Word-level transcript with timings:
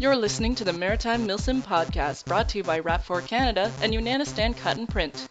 You're 0.00 0.16
listening 0.16 0.54
to 0.54 0.64
the 0.64 0.72
Maritime 0.72 1.28
Milsim 1.28 1.60
podcast, 1.60 2.24
brought 2.24 2.48
to 2.48 2.56
you 2.56 2.64
by 2.64 2.80
Rap4 2.80 3.26
Canada 3.26 3.70
and 3.82 3.94
Unanistan 3.94 4.54
Cut 4.54 4.78
and 4.78 4.88
Print. 4.88 5.28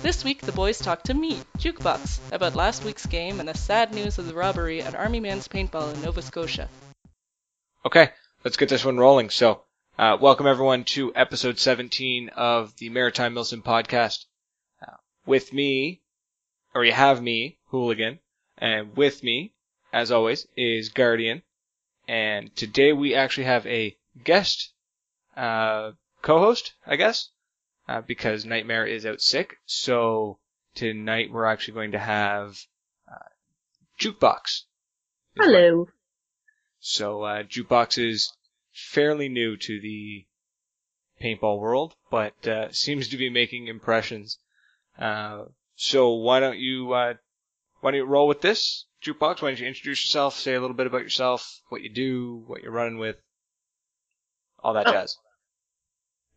This 0.00 0.24
week, 0.24 0.40
the 0.40 0.52
boys 0.52 0.78
talked 0.78 1.04
to 1.08 1.12
me, 1.12 1.42
Jukebox, 1.58 2.32
about 2.32 2.54
last 2.54 2.82
week's 2.82 3.04
game 3.04 3.40
and 3.40 3.48
the 3.50 3.52
sad 3.52 3.92
news 3.92 4.16
of 4.18 4.26
the 4.26 4.32
robbery 4.32 4.80
at 4.80 4.94
Army 4.94 5.20
Man's 5.20 5.48
Paintball 5.48 5.92
in 5.92 6.00
Nova 6.00 6.22
Scotia. 6.22 6.70
Okay, 7.84 8.08
let's 8.42 8.56
get 8.56 8.70
this 8.70 8.86
one 8.86 8.96
rolling. 8.96 9.28
So, 9.28 9.64
uh, 9.98 10.16
welcome 10.18 10.46
everyone 10.46 10.84
to 10.84 11.14
episode 11.14 11.58
17 11.58 12.30
of 12.30 12.74
the 12.78 12.88
Maritime 12.88 13.34
Milsim 13.34 13.62
podcast. 13.62 14.24
Uh, 14.80 14.96
with 15.26 15.52
me, 15.52 16.00
or 16.74 16.86
you 16.86 16.92
have 16.92 17.20
me, 17.20 17.58
Hooligan, 17.66 18.20
and 18.56 18.96
with 18.96 19.22
me, 19.22 19.52
as 19.92 20.10
always, 20.10 20.48
is 20.56 20.88
Guardian. 20.88 21.42
And 22.08 22.56
today 22.56 22.94
we 22.94 23.14
actually 23.14 23.44
have 23.44 23.66
a 23.66 23.94
guest 24.24 24.72
uh, 25.36 25.92
co-host, 26.22 26.72
I 26.86 26.96
guess, 26.96 27.30
uh, 27.88 28.00
because 28.00 28.44
Nightmare 28.44 28.86
is 28.86 29.06
out 29.06 29.20
sick. 29.20 29.56
So 29.66 30.38
tonight 30.74 31.30
we're 31.30 31.46
actually 31.46 31.74
going 31.74 31.92
to 31.92 31.98
have 31.98 32.58
uh, 33.10 33.28
Jukebox. 34.00 34.62
Hello. 35.36 35.88
So 36.80 37.22
uh, 37.22 37.42
Jukebox 37.42 37.98
is 37.98 38.32
fairly 38.72 39.28
new 39.28 39.56
to 39.56 39.80
the 39.80 40.26
paintball 41.22 41.60
world, 41.60 41.94
but 42.10 42.46
uh, 42.46 42.68
seems 42.72 43.08
to 43.08 43.16
be 43.16 43.30
making 43.30 43.68
impressions. 43.68 44.38
Uh, 44.98 45.44
so 45.74 46.14
why 46.14 46.40
don't 46.40 46.58
you 46.58 46.92
uh, 46.92 47.14
why 47.80 47.90
don't 47.90 47.98
you 47.98 48.06
roll 48.06 48.26
with 48.26 48.40
this, 48.40 48.86
Jukebox? 49.04 49.42
Why 49.42 49.50
don't 49.50 49.60
you 49.60 49.66
introduce 49.66 50.04
yourself, 50.04 50.38
say 50.38 50.54
a 50.54 50.60
little 50.60 50.76
bit 50.76 50.86
about 50.86 51.02
yourself, 51.02 51.60
what 51.68 51.82
you 51.82 51.92
do, 51.92 52.42
what 52.46 52.62
you're 52.62 52.72
running 52.72 52.98
with, 52.98 53.16
all 54.66 54.74
that 54.74 54.88
Oh. 54.88 54.92
jazz. 54.92 55.16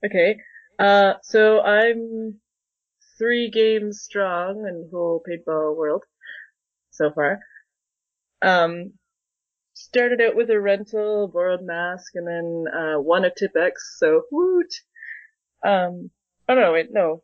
Okay. 0.06 0.40
Uh, 0.78 1.16
so 1.24 1.62
I'm 1.62 2.40
three 3.18 3.50
games 3.50 4.02
strong 4.04 4.68
in 4.68 4.84
the 4.84 4.90
whole 4.92 5.22
paintball 5.28 5.76
world 5.76 6.04
so 6.92 7.12
far. 7.12 7.40
Um, 8.42 8.94
started 9.74 10.22
out 10.22 10.36
with 10.36 10.50
a 10.52 10.62
rental, 10.62 11.28
borrowed 11.28 11.64
mask, 11.64 12.14
and 12.14 12.28
then 12.28 12.66
uh, 12.74 13.00
won 13.02 13.26
a 13.26 13.32
TiPX. 13.32 13.72
So 13.98 14.24
woot. 14.32 14.74
Um, 15.66 16.12
oh 16.48 16.54
no, 16.56 16.72
wait, 16.74 16.90
no. 16.92 17.24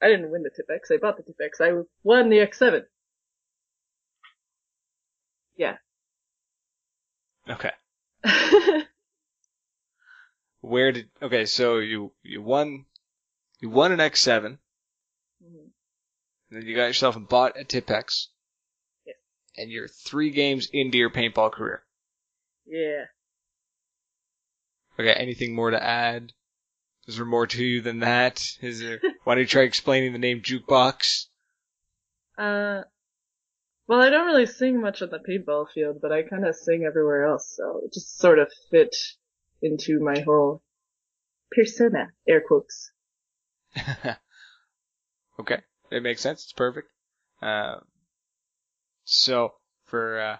I 0.00 0.06
didn't 0.06 0.30
win 0.30 0.44
the 0.44 0.50
TiPX. 0.50 0.94
I 0.94 0.98
bought 0.98 1.16
the 1.16 1.24
TiPX. 1.24 1.60
I 1.60 1.82
won 2.04 2.28
the 2.30 2.36
X7. 2.38 2.82
Yeah. 5.56 5.76
Okay. 7.50 7.72
Where 10.68 10.92
did 10.92 11.08
okay? 11.22 11.46
So 11.46 11.78
you 11.78 12.12
you 12.22 12.42
won 12.42 12.84
you 13.60 13.70
won 13.70 13.90
an 13.92 13.98
X7, 14.00 14.58
Mhm. 15.42 15.70
and 15.70 15.70
then 16.50 16.66
you 16.66 16.76
got 16.76 16.86
yourself 16.86 17.16
and 17.16 17.28
bought 17.28 17.58
a 17.58 17.64
TiPX. 17.64 18.26
Yeah. 19.06 19.14
And 19.56 19.70
you're 19.70 19.88
three 19.88 20.30
games 20.30 20.68
into 20.72 20.98
your 20.98 21.10
paintball 21.10 21.52
career. 21.52 21.84
yeah. 22.66 23.06
Okay, 25.00 25.12
anything 25.12 25.54
more 25.54 25.70
to 25.70 25.80
add? 25.82 26.32
Is 27.06 27.16
there 27.16 27.24
more 27.24 27.46
to 27.46 27.64
you 27.64 27.80
than 27.80 28.00
that? 28.00 28.44
Is 28.60 28.80
there? 28.80 29.00
why 29.24 29.34
don't 29.36 29.42
you 29.42 29.46
try 29.46 29.62
explaining 29.62 30.12
the 30.12 30.18
name 30.18 30.42
jukebox? 30.42 31.26
Uh, 32.36 32.82
well, 33.86 34.02
I 34.02 34.10
don't 34.10 34.26
really 34.26 34.46
sing 34.46 34.80
much 34.80 35.00
on 35.00 35.10
the 35.10 35.18
paintball 35.20 35.70
field, 35.72 36.00
but 36.02 36.12
I 36.12 36.22
kind 36.24 36.44
of 36.46 36.54
sing 36.56 36.84
everywhere 36.84 37.26
else, 37.26 37.54
so 37.56 37.80
it 37.84 37.92
just 37.92 38.18
sort 38.18 38.38
of 38.40 38.52
fit 38.70 38.94
into 39.62 40.00
my 40.00 40.20
whole 40.20 40.62
persona, 41.50 42.08
air 42.28 42.42
quotes. 42.46 42.90
okay, 45.40 45.60
it 45.90 46.02
makes 46.02 46.20
sense. 46.20 46.44
It's 46.44 46.52
perfect. 46.52 46.88
Uh, 47.40 47.76
so 49.04 49.52
for 49.84 50.20
uh, 50.20 50.36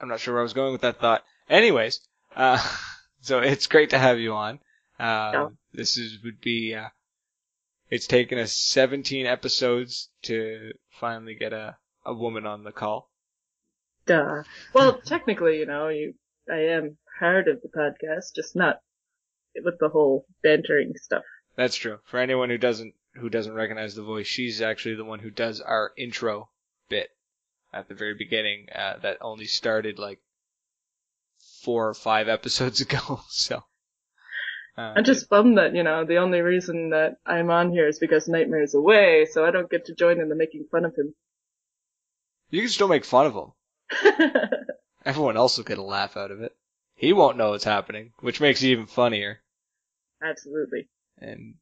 I'm 0.00 0.08
not 0.08 0.20
sure 0.20 0.34
where 0.34 0.40
I 0.40 0.44
was 0.44 0.52
going 0.52 0.72
with 0.72 0.82
that 0.82 1.00
thought. 1.00 1.24
Anyways, 1.48 2.00
uh, 2.34 2.58
so 3.20 3.40
it's 3.40 3.66
great 3.66 3.90
to 3.90 3.98
have 3.98 4.18
you 4.18 4.32
on. 4.34 4.54
Um, 4.54 4.58
Yeah. 4.98 5.48
This 5.72 5.96
is 5.96 6.18
would 6.24 6.40
be 6.40 6.74
uh, 6.74 6.88
it's 7.90 8.06
taken 8.06 8.38
us 8.38 8.56
17 8.56 9.26
episodes 9.26 10.10
to 10.22 10.72
finally 10.98 11.34
get 11.34 11.52
a 11.52 11.76
a 12.04 12.14
woman 12.14 12.46
on 12.46 12.64
the 12.64 12.72
call. 12.72 13.10
Duh. 14.06 14.42
Well, 14.72 15.00
technically, 15.00 15.58
you 15.58 15.66
know, 15.66 15.88
you, 15.88 16.14
I 16.50 16.74
am 16.74 16.98
part 17.18 17.48
of 17.48 17.60
the 17.62 17.68
podcast, 17.68 18.34
just 18.34 18.56
not 18.56 18.80
with 19.64 19.78
the 19.78 19.88
whole 19.88 20.26
bantering 20.42 20.92
stuff. 20.96 21.24
That's 21.56 21.76
true. 21.76 21.98
For 22.04 22.18
anyone 22.18 22.50
who 22.50 22.58
doesn't 22.58 22.94
who 23.14 23.28
doesn't 23.28 23.54
recognize 23.54 23.94
the 23.94 24.02
voice, 24.02 24.26
she's 24.26 24.62
actually 24.62 24.94
the 24.94 25.04
one 25.04 25.18
who 25.18 25.30
does 25.30 25.60
our 25.60 25.92
intro 25.98 26.48
bit 26.88 27.08
at 27.72 27.88
the 27.88 27.94
very 27.94 28.14
beginning. 28.14 28.66
Uh, 28.74 28.98
that 29.02 29.18
only 29.20 29.46
started 29.46 29.98
like 29.98 30.20
four 31.62 31.88
or 31.88 31.94
five 31.94 32.28
episodes 32.36 32.80
ago. 32.80 33.20
So 33.30 33.62
uh, 34.78 34.94
I'm 34.96 35.04
just 35.04 35.28
bummed 35.28 35.58
that, 35.58 35.74
you 35.74 35.82
know, 35.82 36.04
the 36.04 36.18
only 36.18 36.40
reason 36.40 36.90
that 36.90 37.16
I'm 37.26 37.50
on 37.50 37.70
here 37.72 37.88
is 37.88 37.98
because 37.98 38.28
Nightmare's 38.28 38.74
away, 38.74 39.26
so 39.30 39.44
I 39.44 39.50
don't 39.50 39.68
get 39.70 39.86
to 39.86 39.94
join 39.94 40.20
in 40.20 40.28
the 40.28 40.36
making 40.36 40.66
fun 40.70 40.84
of 40.84 40.94
him. 40.96 41.14
you 42.50 42.60
can 42.60 42.70
still 42.70 42.88
make 42.88 43.04
fun 43.04 43.26
of 43.26 43.34
him. 43.34 43.52
Everyone 45.04 45.36
else 45.36 45.56
will 45.56 45.64
get 45.64 45.78
a 45.78 45.82
laugh 45.82 46.16
out 46.16 46.30
of 46.30 46.42
it. 46.42 46.56
He 46.94 47.12
won't 47.12 47.38
know 47.38 47.50
what's 47.50 47.64
happening, 47.64 48.12
which 48.20 48.40
makes 48.40 48.62
it 48.62 48.68
even 48.68 48.86
funnier. 48.86 49.40
Absolutely. 50.22 50.88
And 51.16 51.54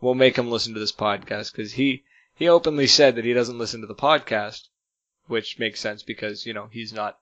we'll 0.00 0.14
make 0.14 0.36
him 0.36 0.50
listen 0.50 0.72
to 0.74 0.80
this 0.80 0.92
podcast 0.92 1.52
because 1.52 1.74
he 1.74 2.04
he 2.34 2.48
openly 2.48 2.86
said 2.86 3.16
that 3.16 3.24
he 3.24 3.34
doesn't 3.34 3.58
listen 3.58 3.82
to 3.82 3.86
the 3.86 3.94
podcast, 3.94 4.68
which 5.26 5.58
makes 5.58 5.80
sense 5.80 6.02
because 6.02 6.46
you 6.46 6.54
know 6.54 6.68
he's 6.72 6.92
not 6.92 7.18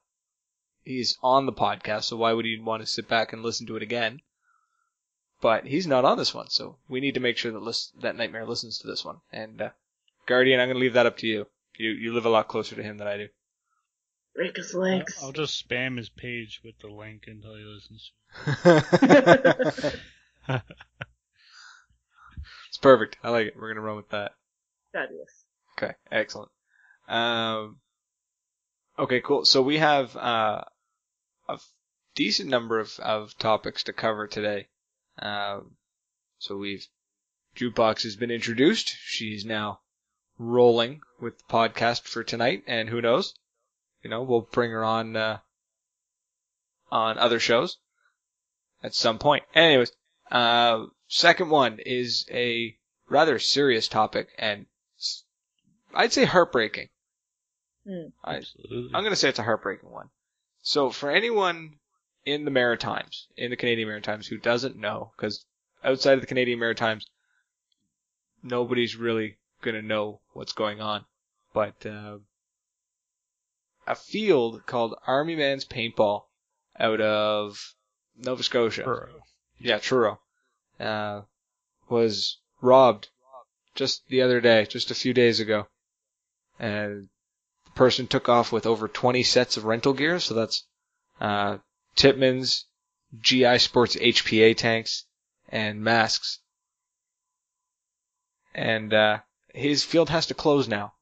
he's 0.83 1.17
on 1.21 1.45
the 1.45 1.53
podcast, 1.53 2.05
so 2.05 2.17
why 2.17 2.33
would 2.33 2.45
he 2.45 2.57
want 2.57 2.81
to 2.81 2.87
sit 2.87 3.07
back 3.07 3.33
and 3.33 3.43
listen 3.43 3.67
to 3.67 3.75
it 3.75 3.83
again? 3.83 4.21
But 5.41 5.65
he's 5.65 5.87
not 5.87 6.05
on 6.05 6.17
this 6.17 6.33
one, 6.33 6.49
so 6.49 6.77
we 6.87 7.01
need 7.01 7.15
to 7.15 7.19
make 7.19 7.37
sure 7.37 7.51
that 7.51 7.59
list, 7.61 7.99
that 8.01 8.15
Nightmare 8.15 8.45
listens 8.45 8.77
to 8.77 8.87
this 8.87 9.03
one. 9.03 9.17
And 9.31 9.61
uh, 9.61 9.69
Guardian, 10.25 10.59
I'm 10.59 10.69
gonna 10.69 10.79
leave 10.79 10.93
that 10.93 11.05
up 11.05 11.17
to 11.17 11.27
you. 11.27 11.47
You 11.77 11.89
you 11.91 12.13
live 12.13 12.25
a 12.25 12.29
lot 12.29 12.47
closer 12.47 12.75
to 12.75 12.83
him 12.83 12.97
than 12.97 13.07
I 13.07 13.17
do. 13.17 13.27
Break 14.35 14.55
his 14.55 14.73
I'll, 14.73 14.81
legs. 14.81 15.19
I'll 15.21 15.31
just 15.31 15.67
spam 15.67 15.97
his 15.97 16.09
page 16.09 16.61
with 16.63 16.77
the 16.79 16.87
link 16.87 17.25
until 17.27 17.55
he 17.55 17.63
listens. 17.63 18.11
it's 22.69 22.77
perfect. 22.81 23.17
I 23.23 23.29
like 23.29 23.47
it. 23.47 23.55
We're 23.57 23.73
gonna 23.73 23.85
run 23.85 23.97
with 23.97 24.09
that. 24.09 24.31
Fabulous. 24.93 25.45
Okay, 25.77 25.93
excellent. 26.11 26.51
Um, 27.07 27.79
okay, 28.97 29.21
cool. 29.21 29.45
So 29.45 29.61
we 29.61 29.77
have 29.77 30.15
uh, 30.15 30.63
a 31.49 31.53
f- 31.53 31.69
decent 32.15 32.49
number 32.49 32.79
of, 32.79 32.97
of 32.99 33.37
topics 33.37 33.83
to 33.83 33.93
cover 33.93 34.27
today. 34.27 34.67
Um, 35.19 35.75
so 36.39 36.57
we've 36.57 36.87
Jukebox 37.55 38.03
has 38.03 38.15
been 38.15 38.31
introduced. 38.31 38.95
She's 39.05 39.45
now 39.45 39.81
rolling 40.37 41.01
with 41.19 41.37
the 41.37 41.43
podcast 41.49 42.03
for 42.03 42.23
tonight, 42.23 42.63
and 42.65 42.87
who 42.87 43.01
knows? 43.01 43.33
You 44.03 44.09
know, 44.09 44.23
we'll 44.23 44.47
bring 44.51 44.71
her 44.71 44.83
on 44.83 45.15
uh, 45.15 45.37
on 46.91 47.17
other 47.17 47.39
shows 47.39 47.77
at 48.83 48.95
some 48.95 49.19
point. 49.19 49.43
Anyways, 49.53 49.91
uh, 50.31 50.85
second 51.07 51.49
one 51.49 51.79
is 51.85 52.25
a 52.31 52.75
rather 53.09 53.39
serious 53.39 53.87
topic, 53.87 54.29
and 54.37 54.65
I'd 55.93 56.13
say 56.13 56.25
heartbreaking. 56.25 56.89
Hmm. 57.85 58.07
I, 58.23 58.37
Absolutely. 58.37 58.91
I'm 58.93 59.03
going 59.03 59.11
to 59.11 59.15
say 59.15 59.29
it's 59.29 59.39
a 59.39 59.43
heartbreaking 59.43 59.89
one. 59.89 60.09
So 60.61 60.91
for 60.91 61.09
anyone 61.09 61.77
in 62.25 62.45
the 62.45 62.51
Maritimes, 62.51 63.27
in 63.35 63.49
the 63.49 63.57
Canadian 63.57 63.87
Maritimes, 63.87 64.27
who 64.27 64.37
doesn't 64.37 64.77
know, 64.77 65.11
because 65.15 65.45
outside 65.83 66.13
of 66.13 66.21
the 66.21 66.27
Canadian 66.27 66.59
Maritimes, 66.59 67.07
nobody's 68.43 68.95
really 68.95 69.37
going 69.61 69.75
to 69.75 69.81
know 69.81 70.21
what's 70.33 70.53
going 70.53 70.81
on. 70.81 71.05
But 71.53 71.85
uh, 71.85 72.19
a 73.91 73.95
field 73.95 74.65
called 74.65 74.95
Army 75.05 75.35
Man's 75.35 75.65
Paintball 75.65 76.23
out 76.79 77.01
of 77.01 77.75
Nova 78.15 78.41
Scotia 78.41 78.83
Burrow. 78.83 79.21
yeah, 79.59 79.79
Truro, 79.79 80.21
uh, 80.79 81.23
was 81.89 82.37
robbed 82.61 83.09
just 83.75 84.07
the 84.07 84.21
other 84.21 84.39
day, 84.39 84.65
just 84.65 84.91
a 84.91 84.95
few 84.95 85.13
days 85.13 85.41
ago. 85.41 85.67
And 86.57 87.09
the 87.65 87.71
person 87.71 88.07
took 88.07 88.29
off 88.29 88.53
with 88.53 88.65
over 88.65 88.87
20 88.87 89.23
sets 89.23 89.57
of 89.57 89.65
rental 89.65 89.91
gear, 89.91 90.21
so 90.21 90.35
that's, 90.35 90.65
uh, 91.19 91.57
Tippmann's, 91.97 92.67
GI 93.19 93.57
Sports 93.57 93.97
HPA 93.97 94.55
tanks, 94.55 95.03
and 95.49 95.83
masks. 95.83 96.39
And, 98.55 98.93
uh, 98.93 99.19
his 99.53 99.83
field 99.83 100.09
has 100.11 100.27
to 100.27 100.33
close 100.33 100.69
now. 100.69 100.93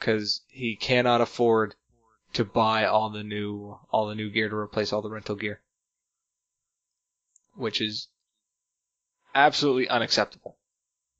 Cause 0.00 0.40
he 0.48 0.76
cannot 0.76 1.20
afford 1.20 1.74
to 2.34 2.44
buy 2.44 2.84
all 2.84 3.10
the 3.10 3.22
new 3.22 3.78
all 3.90 4.06
the 4.06 4.14
new 4.14 4.30
gear 4.30 4.48
to 4.48 4.56
replace 4.56 4.92
all 4.92 5.02
the 5.02 5.10
rental 5.10 5.36
gear, 5.36 5.62
which 7.54 7.80
is 7.80 8.08
absolutely 9.34 9.88
unacceptable 9.88 10.58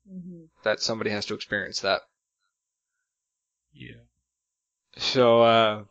Mhm. 0.09 0.49
that 0.63 0.79
somebody 0.79 1.09
has 1.09 1.25
to 1.25 1.33
experience 1.33 1.81
that. 1.81 2.01
Yeah. 3.73 4.03
So, 4.97 5.41
uh, 5.41 5.85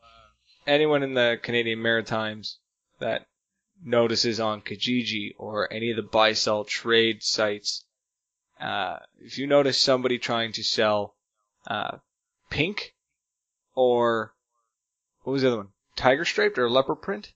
anyone 0.67 1.03
in 1.03 1.15
the 1.15 1.38
Canadian 1.43 1.81
Maritimes 1.82 2.59
that 2.99 3.27
notices 3.82 4.41
on 4.41 4.62
Kijiji 4.62 5.35
or 5.37 5.70
any 5.73 5.91
of 5.91 5.97
the 5.97 6.03
buy 6.03 6.32
sell 6.32 6.65
trade 6.65 7.23
sites, 7.23 7.85
uh, 8.59 9.00
if 9.19 9.37
you 9.37 9.47
notice 9.47 9.81
somebody 9.81 10.19
trying 10.19 10.53
to 10.53 10.62
sell, 10.62 11.17
uh, 11.67 11.99
pink 12.49 12.94
or 13.75 14.35
what 15.25 15.32
was 15.32 15.43
the 15.43 15.49
other 15.49 15.56
one? 15.56 15.73
Tiger 15.97 16.25
striped 16.25 16.59
or 16.59 16.71
leopard 16.71 17.03
print? 17.03 17.32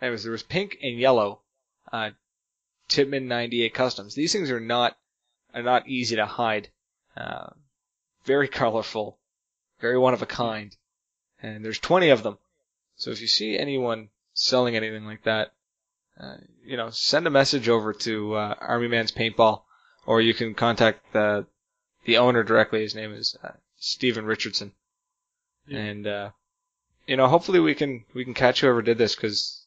Anyways, 0.00 0.22
there 0.22 0.32
was 0.32 0.42
pink 0.42 0.78
and 0.82 0.98
yellow, 0.98 1.42
uh, 1.92 2.10
Tippmann 2.88 3.26
98 3.26 3.74
customs. 3.74 4.14
These 4.14 4.32
things 4.32 4.50
are 4.50 4.60
not, 4.60 4.96
are 5.52 5.62
not 5.62 5.88
easy 5.88 6.16
to 6.16 6.26
hide. 6.26 6.70
Uh, 7.16 7.50
very 8.24 8.48
colorful, 8.62 9.18
very 9.80 9.98
one 9.98 10.14
of 10.14 10.22
a 10.22 10.26
kind, 10.26 10.76
and 11.42 11.64
there's 11.64 11.78
20 11.78 12.08
of 12.10 12.22
them. 12.22 12.38
So 12.96 13.10
if 13.10 13.20
you 13.20 13.26
see 13.26 13.58
anyone 13.58 14.10
selling 14.32 14.76
anything 14.76 15.04
like 15.04 15.24
that, 15.24 15.52
uh, 16.20 16.36
you 16.64 16.76
know, 16.76 16.90
send 16.90 17.26
a 17.26 17.30
message 17.30 17.68
over 17.68 17.92
to 17.92 18.34
uh, 18.34 18.54
Army 18.60 18.88
Man's 18.88 19.12
Paintball, 19.12 19.62
or 20.06 20.20
you 20.20 20.34
can 20.34 20.54
contact 20.54 21.12
the 21.12 21.46
the 22.04 22.18
owner 22.18 22.42
directly. 22.42 22.82
His 22.82 22.94
name 22.94 23.12
is 23.12 23.36
uh, 23.42 23.52
Stephen 23.76 24.24
Richardson, 24.24 24.72
And 25.70 26.06
uh, 26.06 26.30
you 27.06 27.16
know, 27.16 27.26
hopefully 27.26 27.60
we 27.60 27.74
can 27.74 28.04
we 28.14 28.24
can 28.24 28.34
catch 28.34 28.60
whoever 28.60 28.82
did 28.82 28.98
this 28.98 29.14
because 29.14 29.64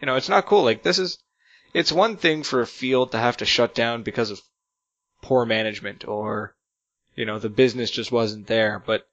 you 0.00 0.06
know 0.06 0.16
it's 0.16 0.28
not 0.28 0.46
cool. 0.46 0.64
Like 0.64 0.82
this 0.82 0.98
is, 0.98 1.18
it's 1.74 1.92
one 1.92 2.16
thing 2.16 2.42
for 2.42 2.60
a 2.60 2.66
field 2.66 3.12
to 3.12 3.18
have 3.18 3.38
to 3.38 3.44
shut 3.44 3.74
down 3.74 4.02
because 4.02 4.30
of 4.30 4.40
poor 5.22 5.44
management 5.44 6.06
or 6.06 6.54
you 7.14 7.24
know 7.24 7.38
the 7.38 7.48
business 7.48 7.90
just 7.90 8.12
wasn't 8.12 8.46
there, 8.46 8.82
but 8.84 9.06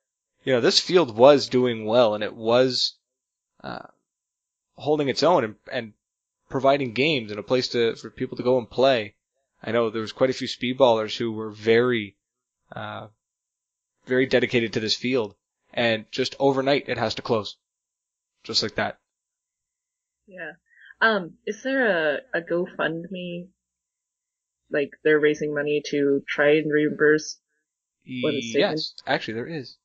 you 0.43 0.53
know 0.53 0.61
this 0.61 0.79
field 0.79 1.15
was 1.15 1.49
doing 1.49 1.85
well 1.85 2.15
and 2.15 2.23
it 2.23 2.35
was 2.35 2.95
uh, 3.63 3.87
holding 4.77 5.09
its 5.09 5.23
own 5.23 5.43
and, 5.43 5.55
and 5.71 5.93
providing 6.49 6.93
games 6.93 7.31
and 7.31 7.39
a 7.39 7.43
place 7.43 7.69
to 7.69 7.95
for 7.95 8.09
people 8.09 8.37
to 8.37 8.43
go 8.43 8.57
and 8.57 8.69
play. 8.69 9.15
I 9.61 9.71
know 9.71 9.89
there 9.89 10.01
was 10.01 10.13
quite 10.13 10.29
a 10.29 10.33
few 10.33 10.47
speedballers 10.47 11.17
who 11.17 11.31
were 11.33 11.51
very, 11.51 12.15
uh, 12.73 13.07
very 14.05 14.25
dedicated 14.25 14.73
to 14.73 14.79
this 14.79 14.95
field, 14.95 15.35
and 15.73 16.05
just 16.11 16.35
overnight 16.39 16.89
it 16.89 16.97
has 16.97 17.15
to 17.15 17.21
close, 17.21 17.57
just 18.43 18.63
like 18.63 18.75
that. 18.75 18.97
Yeah. 20.27 20.51
Um, 21.01 21.35
is 21.45 21.63
there 21.63 22.15
a, 22.15 22.19
a 22.33 22.41
GoFundMe? 22.41 23.47
Like 24.71 24.91
they're 25.03 25.19
raising 25.19 25.53
money 25.55 25.81
to 25.87 26.23
try 26.27 26.57
and 26.57 26.71
reimburse. 26.71 27.39
What 28.21 28.35
is 28.35 28.53
it? 28.53 28.59
Yes, 28.59 28.93
actually 29.07 29.33
there 29.35 29.47
is. 29.47 29.77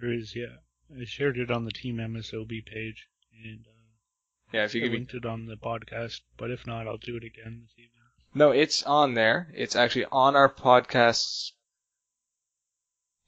There 0.00 0.12
is, 0.12 0.34
yeah. 0.34 0.56
I 1.00 1.04
shared 1.04 1.38
it 1.38 1.50
on 1.50 1.64
the 1.64 1.70
Team 1.70 1.96
MSOB 1.98 2.64
page, 2.66 3.06
and 3.44 3.64
uh, 3.66 4.52
Yeah, 4.52 4.64
if 4.64 4.74
you 4.74 4.80
I 4.80 4.84
give 4.84 4.92
me 4.92 4.98
linked 4.98 5.14
it 5.14 5.24
on 5.24 5.46
the 5.46 5.56
podcast. 5.56 6.20
But 6.36 6.50
if 6.50 6.66
not, 6.66 6.88
I'll 6.88 6.96
do 6.98 7.16
it 7.16 7.24
again 7.24 7.62
this 7.62 7.72
evening. 7.76 8.02
no, 8.34 8.50
it's 8.50 8.82
on 8.82 9.14
there. 9.14 9.52
It's 9.54 9.76
actually 9.76 10.06
on 10.06 10.34
our 10.34 10.52
podcast's 10.52 11.52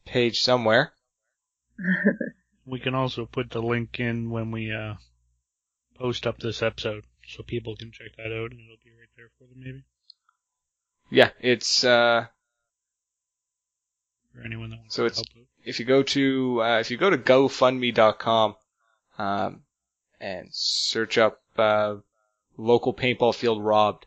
page 0.05 0.43
somewhere. 0.43 0.93
We 2.67 2.79
can 2.81 2.94
also 2.94 3.26
put 3.26 3.50
the 3.50 3.61
link 3.62 4.00
in 4.00 4.31
when 4.31 4.50
we 4.50 4.73
uh, 4.73 4.94
post 5.97 6.26
up 6.26 6.38
this 6.38 6.62
episode, 6.62 7.05
so 7.26 7.43
people 7.43 7.76
can 7.76 7.91
check 7.93 8.17
that 8.17 8.26
out, 8.32 8.53
and 8.53 8.61
it'll 8.61 8.76
be 8.82 8.91
right 8.91 9.09
there 9.17 9.29
for 9.38 9.44
them, 9.44 9.62
maybe 9.62 9.82
Yeah, 11.11 11.31
it's 11.41 11.85
uh, 11.85 12.26
for 14.35 14.41
anyone 14.44 14.71
that 14.71 14.79
wants 14.79 14.94
So 14.94 15.03
to 15.03 15.06
it's- 15.06 15.17
help 15.19 15.43
out. 15.43 15.49
if 15.65 15.79
you 15.79 15.85
go 15.85 16.03
to 16.03 16.62
uh, 16.62 16.79
if 16.81 16.91
you 16.91 16.97
go 16.97 17.11
to 17.11 17.19
GoFundMe.com 17.19 18.56
um, 19.19 19.62
and 20.21 20.49
search 20.53 21.19
up 21.19 21.41
uh, 21.56 21.97
local 22.56 22.94
paintball 22.94 23.35
field 23.35 23.62
robbed, 23.62 24.05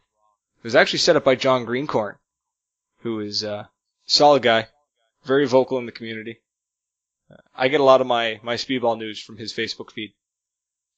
it 0.58 0.64
was 0.64 0.76
actually 0.76 1.00
set 1.00 1.16
up 1.16 1.24
by 1.24 1.36
John 1.36 1.66
Greencorn, 1.66 2.16
who 3.02 3.20
is 3.20 3.44
uh, 3.44 3.50
a 3.50 3.70
solid 4.06 4.42
guy, 4.42 4.68
very 5.26 5.48
vocal 5.48 5.78
in 5.78 5.86
the 5.86 5.92
community. 5.92 6.40
I 7.56 7.68
get 7.68 7.82
a 7.82 7.84
lot 7.84 8.02
of 8.02 8.08
my 8.08 8.40
my 8.44 8.56
speedball 8.56 8.98
news 8.98 9.22
from 9.22 9.38
his 9.38 9.54
Facebook 9.54 9.92
feed. 9.92 10.14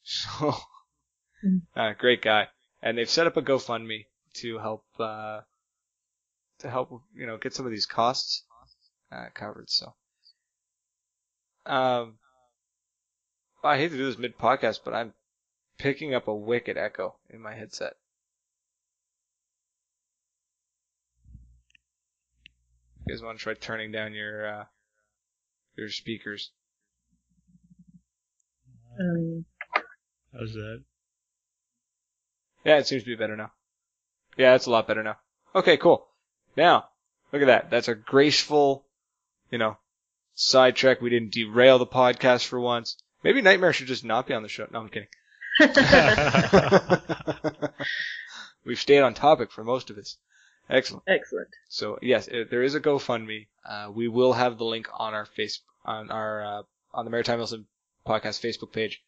So, 0.04 0.56
Mm. 1.46 1.62
uh, 1.76 1.94
great 1.98 2.22
guy, 2.22 2.48
and 2.82 2.98
they've 2.98 3.10
set 3.10 3.26
up 3.28 3.38
a 3.38 3.42
GoFundMe 3.42 4.06
to 4.36 4.58
help 4.60 4.84
uh, 5.00 5.42
to 6.60 6.70
help 6.70 7.02
you 7.16 7.26
know 7.26 7.38
get 7.38 7.54
some 7.54 7.66
of 7.66 7.72
these 7.72 7.86
costs 7.86 8.44
uh, 9.12 9.28
covered. 9.34 9.70
So. 9.70 9.94
Um, 11.66 12.18
I 13.64 13.78
hate 13.78 13.92
to 13.92 13.98
do 13.98 14.06
this 14.06 14.18
mid 14.18 14.38
podcast, 14.38 14.80
but 14.84 14.94
I'm 14.94 15.14
picking 15.78 16.14
up 16.14 16.28
a 16.28 16.36
wicked 16.36 16.78
echo 16.78 17.16
in 17.30 17.42
my 17.42 17.54
headset. 17.54 17.94
You 23.06 23.14
guys 23.16 23.24
want 23.24 23.38
to 23.38 23.44
try 23.44 23.54
turning 23.54 23.92
down 23.92 24.14
your 24.14 24.48
uh, 24.48 24.64
your 25.80 25.90
speakers? 25.90 26.52
um, 29.00 29.46
How's 30.34 30.54
that? 30.54 30.84
Yeah, 32.66 32.78
it 32.78 32.88
seems 32.88 33.04
to 33.04 33.10
be 33.10 33.16
better 33.16 33.38
now. 33.38 33.52
Yeah, 34.38 34.56
it's 34.56 34.66
a 34.66 34.72
lot 34.72 34.88
better 34.88 35.04
now. 35.04 35.18
Okay, 35.56 35.78
cool. 35.78 36.08
Now, 36.56 36.90
look 37.32 37.42
at 37.42 37.48
that. 37.48 37.70
That's 37.70 37.88
a 37.88 37.96
graceful, 37.96 38.86
you 39.52 39.58
know, 39.58 39.78
sidetrack. 40.36 41.02
We 41.02 41.10
didn't 41.10 41.34
derail 41.34 41.80
the 41.80 41.88
podcast 41.88 42.46
for 42.46 42.60
once. 42.60 42.98
Maybe 43.24 43.42
Nightmare 43.42 43.74
should 43.74 43.88
just 43.88 44.06
not 44.06 44.28
be 44.28 44.34
on 44.34 44.44
the 44.44 44.50
show. 44.50 44.68
No, 44.72 44.80
I'm 44.80 44.90
kidding. 44.90 45.08
We've 48.66 48.80
stayed 48.80 49.02
on 49.02 49.14
topic 49.14 49.52
for 49.52 49.64
most 49.64 49.90
of 49.90 49.96
this. 49.96 50.18
Excellent. 50.70 51.04
excellent. 51.08 51.48
So 51.68 51.98
yes, 52.02 52.28
there 52.28 52.62
is 52.62 52.76
a 52.76 52.80
GoFundMe. 52.80 53.48
Uh, 53.68 53.90
we 53.92 54.08
will 54.08 54.34
have 54.34 54.58
the 54.58 54.66
link 54.66 54.88
on 54.94 55.14
our 55.16 55.26
face 55.26 55.60
on 55.86 56.12
our 56.12 56.44
uh, 56.44 56.64
on 56.94 57.06
the 57.06 57.12
Maritime 57.12 57.40
Milsim 57.40 57.66
podcast 58.06 58.42
Facebook 58.42 58.72
page. 58.72 59.02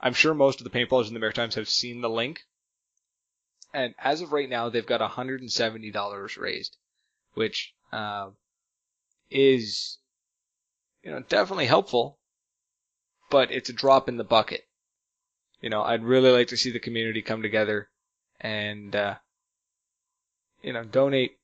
I'm 0.00 0.14
sure 0.14 0.34
most 0.34 0.60
of 0.60 0.64
the 0.64 0.70
paintballers 0.70 1.08
in 1.08 1.14
the 1.14 1.20
Maritimes 1.20 1.54
have 1.54 1.68
seen 1.68 2.00
the 2.00 2.10
link. 2.10 2.42
And 3.72 3.94
as 3.98 4.20
of 4.20 4.32
right 4.32 4.48
now, 4.48 4.68
they've 4.68 4.86
got 4.86 5.00
$170 5.00 6.38
raised, 6.38 6.76
which 7.32 7.74
uh, 7.92 8.30
is 9.30 9.98
you 11.02 11.10
know 11.10 11.20
definitely 11.28 11.66
helpful, 11.66 12.18
but 13.30 13.50
it's 13.50 13.68
a 13.68 13.72
drop 13.74 14.08
in 14.08 14.16
the 14.16 14.24
bucket. 14.24 14.66
You 15.60 15.70
know, 15.70 15.82
I'd 15.82 16.04
really 16.04 16.30
like 16.30 16.48
to 16.48 16.56
see 16.56 16.70
the 16.70 16.78
community 16.78 17.22
come 17.22 17.42
together 17.42 17.88
and 18.40 18.94
uh, 18.94 19.14
you 20.62 20.72
know 20.72 20.84
donate 20.84 21.38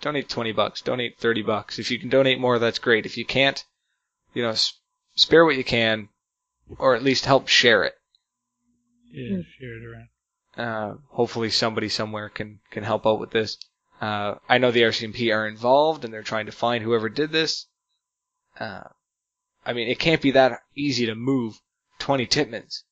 donate 0.00 0.28
20 0.28 0.52
bucks, 0.52 0.82
donate 0.82 1.18
30 1.18 1.42
bucks. 1.42 1.78
If 1.78 1.90
you 1.90 1.98
can 1.98 2.10
donate 2.10 2.38
more, 2.38 2.58
that's 2.58 2.78
great. 2.78 3.06
If 3.06 3.16
you 3.16 3.24
can't, 3.24 3.64
you 4.36 4.42
know, 4.42 4.54
spare 5.14 5.46
what 5.46 5.56
you 5.56 5.64
can, 5.64 6.10
or 6.78 6.94
at 6.94 7.02
least 7.02 7.24
help 7.24 7.48
share 7.48 7.84
it. 7.84 7.94
Yeah, 9.10 9.38
Mm. 9.38 9.46
share 9.58 9.76
it 9.78 9.82
around. 9.82 10.08
Uh, 10.58 10.98
hopefully 11.08 11.48
somebody 11.48 11.88
somewhere 11.88 12.28
can, 12.28 12.60
can 12.70 12.84
help 12.84 13.06
out 13.06 13.18
with 13.18 13.30
this. 13.30 13.56
Uh, 13.98 14.34
I 14.46 14.58
know 14.58 14.70
the 14.70 14.82
RCMP 14.82 15.34
are 15.34 15.48
involved 15.48 16.04
and 16.04 16.12
they're 16.12 16.22
trying 16.22 16.46
to 16.46 16.52
find 16.52 16.84
whoever 16.84 17.08
did 17.08 17.32
this. 17.32 17.66
Uh, 18.60 18.82
I 19.64 19.72
mean, 19.72 19.88
it 19.88 19.98
can't 19.98 20.20
be 20.20 20.32
that 20.32 20.60
easy 20.74 21.06
to 21.06 21.14
move 21.14 21.58
20 22.00 22.26
Tippmanns. 22.26 22.82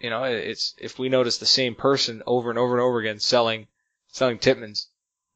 You 0.00 0.10
know, 0.10 0.24
it's, 0.24 0.74
if 0.78 0.98
we 0.98 1.08
notice 1.08 1.38
the 1.38 1.46
same 1.46 1.76
person 1.76 2.24
over 2.26 2.50
and 2.50 2.58
over 2.58 2.74
and 2.74 2.82
over 2.82 2.98
again 2.98 3.20
selling, 3.20 3.68
selling 4.08 4.38
Tippmanns, 4.38 4.86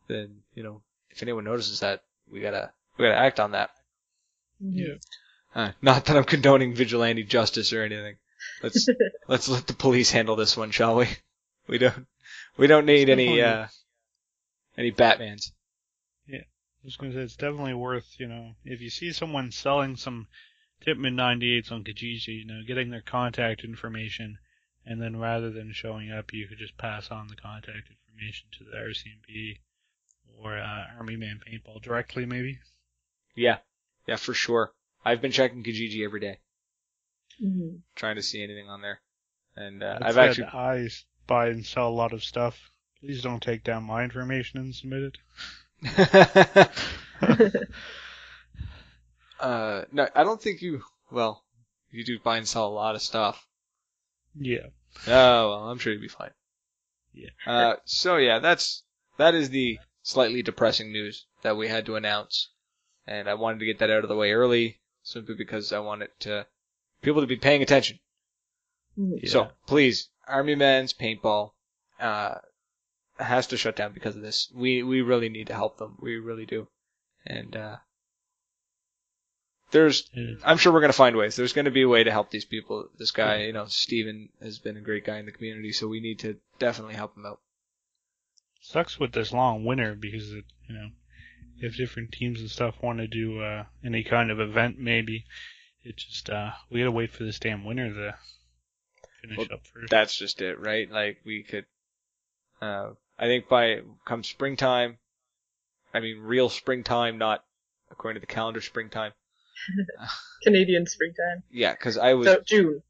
then, 0.08 0.42
you 0.54 0.64
know, 0.64 0.82
if 1.10 1.22
anyone 1.22 1.44
notices 1.44 1.80
that, 1.80 2.02
we 2.28 2.40
gotta, 2.40 2.72
we 2.98 3.04
gotta 3.04 3.16
act 3.16 3.38
on 3.38 3.52
that. 3.52 3.70
Yeah. 4.60 4.94
Uh, 5.54 5.72
not 5.80 6.04
that 6.04 6.16
I'm 6.16 6.24
condoning 6.24 6.74
vigilante 6.74 7.22
justice 7.24 7.72
or 7.72 7.82
anything. 7.82 8.16
Let's 8.62 8.88
let's 9.28 9.48
let 9.48 9.66
the 9.66 9.74
police 9.74 10.10
handle 10.10 10.36
this 10.36 10.56
one, 10.56 10.70
shall 10.70 10.96
we? 10.96 11.08
We 11.66 11.78
don't 11.78 12.06
we 12.56 12.66
don't 12.66 12.86
need 12.86 13.08
any 13.08 13.42
uh 13.42 13.66
any 14.76 14.92
Batmans. 14.92 15.52
Yeah, 16.26 16.40
I 16.40 16.84
was 16.84 16.96
going 16.96 17.12
to 17.12 17.18
say 17.18 17.22
it's 17.22 17.36
definitely 17.36 17.74
worth, 17.74 18.16
you 18.18 18.28
know, 18.28 18.52
if 18.64 18.80
you 18.80 18.90
see 18.90 19.12
someone 19.12 19.50
selling 19.50 19.96
some 19.96 20.28
Tippmann 20.82 21.16
98s 21.16 21.72
on 21.72 21.84
Kijiji, 21.84 22.40
you 22.40 22.44
know, 22.44 22.62
getting 22.66 22.90
their 22.90 23.00
contact 23.00 23.64
information, 23.64 24.38
and 24.84 25.00
then 25.00 25.16
rather 25.16 25.50
than 25.50 25.72
showing 25.72 26.12
up, 26.12 26.32
you 26.32 26.46
could 26.46 26.58
just 26.58 26.76
pass 26.76 27.10
on 27.10 27.28
the 27.28 27.36
contact 27.36 27.88
information 27.88 28.48
to 28.58 28.64
the 28.64 28.76
RCMP 28.76 29.58
or 30.38 30.58
uh, 30.58 30.84
Army 30.98 31.16
Man 31.16 31.40
Paintball 31.46 31.82
directly, 31.82 32.26
maybe. 32.26 32.58
Yeah, 33.34 33.58
yeah, 34.06 34.16
for 34.16 34.34
sure. 34.34 34.72
I've 35.04 35.20
been 35.20 35.32
checking 35.32 35.62
Kijiji 35.62 36.04
every 36.04 36.20
day, 36.20 36.40
Mhm. 37.42 37.80
trying 37.94 38.16
to 38.16 38.22
see 38.22 38.42
anything 38.42 38.68
on 38.68 38.80
there. 38.82 39.00
And 39.56 39.82
uh, 39.82 39.98
I've 40.02 40.14
said, 40.14 40.28
actually 40.28 40.44
I 40.48 40.78
s- 40.84 41.04
buy 41.26 41.48
and 41.48 41.64
sell 41.64 41.88
a 41.88 41.90
lot 41.90 42.12
of 42.12 42.22
stuff. 42.24 42.70
Please 43.00 43.22
don't 43.22 43.42
take 43.42 43.62
down 43.64 43.84
my 43.84 44.02
information 44.04 44.58
and 44.60 44.74
submit 44.74 45.14
it. 45.14 45.18
uh, 49.40 49.82
no, 49.92 50.08
I 50.14 50.24
don't 50.24 50.40
think 50.40 50.62
you. 50.62 50.82
Well, 51.10 51.44
you 51.90 52.04
do 52.04 52.18
buy 52.18 52.38
and 52.38 52.48
sell 52.48 52.66
a 52.66 52.70
lot 52.74 52.94
of 52.94 53.02
stuff. 53.02 53.46
Yeah. 54.34 54.66
Oh 55.06 55.50
well, 55.50 55.68
I'm 55.70 55.78
sure 55.78 55.92
you'll 55.92 56.02
be 56.02 56.08
fine. 56.08 56.30
Yeah. 57.12 57.30
Uh, 57.46 57.76
so 57.84 58.16
yeah, 58.16 58.38
that's 58.40 58.82
that 59.18 59.34
is 59.34 59.50
the 59.50 59.78
slightly 60.02 60.42
depressing 60.42 60.92
news 60.92 61.26
that 61.42 61.56
we 61.56 61.68
had 61.68 61.86
to 61.86 61.96
announce, 61.96 62.50
and 63.06 63.28
I 63.28 63.34
wanted 63.34 63.60
to 63.60 63.66
get 63.66 63.78
that 63.78 63.90
out 63.90 64.02
of 64.02 64.08
the 64.08 64.16
way 64.16 64.32
early, 64.32 64.78
simply 65.02 65.34
because 65.34 65.72
I 65.72 65.78
wanted 65.78 66.10
to 66.20 66.46
people 67.02 67.20
to 67.20 67.26
be 67.26 67.36
paying 67.36 67.62
attention. 67.62 67.98
Mhm. 68.98 69.20
Yeah. 69.22 69.28
So 69.30 69.50
please, 69.66 70.08
Army 70.26 70.54
Men's 70.54 70.92
paintball 70.92 71.52
uh, 72.00 72.36
has 73.18 73.46
to 73.48 73.56
shut 73.56 73.76
down 73.76 73.92
because 73.92 74.16
of 74.16 74.22
this. 74.22 74.50
We 74.54 74.82
we 74.82 75.00
really 75.02 75.28
need 75.28 75.46
to 75.48 75.54
help 75.54 75.78
them. 75.78 75.96
We 76.00 76.16
really 76.16 76.46
do, 76.46 76.68
and 77.26 77.54
uh, 77.56 77.76
there's 79.70 80.08
It- 80.12 80.40
I'm 80.44 80.58
sure 80.58 80.72
we're 80.72 80.80
gonna 80.80 80.92
find 80.92 81.16
ways. 81.16 81.36
There's 81.36 81.52
gonna 81.52 81.70
be 81.70 81.82
a 81.82 81.88
way 81.88 82.04
to 82.04 82.10
help 82.10 82.30
these 82.30 82.44
people. 82.44 82.88
This 82.98 83.10
guy, 83.10 83.42
you 83.44 83.52
know, 83.52 83.66
Steven 83.66 84.28
has 84.40 84.58
been 84.58 84.76
a 84.76 84.80
great 84.80 85.04
guy 85.04 85.18
in 85.18 85.26
the 85.26 85.32
community, 85.32 85.72
so 85.72 85.88
we 85.88 86.00
need 86.00 86.20
to 86.20 86.38
definitely 86.58 86.94
help 86.94 87.16
him 87.16 87.26
out. 87.26 87.40
sucks 88.60 88.98
with 88.98 89.12
this 89.12 89.32
long 89.32 89.64
winter 89.64 89.94
because 89.94 90.32
it, 90.32 90.44
you 90.68 90.74
know, 90.74 90.90
if 91.60 91.76
different 91.76 92.12
teams 92.12 92.40
and 92.40 92.50
stuff 92.50 92.74
want 92.82 92.98
to 92.98 93.06
do 93.06 93.40
uh, 93.40 93.64
any 93.84 94.02
kind 94.02 94.30
of 94.30 94.40
event, 94.40 94.78
maybe 94.78 95.24
it 95.82 95.96
just 95.96 96.30
uh, 96.30 96.50
we 96.70 96.80
gotta 96.80 96.90
wait 96.90 97.12
for 97.12 97.24
this 97.24 97.38
damn 97.38 97.64
winter 97.64 97.92
to 97.92 98.14
finish 99.22 99.38
Well, 99.38 99.46
up 99.52 99.66
first. 99.66 99.90
That's 99.90 100.16
just 100.16 100.40
it, 100.42 100.58
right? 100.60 100.90
Like 100.90 101.18
we 101.24 101.42
could, 101.42 101.66
uh, 102.60 102.90
I 103.18 103.26
think 103.26 103.48
by 103.48 103.80
come 104.04 104.24
springtime, 104.24 104.98
I 105.94 106.00
mean 106.00 106.18
real 106.20 106.48
springtime, 106.48 107.18
not 107.18 107.44
according 107.90 108.20
to 108.20 108.26
the 108.26 108.32
calendar 108.32 108.60
springtime. 108.60 109.12
Canadian 110.42 110.86
springtime. 110.86 111.42
Yeah, 111.50 111.72
because 111.72 111.96
I 111.96 112.14
was 112.14 112.26
So 112.26 112.40
June. 112.44 112.82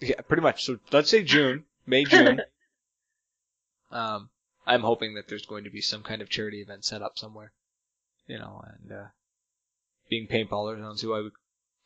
Yeah, 0.00 0.20
pretty 0.22 0.42
much. 0.42 0.64
So 0.64 0.78
let's 0.90 1.10
say 1.10 1.22
June, 1.22 1.64
May, 1.86 2.04
June. 2.04 2.40
um, 3.90 4.30
I'm 4.66 4.82
hoping 4.82 5.14
that 5.14 5.28
there's 5.28 5.46
going 5.46 5.64
to 5.64 5.70
be 5.70 5.80
some 5.80 6.02
kind 6.02 6.22
of 6.22 6.28
charity 6.28 6.60
event 6.60 6.84
set 6.84 7.02
up 7.02 7.18
somewhere, 7.18 7.52
you 8.26 8.38
know, 8.38 8.62
and 8.66 8.92
uh, 8.92 9.04
being 10.08 10.26
paintballers, 10.26 10.78
I 10.78 10.82
don't 10.82 10.98
see 10.98 11.06
why 11.06 11.20
we 11.20 11.30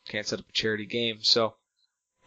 can't 0.07 0.25
set 0.25 0.39
up 0.39 0.49
a 0.49 0.51
charity 0.53 0.85
game. 0.85 1.19
So 1.21 1.55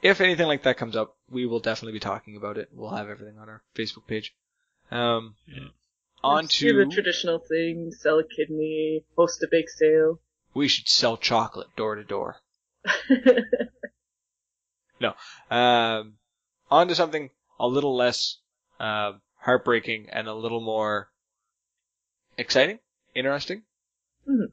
if 0.03 0.21
anything 0.21 0.47
like 0.47 0.63
that 0.65 0.77
comes 0.77 0.97
up, 0.97 1.17
we 1.31 1.47
will 1.47 1.61
definitely 1.61 1.93
be 1.93 2.01
talking 2.01 2.37
about 2.37 2.59
it. 2.59 2.69
We'll 2.73 2.91
have 2.91 3.09
everything 3.09 3.39
on 3.39 3.49
our 3.49 3.63
Facebook 3.75 4.07
page. 4.07 4.35
Um, 4.91 5.37
Yeah. 5.47 5.69
on 6.23 6.47
do 6.47 6.85
the 6.85 6.91
traditional 6.93 7.39
thing, 7.39 7.93
sell 7.93 8.19
a 8.19 8.25
kidney, 8.25 9.05
host 9.17 9.43
a 9.43 9.49
bake 9.51 9.69
sale. 9.71 10.21
we 10.55 10.69
should 10.69 10.89
sell 10.89 11.17
chocolate 11.17 11.75
door 11.77 11.95
to 11.95 12.05
door. 12.05 12.37
No. 15.01 15.15
Um, 15.51 16.15
on 16.71 16.89
to 16.89 16.95
something 16.95 17.31
a 17.59 17.67
little 17.67 17.97
less 17.97 18.37
uh, 18.79 19.13
heartbreaking 19.39 20.09
and 20.11 20.29
a 20.29 20.35
little 20.35 20.61
more 20.61 21.11
exciting, 22.37 22.79
interesting. 23.15 23.63
Mhm. 24.29 24.53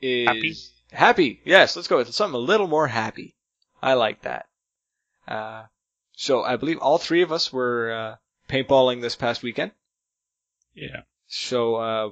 Is 0.00 0.26
Happy? 0.26 0.54
Happy, 0.96 1.40
yes. 1.44 1.76
Let's 1.76 1.88
go 1.88 1.96
with 1.98 2.12
something 2.12 2.34
a 2.34 2.38
little 2.38 2.66
more 2.66 2.88
happy. 2.88 3.34
I 3.80 3.94
like 3.94 4.22
that. 4.22 4.46
Uh, 5.26 5.64
so 6.12 6.42
I 6.42 6.56
believe 6.56 6.78
all 6.78 6.98
three 6.98 7.22
of 7.22 7.32
us 7.32 7.52
were 7.52 7.92
uh, 7.92 8.16
paintballing 8.52 9.00
this 9.00 9.16
past 9.16 9.42
weekend. 9.42 9.72
Yeah. 10.74 11.02
So 11.28 11.76
uh, 11.76 12.10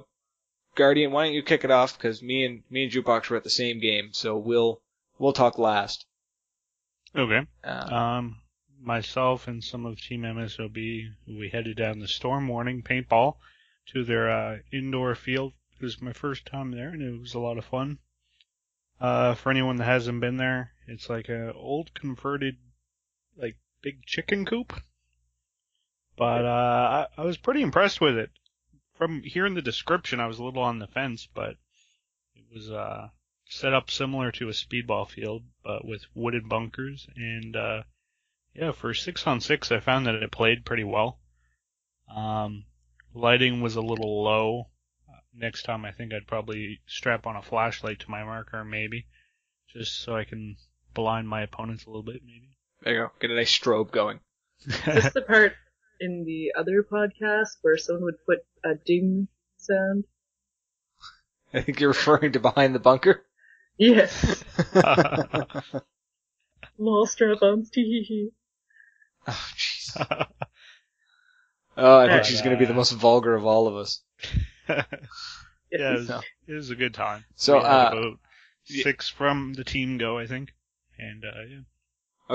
Guardian, 0.75 1.11
why 1.11 1.25
don't 1.25 1.33
you 1.33 1.43
kick 1.43 1.63
it 1.63 1.71
off? 1.71 1.97
Because 1.97 2.23
me 2.23 2.45
and 2.45 2.63
me 2.69 2.83
and 2.83 2.91
Jukebox 2.91 3.29
were 3.29 3.37
at 3.37 3.43
the 3.43 3.49
same 3.49 3.79
game, 3.79 4.09
so 4.13 4.37
we'll 4.37 4.81
we'll 5.19 5.33
talk 5.33 5.57
last. 5.59 6.05
Okay. 7.15 7.45
Uh, 7.63 7.93
Um, 7.93 8.41
myself 8.81 9.47
and 9.47 9.63
some 9.63 9.85
of 9.85 9.99
Team 10.01 10.21
MSOB, 10.21 11.09
we 11.27 11.49
headed 11.51 11.77
down 11.77 11.99
the 11.99 12.07
Storm 12.07 12.47
Warning 12.47 12.81
paintball 12.81 13.35
to 13.87 14.03
their 14.03 14.29
uh, 14.31 14.57
indoor 14.71 15.13
field. 15.15 15.53
It 15.81 15.85
was 15.85 15.99
my 15.99 16.13
first 16.13 16.45
time 16.45 16.69
there, 16.69 16.89
and 16.89 17.01
it 17.01 17.19
was 17.19 17.33
a 17.33 17.39
lot 17.39 17.57
of 17.57 17.65
fun. 17.65 17.97
Uh, 18.99 19.33
for 19.33 19.49
anyone 19.49 19.77
that 19.77 19.85
hasn't 19.85 20.21
been 20.21 20.37
there, 20.37 20.73
it's 20.85 21.09
like 21.09 21.27
a 21.27 21.53
old 21.53 21.91
converted, 21.95 22.57
like 23.35 23.57
big 23.81 24.05
chicken 24.05 24.45
coop. 24.45 24.79
But 26.15 26.45
uh, 26.45 27.07
I, 27.17 27.21
I 27.21 27.25
was 27.25 27.37
pretty 27.37 27.63
impressed 27.63 27.99
with 27.99 28.15
it. 28.15 28.29
From 28.93 29.23
hearing 29.23 29.55
the 29.55 29.61
description, 29.63 30.19
I 30.19 30.27
was 30.27 30.37
a 30.37 30.43
little 30.43 30.61
on 30.61 30.77
the 30.77 30.85
fence, 30.85 31.27
but 31.33 31.55
it 32.35 32.43
was 32.53 32.69
uh, 32.69 33.09
set 33.45 33.73
up 33.73 33.89
similar 33.89 34.31
to 34.33 34.49
a 34.49 34.51
speedball 34.51 35.09
field, 35.09 35.41
but 35.63 35.83
with 35.83 36.05
wooded 36.13 36.47
bunkers. 36.47 37.07
And 37.15 37.55
uh, 37.55 37.83
yeah, 38.53 38.71
for 38.71 38.93
six 38.93 39.25
on 39.25 39.41
six, 39.41 39.71
I 39.71 39.79
found 39.79 40.05
that 40.05 40.13
it 40.13 40.31
played 40.31 40.63
pretty 40.63 40.83
well. 40.83 41.17
Um, 42.07 42.65
lighting 43.15 43.61
was 43.61 43.77
a 43.77 43.81
little 43.81 44.23
low. 44.23 44.67
Next 45.33 45.63
time, 45.63 45.85
I 45.85 45.91
think 45.91 46.13
I'd 46.13 46.27
probably 46.27 46.81
strap 46.87 47.25
on 47.25 47.35
a 47.35 47.41
flashlight 47.41 48.01
to 48.01 48.11
my 48.11 48.23
marker, 48.23 48.65
maybe, 48.65 49.05
just 49.69 50.03
so 50.03 50.15
I 50.15 50.25
can 50.25 50.57
blind 50.93 51.27
my 51.27 51.41
opponents 51.41 51.85
a 51.85 51.89
little 51.89 52.03
bit, 52.03 52.21
maybe. 52.25 52.57
there 52.83 52.93
you 52.93 52.99
go. 53.01 53.11
Get 53.19 53.31
a 53.31 53.35
nice 53.35 53.57
strobe 53.57 53.91
going. 53.91 54.19
Is 54.65 54.81
this 54.85 55.13
the 55.13 55.21
part 55.21 55.53
in 55.99 56.25
the 56.25 56.51
other 56.59 56.83
podcast 56.83 57.57
where 57.61 57.77
someone 57.77 58.03
would 58.03 58.25
put 58.25 58.39
a 58.63 58.75
ding 58.75 59.27
sound? 59.57 60.05
I 61.53 61.61
think 61.61 61.79
you're 61.79 61.89
referring 61.89 62.33
to 62.33 62.39
behind 62.39 62.75
the 62.75 62.79
bunker. 62.79 63.23
Yes. 63.77 64.43
oh, 64.75 65.61
Lol 66.77 67.05
strap-ons, 67.05 67.69
tee 67.69 67.83
hee 67.83 68.03
hee. 68.03 68.29
jeez. 69.27 70.27
Oh, 71.83 71.99
I 71.99 72.09
think 72.09 72.25
she's 72.25 72.41
going 72.41 72.55
to 72.55 72.59
be 72.59 72.65
the 72.65 72.73
most 72.75 72.91
vulgar 72.91 73.33
of 73.35 73.45
all 73.45 73.67
of 73.67 73.75
us. 73.75 74.01
yeah, 74.69 74.83
it 75.71 75.91
was, 75.91 76.07
No. 76.09 76.21
it 76.47 76.53
was 76.53 76.69
a 76.69 76.75
good 76.75 76.93
time. 76.93 77.25
So, 77.35 77.57
We 77.57 77.63
had 77.63 77.71
uh, 77.71 77.87
about 77.91 78.19
y- 78.69 78.81
six 78.83 79.09
from 79.09 79.53
the 79.53 79.63
team 79.63 79.97
go, 79.97 80.17
I 80.19 80.27
think, 80.27 80.53
and 80.99 81.23
uh, 81.25 81.41
yeah. 81.49 81.59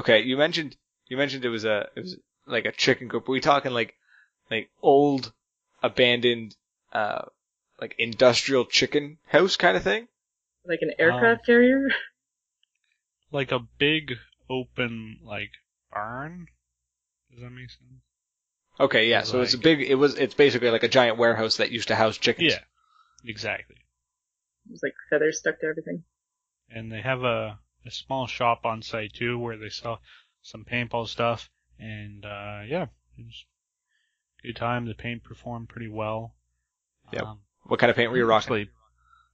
Okay, 0.01 0.23
you 0.23 0.37
mentioned 0.37 0.77
you 1.07 1.17
mentioned 1.17 1.45
it 1.45 1.49
was 1.49 1.65
a 1.65 1.89
it 1.95 2.01
was 2.01 2.17
like 2.47 2.65
a 2.67 2.73
chicken 2.73 3.09
coop. 3.09 3.29
Are 3.29 3.33
we 3.33 3.41
talking 3.41 3.73
like 3.73 3.95
like 4.51 4.69
old 4.83 5.33
abandoned 5.83 6.55
uh 6.93 7.23
like 7.81 7.95
industrial 7.99 8.65
chicken 8.67 9.19
house 9.27 9.57
kind 9.57 9.77
of 9.77 9.83
thing? 9.85 10.09
Like 10.67 10.81
an 10.83 10.93
aircraft 10.99 11.47
carrier? 11.47 11.89
like 13.33 13.53
a 13.53 13.61
big 13.79 14.15
open 14.51 15.19
like 15.25 15.51
barn. 15.93 16.47
Does 17.31 17.41
that 17.41 17.51
make 17.51 17.71
sense? 17.71 18.03
Okay, 18.79 19.09
yeah. 19.09 19.23
So 19.23 19.41
it's 19.41 19.55
a 19.55 19.59
big. 19.59 19.81
It 19.81 19.95
was. 19.95 20.15
It's 20.17 20.35
basically 20.35 20.71
like 20.71 20.83
a 20.83 20.89
giant 20.89 21.17
warehouse 21.19 21.57
that 21.59 21.71
used 21.71 21.89
to 21.89 21.95
house 21.95 22.19
chickens. 22.19 22.53
Yeah, 22.53 22.61
exactly. 23.25 23.77
There's 24.67 24.83
like 24.83 24.95
feathers 25.09 25.39
stuck 25.39 25.61
to 25.61 25.67
everything. 25.67 26.05
And 26.69 26.91
they 26.91 27.01
have 27.01 27.23
a 27.23 27.59
a 27.87 27.91
small 27.91 28.27
shop 28.27 28.65
on 28.65 28.83
site 28.83 29.13
too 29.15 29.39
where 29.39 29.57
they 29.57 29.69
sell 29.69 30.01
some 30.43 30.65
paintball 30.65 31.09
stuff. 31.09 31.49
And 31.79 32.25
uh 32.25 32.63
yeah, 32.67 32.87
it 33.17 33.25
was 33.25 33.45
a 34.43 34.49
good 34.49 34.57
time. 34.57 34.87
The 34.87 34.95
paint 34.95 35.23
performed 35.25 35.69
pretty 35.69 35.89
well. 35.89 36.35
Yeah. 37.13 37.23
Um, 37.23 37.41
What 37.65 37.79
kind 37.81 37.91
of 37.91 37.97
paint 37.97 38.11
were 38.11 38.17
you 38.17 38.25
rocking? 38.27 38.69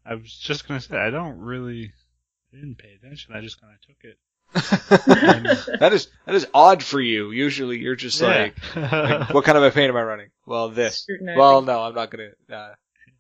I 0.05 0.15
was 0.15 0.33
just 0.33 0.69
gonna 0.69 0.81
say 0.81 0.97
I 0.97 1.11
don't 1.11 1.39
really 1.39 1.93
I 2.53 2.57
didn't 2.57 2.79
pay 2.79 2.95
attention. 2.95 3.35
I 3.35 3.41
just 3.41 3.61
kind 3.61 3.73
of 3.73 3.81
took 3.81 4.05
it. 4.05 4.19
That 4.55 5.91
is 5.93 6.09
that 6.27 6.35
is 6.35 6.47
odd 6.55 6.83
for 6.83 7.01
you. 7.01 7.31
Usually 7.31 7.79
you're 7.79 7.97
just 7.97 8.21
like, 8.21 8.55
like, 8.77 9.33
what 9.35 9.45
kind 9.45 9.59
of 9.59 9.65
a 9.65 9.71
paint 9.71 9.91
am 9.91 9.97
I 9.97 10.03
running? 10.03 10.29
Well, 10.47 10.69
this. 10.71 11.07
Well, 11.21 11.63
no, 11.63 11.83
I'm 11.83 11.95
not 11.95 12.11
gonna. 12.11 12.31
Uh, 12.53 12.75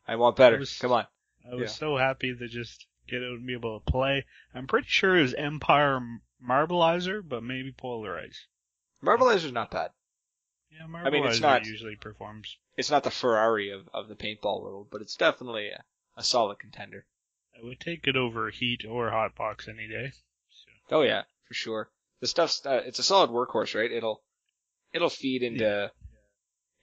I 0.06 0.16
want 0.16 0.36
better. 0.36 0.56
I 0.56 0.60
was- 0.60 0.78
Come 0.78 0.92
on. 0.92 1.06
I 1.50 1.54
was 1.54 1.62
Yeah. 1.62 1.66
so 1.68 1.96
happy 1.96 2.34
to 2.34 2.48
just 2.48 2.86
get 3.08 3.18
out 3.22 3.32
and 3.38 3.46
be 3.46 3.54
able 3.54 3.80
to 3.80 3.90
play. 3.90 4.24
I'm 4.54 4.66
pretty 4.66 4.86
sure 4.88 5.16
it 5.18 5.22
was 5.22 5.34
Empire 5.34 6.00
Marballizer, 6.46 7.20
but 7.26 7.42
maybe 7.42 7.72
Polarize. 7.72 8.36
Marballizer's 9.02 9.52
not 9.52 9.70
bad. 9.70 9.90
Yeah, 10.70 10.86
Marbleizer 10.86 11.06
I 11.06 11.10
mean, 11.10 11.24
it's 11.26 11.40
not- 11.40 11.66
usually 11.66 11.96
performs. 11.96 12.56
It's 12.76 12.90
not 12.90 13.02
the 13.04 13.10
Ferrari 13.10 13.70
of, 13.70 13.88
of 13.92 14.08
the 14.08 14.14
paintball 14.14 14.62
world, 14.62 14.88
but 14.90 15.02
it's 15.02 15.16
definitely 15.16 15.68
a, 15.68 15.82
a 16.16 16.22
solid 16.22 16.58
contender. 16.58 17.04
I 17.54 17.62
would 17.64 17.80
take 17.80 18.06
it 18.06 18.16
over 18.16 18.48
Heat 18.50 18.84
or 18.88 19.10
Hotbox 19.10 19.68
any 19.68 19.86
day. 19.88 20.12
Oh 20.92 21.02
yeah, 21.02 21.22
for 21.48 21.54
sure. 21.54 21.90
The 22.20 22.26
stuff's 22.26 22.64
uh, 22.64 22.82
it's 22.84 22.98
a 22.98 23.02
solid 23.02 23.30
workhorse, 23.30 23.74
right? 23.74 23.90
It'll 23.90 24.22
it'll 24.92 25.10
feed 25.10 25.42
into 25.42 25.90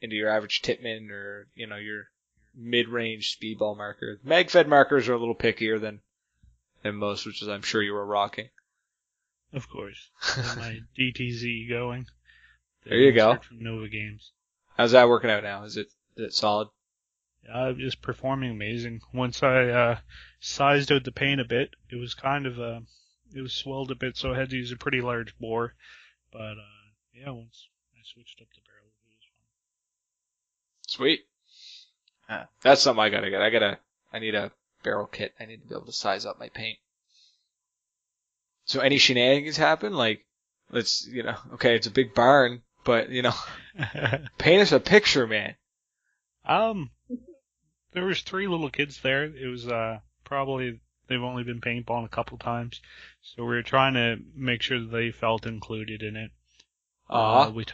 into 0.01 0.15
your 0.15 0.29
average 0.29 0.61
Tippmann 0.61 1.09
or 1.11 1.47
you 1.55 1.67
know 1.67 1.77
your 1.77 2.09
mid-range 2.55 3.37
speedball 3.39 3.77
marker. 3.77 4.19
Mag-fed 4.23 4.67
markers 4.67 5.07
are 5.07 5.13
a 5.13 5.19
little 5.19 5.35
pickier 5.35 5.79
than 5.79 6.01
than 6.83 6.95
most, 6.95 7.25
which 7.25 7.41
is 7.41 7.47
I'm 7.47 7.61
sure 7.61 7.81
you 7.81 7.93
were 7.93 8.05
rocking. 8.05 8.49
Of 9.53 9.69
course. 9.69 10.09
My 10.37 10.79
DTZ 10.97 11.69
going. 11.69 12.05
There 12.85 12.97
you 12.97 13.11
go. 13.11 13.37
From 13.37 13.63
Nova 13.63 13.87
Games. 13.87 14.31
How's 14.77 14.91
that 14.91 15.09
working 15.09 15.29
out 15.29 15.43
now? 15.43 15.63
Is 15.63 15.77
it 15.77 15.87
is 16.17 16.25
it 16.25 16.33
solid? 16.33 16.69
Uh, 17.51 17.73
just 17.73 18.01
performing 18.01 18.51
amazing. 18.51 19.01
Once 19.13 19.41
I 19.43 19.69
uh, 19.69 19.97
sized 20.39 20.91
out 20.91 21.03
the 21.03 21.11
paint 21.11 21.41
a 21.41 21.45
bit, 21.45 21.75
it 21.89 21.95
was 21.95 22.13
kind 22.13 22.45
of 22.45 22.59
uh, 22.59 22.79
it 23.33 23.41
was 23.41 23.53
swelled 23.53 23.91
a 23.91 23.95
bit, 23.95 24.17
so 24.17 24.33
I 24.33 24.37
had 24.37 24.49
to 24.49 24.57
use 24.57 24.71
a 24.71 24.77
pretty 24.77 25.01
large 25.01 25.37
bore. 25.37 25.73
But 26.31 26.57
uh, 26.57 26.89
yeah, 27.13 27.29
once 27.31 27.67
I 27.95 27.99
switched 28.03 28.41
up 28.41 28.47
the 28.53 28.61
barrel, 28.65 28.87
it 28.87 29.09
was 29.09 29.25
fine. 29.33 29.47
Sweet. 30.87 31.19
Uh, 32.29 32.45
that's 32.61 32.81
something 32.81 33.01
I 33.01 33.09
gotta 33.09 33.29
get. 33.29 33.41
I 33.41 33.49
gotta. 33.49 33.79
I 34.11 34.19
need 34.19 34.35
a 34.35 34.51
barrel 34.83 35.07
kit. 35.07 35.33
I 35.39 35.45
need 35.45 35.61
to 35.61 35.67
be 35.67 35.75
able 35.75 35.85
to 35.85 35.91
size 35.91 36.25
up 36.25 36.39
my 36.39 36.49
paint. 36.49 36.77
So 38.65 38.81
any 38.81 38.97
shenanigans 38.97 39.57
happen? 39.57 39.93
Like, 39.93 40.25
let's 40.71 41.07
you 41.07 41.23
know. 41.23 41.35
Okay, 41.53 41.75
it's 41.75 41.87
a 41.87 41.91
big 41.91 42.13
barn, 42.13 42.61
but 42.85 43.09
you 43.09 43.21
know, 43.23 43.33
paint 44.37 44.61
us 44.61 44.71
a 44.71 44.79
picture, 44.79 45.25
man. 45.27 45.55
um, 46.45 46.91
there 47.93 48.05
was 48.05 48.21
three 48.21 48.47
little 48.47 48.69
kids 48.69 49.01
there. 49.01 49.23
It 49.25 49.47
was 49.47 49.67
uh 49.67 49.99
probably 50.23 50.79
they've 51.09 51.21
only 51.21 51.43
been 51.43 51.59
paintballing 51.61 52.05
a 52.05 52.09
couple 52.09 52.37
times, 52.37 52.79
so 53.21 53.43
we 53.43 53.49
were 53.49 53.63
trying 53.63 53.95
to 53.95 54.17
make 54.35 54.61
sure 54.61 54.79
that 54.79 54.91
they 54.91 55.11
felt 55.11 55.45
included 55.45 56.01
in 56.03 56.15
it. 56.15 56.31
Uh, 57.09 57.51
we 57.53 57.65
t- 57.65 57.73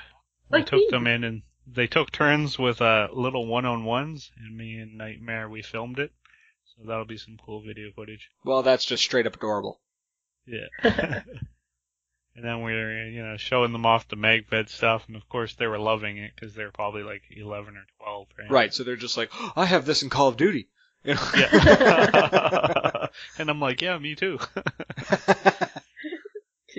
we 0.50 0.60
Like 0.60 0.68
took 0.68 0.80
me. 0.80 0.88
them 0.89 1.06
in 1.08 1.24
and 1.24 1.42
they 1.68 1.88
took 1.88 2.12
turns 2.12 2.58
with 2.60 2.82
uh 2.82 3.08
little 3.12 3.46
one 3.48 3.65
on 3.65 3.84
ones, 3.84 4.32
and 4.38 4.56
me 4.58 4.77
and 4.80 4.98
Nightmare 4.98 5.50
we 5.50 5.62
filmed 5.62 6.00
it. 6.00 6.12
So 6.65 6.84
that'll 6.88 7.06
be 7.06 7.18
some 7.18 7.38
cool 7.46 7.62
video 7.62 7.92
footage. 7.96 8.30
Well, 8.44 8.63
that's 8.63 8.86
just 8.86 9.04
straight 9.04 9.27
up 9.27 9.36
adorable. 9.36 9.80
Yeah. 10.46 10.68
and 12.36 12.44
then 12.44 12.63
we 12.63 12.74
were, 12.74 13.08
you 13.08 13.24
know, 13.24 13.38
showing 13.38 13.72
them 13.72 13.86
off 13.86 14.08
the 14.10 14.15
mag 14.15 14.48
fed 14.48 14.70
stuff, 14.70 15.06
and 15.08 15.15
of 15.15 15.27
course 15.30 15.56
they 15.56 15.68
were 15.68 15.80
loving 15.80 16.18
it 16.18 16.32
because 16.36 16.54
they 16.54 16.63
were 16.63 16.72
probably 16.72 17.01
like 17.04 17.24
11 17.32 17.75
or 17.77 17.86
12, 18.04 18.27
right? 18.39 18.51
Right. 18.51 18.74
So 18.74 18.84
they're 18.84 18.96
just 18.96 19.18
like, 19.18 19.30
"Oh, 19.34 19.54
I 19.56 19.65
have 19.65 19.86
this 19.86 20.04
in 20.04 20.10
Call 20.10 20.27
of 20.27 20.38
Duty. 20.38 20.68
You 21.05 21.15
know? 21.15 21.21
Yeah. 21.35 23.07
and 23.39 23.50
I'm 23.50 23.59
like, 23.59 23.81
yeah, 23.81 23.97
me 23.97 24.15
too. 24.15 24.39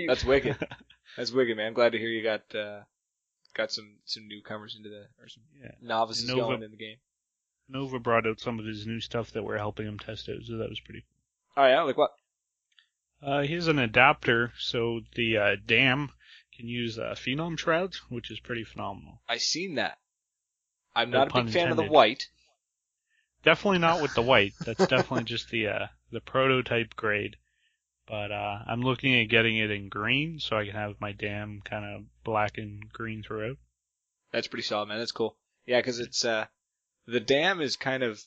That's 0.06 0.25
wicked. 0.25 0.56
That's 1.16 1.33
wicked, 1.33 1.56
man. 1.56 1.68
I'm 1.68 1.75
glad 1.75 1.92
to 1.92 1.99
hear 1.99 2.09
you 2.09 2.23
got 2.23 2.54
uh, 2.54 2.80
got 3.54 3.73
some 3.73 3.97
some 4.04 4.28
newcomers 4.28 4.76
into 4.76 4.90
the 4.90 5.06
or 5.21 5.28
some 5.28 5.42
yeah. 5.62 5.71
novices 5.80 6.28
Nova- 6.28 6.40
going 6.40 6.62
in 6.62 6.71
the 6.71 6.76
game. 6.76 6.97
Nova 7.68 7.99
brought 7.99 8.26
out 8.26 8.40
some 8.40 8.59
of 8.59 8.66
his 8.66 8.87
new 8.87 9.00
stuff 9.00 9.33
that 9.33 9.42
we're 9.42 9.59
helping 9.59 9.87
him 9.87 9.99
test 9.99 10.28
out, 10.28 10.42
so 10.45 10.59
that 10.59 10.68
was 10.68 10.80
pretty 10.80 11.04
Cool. 11.54 11.64
Oh 11.64 11.68
yeah, 11.68 11.83
like 11.83 11.97
what? 11.97 12.12
Uh, 13.23 13.42
here's 13.42 13.68
an 13.68 13.78
adapter, 13.78 14.52
so 14.59 15.00
the 15.14 15.38
uh, 15.38 15.56
dam 15.64 16.11
can 16.54 16.68
use 16.68 16.99
uh, 16.99 17.14
phenom 17.16 17.59
shrouds, 17.59 18.02
which 18.11 18.30
is 18.30 18.40
pretty 18.40 18.64
phenomenal. 18.64 19.23
I 19.28 19.38
seen 19.38 19.76
that. 19.76 19.99
I'm 20.95 21.11
No 21.11 21.18
not 21.18 21.37
a 21.37 21.42
big 21.42 21.52
fan 21.52 21.71
of 21.71 21.76
the 21.76 21.85
white. 21.85 22.28
Definitely 23.47 23.79
not 23.79 24.03
with 24.03 24.12
the 24.15 24.23
white. 24.23 24.55
That's 24.67 24.85
definitely 24.88 25.23
just 25.23 25.50
the 25.50 25.69
uh, 25.69 25.87
the 26.11 26.21
prototype 26.21 26.97
grade. 26.97 27.37
But 28.09 28.33
uh, 28.33 28.59
I'm 28.67 28.83
looking 28.83 29.15
at 29.21 29.29
getting 29.29 29.57
it 29.57 29.71
in 29.71 29.88
green, 29.88 30.41
so 30.41 30.57
I 30.57 30.65
can 30.65 30.75
have 30.75 31.00
my 31.00 31.12
dam 31.12 31.62
kind 31.65 31.85
of 31.85 32.03
black 32.25 32.59
and 32.59 32.93
green 32.93 33.23
throughout. 33.23 33.57
That's 34.33 34.49
pretty 34.49 34.65
solid, 34.65 34.88
man. 34.88 34.99
That's 34.99 35.12
cool. 35.12 35.37
Yeah, 35.65 35.79
because 35.79 36.00
it's 36.00 36.25
uh, 36.25 36.47
the 37.07 37.21
dam 37.21 37.61
is 37.61 37.76
kind 37.76 38.03
of 38.03 38.21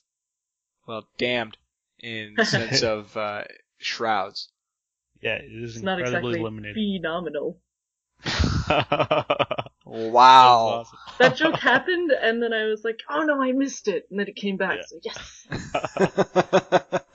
well 0.86 1.06
damned 1.18 1.58
in 1.98 2.32
the 2.36 2.46
sense 2.46 2.82
of 2.82 3.14
uh, 3.14 3.44
shrouds. 3.76 4.48
Yeah, 5.20 5.34
it 5.34 5.52
is 5.52 5.76
It's 5.76 5.84
not 5.84 5.98
incredibly 5.98 6.40
exactly 6.40 6.42
limited. 6.42 6.74
phenomenal. 6.74 7.60
Wow. 9.90 10.84
That's 11.18 11.18
That 11.18 11.36
joke 11.36 11.58
happened, 11.58 12.12
and 12.12 12.40
then 12.40 12.52
I 12.52 12.66
was 12.66 12.84
like, 12.84 13.00
"Oh 13.10 13.22
no, 13.22 13.42
I 13.42 13.50
missed 13.52 13.88
it," 13.88 14.06
and 14.10 14.20
then 14.20 14.28
it 14.28 14.36
came 14.36 14.56
back. 14.56 14.78
Yeah. 14.78 14.84
So 14.86 15.00
yes. 15.02 15.46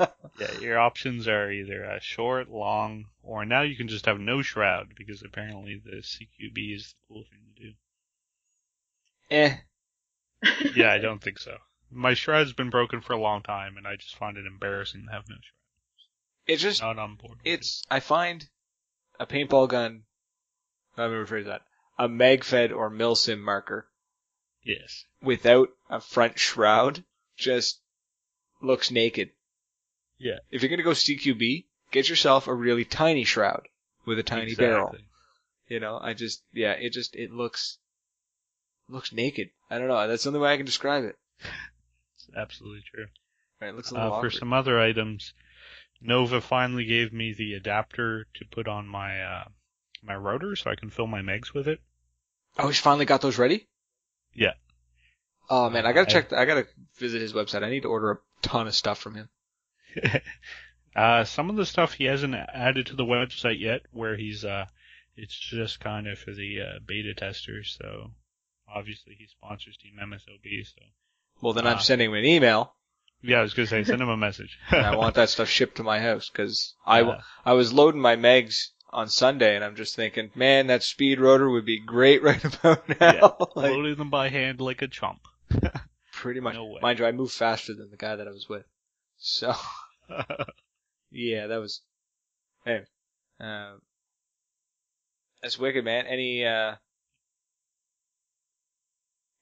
Yeah, 0.38 0.52
your 0.60 0.78
options 0.80 1.30
are 1.30 1.50
either 1.50 1.86
uh, 1.86 2.00
short, 2.02 2.50
long, 2.50 3.06
or 3.24 3.46
now 3.46 3.62
you 3.62 3.78
can 3.78 3.88
just 3.88 4.06
have 4.06 4.20
no 4.20 4.42
shroud 4.42 4.88
because 4.98 5.24
apparently 5.24 5.82
the 5.84 6.02
CQB 6.02 6.76
is 6.76 6.90
the 6.90 6.96
cool 7.08 7.24
thing 7.24 7.40
to 7.56 7.64
do. 7.64 7.74
eh. 9.32 10.72
Yeah, 10.76 10.92
I 10.92 10.98
don't 10.98 11.22
think 11.24 11.40
so. 11.40 11.56
My 11.90 12.14
shroud's 12.16 12.52
been 12.52 12.70
broken 12.70 13.00
for 13.00 13.14
a 13.14 13.18
long 13.22 13.44
time, 13.44 13.78
and 13.78 13.88
I 13.88 13.96
just 13.96 14.18
find 14.18 14.36
it 14.36 14.46
embarrassing 14.46 15.06
to 15.08 15.12
have 15.14 15.24
no 15.30 15.36
shroud. 15.36 16.54
It's 16.54 16.62
just 16.62 16.82
Not 16.82 17.00
on 17.00 17.16
board. 17.16 17.38
with 17.46 17.54
it's 17.54 17.84
I 17.90 18.02
find 18.02 18.46
a 19.18 19.26
paintball 19.26 19.70
gun. 19.70 20.04
Let 20.98 21.12
me 21.12 21.16
rephrase 21.16 21.46
that. 21.46 21.62
A 21.98 22.10
MagFed 22.10 22.76
or 22.76 22.90
Milsim 22.90 23.40
marker 23.40 23.88
yes. 24.64 25.06
without 25.22 25.70
a 25.90 26.02
front 26.02 26.38
shroud 26.38 27.04
just 27.38 27.80
looks 28.62 28.92
naked. 28.92 29.30
Yeah. 30.18 30.40
If 30.50 30.62
you're 30.62 30.70
gonna 30.70 30.84
go 30.84 30.92
CQB, 30.92 31.66
get 31.92 32.10
yourself 32.10 32.48
a 32.48 32.54
really 32.54 32.86
tiny 32.86 33.24
shroud 33.24 33.68
with 34.06 34.20
a 34.20 34.24
tiny 34.24 34.52
exactly. 34.52 34.66
barrel. 34.66 34.96
You 35.68 35.80
know, 35.80 35.98
I 36.02 36.14
just 36.14 36.44
yeah, 36.54 36.74
it 36.74 36.92
just 36.92 37.16
it 37.16 37.32
looks 37.32 37.78
looks 38.88 39.12
naked. 39.12 39.50
I 39.70 39.78
don't 39.78 39.88
know. 39.88 40.08
That's 40.08 40.24
the 40.24 40.30
only 40.30 40.40
way 40.40 40.54
I 40.54 40.58
can 40.58 40.66
describe 40.66 41.04
it. 41.06 41.18
It's 42.16 42.30
absolutely 42.36 42.84
true. 42.94 43.08
Right, 43.60 43.70
it 43.70 43.76
looks 43.76 43.92
a 43.92 43.96
little 43.96 44.14
Uh, 44.14 44.22
for 44.22 44.30
some 44.30 44.54
other 44.54 44.80
items, 44.80 45.34
Nova 46.02 46.42
finally 46.42 46.86
gave 46.86 47.14
me 47.14 47.34
the 47.34 47.54
adapter 47.54 48.28
to 48.36 48.46
put 48.46 48.68
on 48.68 48.88
my 48.88 49.22
uh, 49.22 49.46
my 50.06 50.16
rotor, 50.16 50.56
so 50.56 50.70
I 50.72 50.76
can 50.76 50.90
fill 50.90 51.08
my 51.08 51.22
megs 51.22 51.54
with 51.54 51.68
it. 51.68 51.80
Oh, 52.58 52.68
he's 52.68 52.80
finally 52.80 53.06
got 53.06 53.22
those 53.22 53.38
ready. 53.38 53.68
Yeah. 54.34 54.54
Oh 55.50 55.70
man, 55.70 55.86
I 55.86 55.94
gotta 55.94 56.10
I- 56.10 56.14
check. 56.14 56.34
I 56.34 56.46
gotta 56.46 56.68
visit 56.98 57.22
his 57.22 57.34
website. 57.34 57.64
I 57.64 57.70
need 57.70 57.82
to 57.84 57.90
order 57.90 58.12
a 58.12 58.18
ton 58.42 58.68
of 58.68 58.76
stuff 58.76 59.00
from 59.00 59.16
him. 59.16 59.30
uh, 60.96 61.24
some 61.24 61.50
of 61.50 61.56
the 61.56 61.66
stuff 61.66 61.94
he 61.94 62.06
hasn't 62.06 62.36
added 62.36 62.88
to 62.88 62.96
the 62.96 63.06
website 63.06 63.60
yet, 63.60 63.82
where 63.92 64.16
he's 64.16 64.44
uh, 64.46 64.66
it's 65.16 65.38
just 65.38 65.80
kind 65.80 66.08
of 66.08 66.18
for 66.20 66.32
the 66.34 66.62
uh, 66.62 66.80
beta 66.86 67.14
testers. 67.14 67.78
So 67.80 68.12
obviously 68.74 69.16
he 69.18 69.28
sponsors 69.28 69.78
Team 69.78 69.94
MSOB. 70.02 70.66
So 70.66 70.82
Well, 71.42 71.54
then. 71.54 71.68
I'm 71.68 71.80
sending 71.80 72.10
him 72.10 72.16
an 72.16 72.26
email. 72.26 72.74
yeah, 73.22 73.40
I 73.40 73.42
was 73.42 73.54
gonna 73.54 73.68
say 73.68 73.84
send 73.84 74.02
him 74.02 74.10
a 74.10 74.18
message. 74.18 74.58
I 74.72 74.96
want 74.96 75.16
that 75.16 75.30
stuff 75.30 75.50
shipped 75.50 75.78
to 75.78 75.84
my 75.84 76.00
house 76.00 76.30
because 76.30 76.76
I, 76.86 77.02
Uh, 77.04 77.22
I 77.46 77.54
was 77.54 77.72
loading 77.74 78.02
my 78.02 78.16
megs 78.16 78.70
on 78.96 79.10
Sunday 79.10 79.56
and 79.56 79.64
I'm 79.64 79.76
just 79.76 79.96
thinking, 79.96 80.32
man, 80.36 80.68
that 80.68 80.82
speed 80.82 81.20
rotor 81.20 81.50
would 81.50 81.66
be 81.66 81.80
great 81.80 82.24
right 82.24 82.44
about 82.44 82.88
now. 82.90 82.96
Yeah, 83.14 83.30
like, 83.56 83.72
loading 83.72 83.96
them 83.96 84.10
by 84.10 84.30
hand 84.30 84.62
like 84.62 84.82
a 84.82 84.88
chump. 84.88 85.20
pretty 86.14 86.40
much. 86.40 86.56
no 86.56 86.66
way. 86.66 86.80
Mind 86.82 87.00
you, 87.00 87.06
I 87.06 87.12
moved 87.12 87.34
faster 87.34 87.74
than 87.74 87.92
the 87.92 87.98
guy 87.98 88.16
that 88.16 88.28
I 88.28 88.32
was 88.32 88.48
with. 88.50 88.64
So, 89.18 89.54
yeah, 91.12 91.48
that 91.48 91.58
was, 91.58 91.82
hey, 92.64 92.84
um, 93.40 93.82
that's 95.42 95.60
wicked, 95.60 95.84
man. 95.84 96.06
Any, 96.08 96.46
uh, 96.46 96.76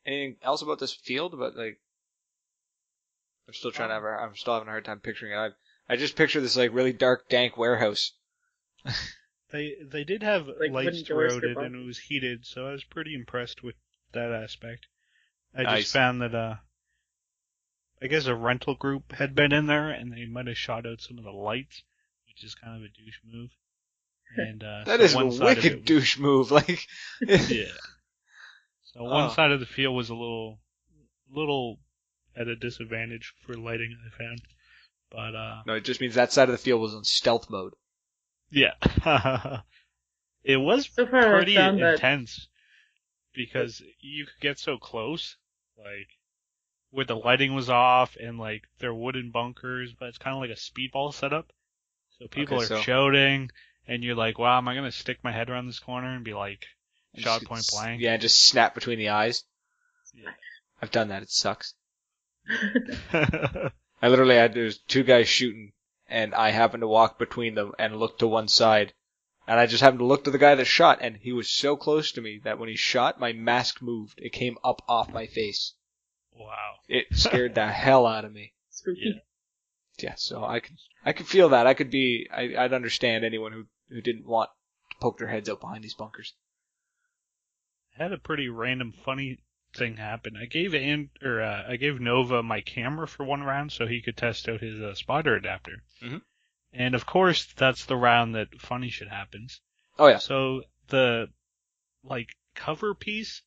anything 0.06 0.38
else 0.42 0.62
about 0.62 0.80
this 0.80 0.94
field? 0.94 1.36
But 1.38 1.56
like, 1.56 1.80
I'm 3.48 3.54
still 3.54 3.72
trying 3.72 3.90
to 3.90 3.96
have, 3.96 4.04
a, 4.04 4.08
I'm 4.08 4.36
still 4.36 4.54
having 4.54 4.68
a 4.68 4.72
hard 4.72 4.86
time 4.86 5.00
picturing 5.00 5.34
it. 5.34 5.38
I, 5.38 5.50
I 5.94 5.96
just 5.96 6.16
picture 6.16 6.42
this 6.42 6.58
like 6.58 6.74
really 6.74 6.94
dark, 6.94 7.30
dank 7.30 7.56
warehouse. 7.56 8.14
They 9.54 9.76
they 9.90 10.04
did 10.04 10.24
have 10.24 10.48
Like 10.48 10.72
lights 10.72 10.86
wooden 10.88 11.06
throughout 11.06 11.44
it 11.44 11.56
and 11.58 11.76
it 11.76 11.86
was 11.86 12.00
heated, 12.00 12.46
so 12.46 12.68
I 12.68 12.72
was 12.72 12.84
pretty 12.84 13.14
impressed 13.14 13.62
with 13.64 13.76
that 14.12 14.32
aspect. 14.32 14.88
I 15.56 15.62
Nice. 15.64 15.82
just 15.84 15.94
found 15.94 16.22
that 16.22 16.34
uh 16.36 16.56
I 18.02 18.08
guess 18.08 18.26
a 18.26 18.36
rental 18.36 18.76
group 18.76 19.12
had 19.14 19.36
been 19.36 19.54
in 19.54 19.68
there 19.68 19.90
and 19.92 20.12
they 20.12 20.26
might 20.26 20.48
have 20.48 20.58
shot 20.58 20.86
out 20.88 21.00
some 21.02 21.18
of 21.20 21.24
the 21.24 21.32
lights, 21.32 21.84
which 22.28 22.44
is 22.44 22.56
kind 22.56 22.76
of 22.78 22.82
a 22.84 22.88
douche 22.90 23.20
move. 23.32 23.52
And 24.36 24.64
uh 24.64 24.84
That 24.86 25.00
so 25.00 25.04
is 25.06 25.16
one 25.16 25.28
a 25.28 25.32
side 25.32 25.58
wicked 25.58 25.76
was- 25.76 25.84
douche 25.86 26.18
move. 26.18 26.50
Like, 26.60 26.88
Yeah. 27.22 27.66
So 28.86 29.04
one 29.04 29.30
Oh. 29.30 29.34
side 29.34 29.52
of 29.52 29.60
the 29.60 29.66
field 29.68 29.96
was 29.96 30.10
a 30.10 30.16
little 30.16 30.60
little 31.30 31.80
at 32.36 32.48
a 32.48 32.56
disadvantage 32.56 33.34
for 33.46 33.54
lighting 33.54 33.96
I 34.04 34.18
found. 34.18 34.42
But 35.12 35.36
uh 35.36 35.62
no, 35.68 35.74
it 35.76 35.84
just 35.86 36.02
means 36.02 36.16
that 36.16 36.32
side 36.32 36.50
of 36.50 36.54
the 36.54 36.58
field 36.58 36.82
was 36.82 36.96
on 36.96 37.04
stealth 37.04 37.52
mode. 37.52 37.74
Yeah. 38.54 38.74
it 40.44 40.58
was 40.58 40.90
So 40.94 41.06
pretty 41.06 41.58
I 41.58 41.62
found 41.62 41.82
that 41.82 41.96
intense 41.96 42.48
because 43.34 43.82
you 44.00 44.26
could 44.26 44.40
get 44.42 44.60
so 44.60 44.78
close, 44.78 45.36
like 45.78 46.08
where 46.92 47.06
the 47.06 47.16
lighting 47.16 47.54
was 47.56 47.70
off 47.70 48.16
and 48.22 48.38
like 48.38 48.64
they're 48.80 48.94
wooden 48.94 49.32
bunkers, 49.32 49.94
but 50.00 50.10
it's 50.10 50.18
kind 50.18 50.36
of 50.36 50.42
like 50.42 50.52
a 50.52 50.54
speedball 50.54 51.14
setup. 51.14 51.52
So 52.20 52.28
people 52.28 52.58
Okay, 52.58 52.66
are 52.66 52.68
so- 52.68 52.82
shouting, 52.82 53.50
and 53.88 54.04
you're 54.04 54.16
like, 54.16 54.38
"Wow, 54.38 54.58
am 54.60 54.68
I 54.68 54.76
gonna 54.76 54.92
stick 54.92 55.18
my 55.24 55.32
head 55.32 55.50
around 55.50 55.66
this 55.68 55.80
corner 55.80 56.14
and 56.16 56.24
be 56.24 56.34
like 56.36 56.66
shot 57.18 57.40
Just- 57.42 57.46
point 57.46 57.68
blank?" 57.72 58.02
Yeah, 58.02 58.18
just 58.18 58.40
snap 58.46 58.76
between 58.76 59.00
the 59.00 59.10
eyes. 59.10 59.44
Yeah. 60.14 60.30
I've 60.82 60.92
done 60.92 61.08
that. 61.08 61.24
It 61.24 61.32
sucks. 61.32 61.74
I 63.14 63.72
literally 64.10 64.36
had 64.36 64.54
there's 64.54 64.78
two 64.80 65.04
guys 65.04 65.28
shooting, 65.28 65.72
and 66.08 66.34
I 66.36 66.52
happened 66.52 66.82
to 66.82 66.88
walk 66.88 67.18
between 67.18 67.56
them 67.56 67.74
and 67.80 67.98
look 67.98 68.20
to 68.20 68.28
one 68.28 68.48
side. 68.48 68.94
And 69.48 69.60
I 69.60 69.66
just 69.66 69.82
happened 69.82 70.00
to 70.00 70.06
look 70.06 70.24
to 70.24 70.32
the 70.32 70.38
guy 70.38 70.56
that 70.56 70.66
shot, 70.66 71.00
and 71.02 71.18
he 71.18 71.34
was 71.34 71.50
so 71.50 71.76
close 71.76 72.12
to 72.14 72.22
me 72.22 72.40
that 72.44 72.60
when 72.60 72.70
he 72.70 72.76
shot, 72.76 73.20
my 73.20 73.34
mask 73.34 73.82
moved. 73.82 74.20
It 74.22 74.32
came 74.32 74.58
up 74.64 74.82
off 74.88 75.12
my 75.12 75.28
face. 75.28 75.74
Wow. 76.32 76.76
It 76.88 77.08
scared 77.12 77.56
the 77.56 77.68
hell 77.68 78.08
out 78.08 78.26
of 78.26 78.32
me. 78.32 78.54
Spooky. 78.70 79.22
Yeah, 80.00 80.16
so 80.16 80.44
I 80.44 80.60
could 80.60 80.78
I 81.06 81.14
could 81.14 81.28
feel 81.28 81.50
that. 81.50 81.68
I 81.68 81.74
could 81.74 81.92
be 81.92 82.28
I, 82.32 82.56
I'd 82.58 82.74
understand 82.74 83.24
anyone 83.24 83.52
who 83.52 83.66
who 83.90 84.02
didn't 84.02 84.26
want 84.26 84.50
to 84.92 84.98
poke 85.00 85.20
their 85.20 85.28
heads 85.28 85.50
out 85.50 85.62
behind 85.62 85.84
these 85.84 85.94
bunkers. 85.94 86.34
I 87.98 88.04
had 88.04 88.12
a 88.12 88.18
pretty 88.18 88.50
random 88.50 88.94
funny 89.06 89.40
thing 89.76 89.98
happen. 89.98 90.36
I 90.38 90.46
gave 90.46 90.74
and 90.74 91.10
or 91.24 91.42
uh, 91.42 91.64
I 91.68 91.76
gave 91.78 92.00
Nova 92.00 92.44
my 92.44 92.62
camera 92.62 93.08
for 93.08 93.24
one 93.24 93.44
round 93.44 93.72
so 93.72 93.86
he 93.88 94.02
could 94.02 94.18
test 94.18 94.48
out 94.50 94.62
his 94.62 94.80
uh, 94.80 94.94
spotter 94.96 95.36
adapter. 95.36 95.84
Mhm. 96.02 96.22
And 96.72 96.96
of 96.96 97.06
course, 97.06 97.46
that's 97.56 97.86
the 97.86 97.96
round 97.98 98.36
that 98.36 98.60
funny 98.60 98.90
shit 98.90 99.08
happens. 99.10 99.62
Oh 100.00 100.08
yeah. 100.08 100.18
So 100.18 100.64
the 100.88 101.30
like 102.04 102.30
cover 102.56 102.94
piece 102.94 103.42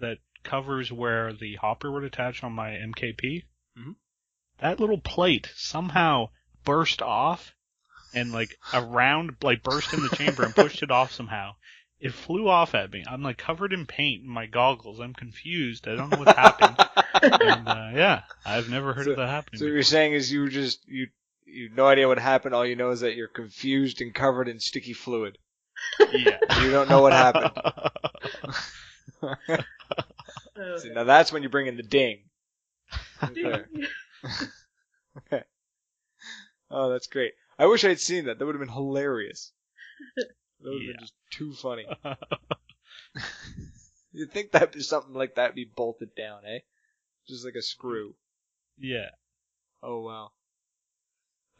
that 0.00 0.18
covers 0.44 0.90
where 0.92 1.32
the 1.32 1.56
hopper 1.56 1.90
would 1.90 2.04
attach 2.04 2.42
on 2.44 2.52
my 2.52 2.70
MKP, 2.70 3.44
Mhm. 3.76 3.96
that 4.58 4.80
little 4.80 5.00
plate 5.00 5.50
somehow 5.56 6.30
burst 6.64 7.02
off 7.02 7.54
and 8.14 8.32
like 8.32 8.56
a 8.72 8.80
round 8.82 9.36
like 9.42 9.62
burst 9.62 9.92
in 9.92 10.02
the 10.02 10.16
chamber 10.16 10.44
and 10.44 10.54
pushed 10.54 10.82
it 10.82 10.90
off 10.90 11.12
somehow. 11.12 11.54
It 12.00 12.12
flew 12.14 12.48
off 12.48 12.74
at 12.76 12.92
me. 12.92 13.02
I'm 13.10 13.22
like 13.22 13.38
covered 13.38 13.72
in 13.72 13.84
paint 13.86 14.22
in 14.22 14.28
my 14.28 14.46
goggles. 14.46 15.00
I'm 15.00 15.14
confused. 15.14 15.88
I 15.88 15.96
don't 15.96 16.10
know 16.10 16.18
what 16.18 16.36
happened. 16.36 16.76
and 17.42 17.68
uh, 17.68 17.90
yeah, 17.94 18.22
I've 18.46 18.68
never 18.70 18.92
heard 18.94 19.06
So- 19.06 19.10
of 19.12 19.16
that 19.16 19.28
happening. 19.28 19.58
So 19.58 19.64
what 19.64 19.68
before. 19.70 19.74
you're 19.74 19.82
saying 19.82 20.12
is 20.12 20.30
you 20.30 20.40
were 20.42 20.48
just 20.48 20.86
you 20.88 21.08
you 21.44 21.68
have 21.68 21.76
no 21.76 21.86
idea 21.86 22.06
what 22.06 22.18
happened. 22.18 22.54
All 22.54 22.64
you 22.64 22.76
know 22.76 22.90
is 22.90 23.00
that 23.00 23.16
you're 23.16 23.26
confused 23.26 24.00
and 24.00 24.14
covered 24.14 24.48
in 24.48 24.60
sticky 24.60 24.92
fluid. 24.92 25.38
yeah. 26.12 26.38
You 26.62 26.70
don't 26.70 26.88
know 26.88 27.02
what 27.02 27.12
happened. 27.12 27.50
See, 30.78 30.90
now 30.90 31.04
that's 31.04 31.32
when 31.32 31.42
you 31.42 31.48
bring 31.48 31.66
in 31.66 31.76
the 31.76 31.82
ding. 31.82 32.20
okay. 33.22 33.64
Okay. 35.32 35.42
Oh, 36.70 36.90
that's 36.90 37.06
great. 37.08 37.32
I 37.58 37.66
wish 37.66 37.84
I'd 37.84 37.98
seen 37.98 38.26
that. 38.26 38.38
That 38.38 38.44
would 38.46 38.54
have 38.54 38.60
been 38.60 38.72
hilarious. 38.72 39.52
That 40.60 40.70
would 40.70 40.74
have 40.74 40.82
Yeah. 40.82 40.92
been 40.92 41.00
just 41.00 41.14
too 41.30 41.52
funny. 41.52 41.86
You'd 44.12 44.32
think 44.32 44.52
that 44.52 44.72
be 44.72 44.80
something 44.80 45.14
like 45.14 45.34
that 45.36 45.54
be 45.54 45.64
bolted 45.64 46.14
down, 46.14 46.40
eh? 46.46 46.60
Just 47.28 47.44
like 47.44 47.54
a 47.54 47.62
screw. 47.62 48.14
yeah. 48.78 49.10
Oh 49.82 50.00
wow. 50.00 50.30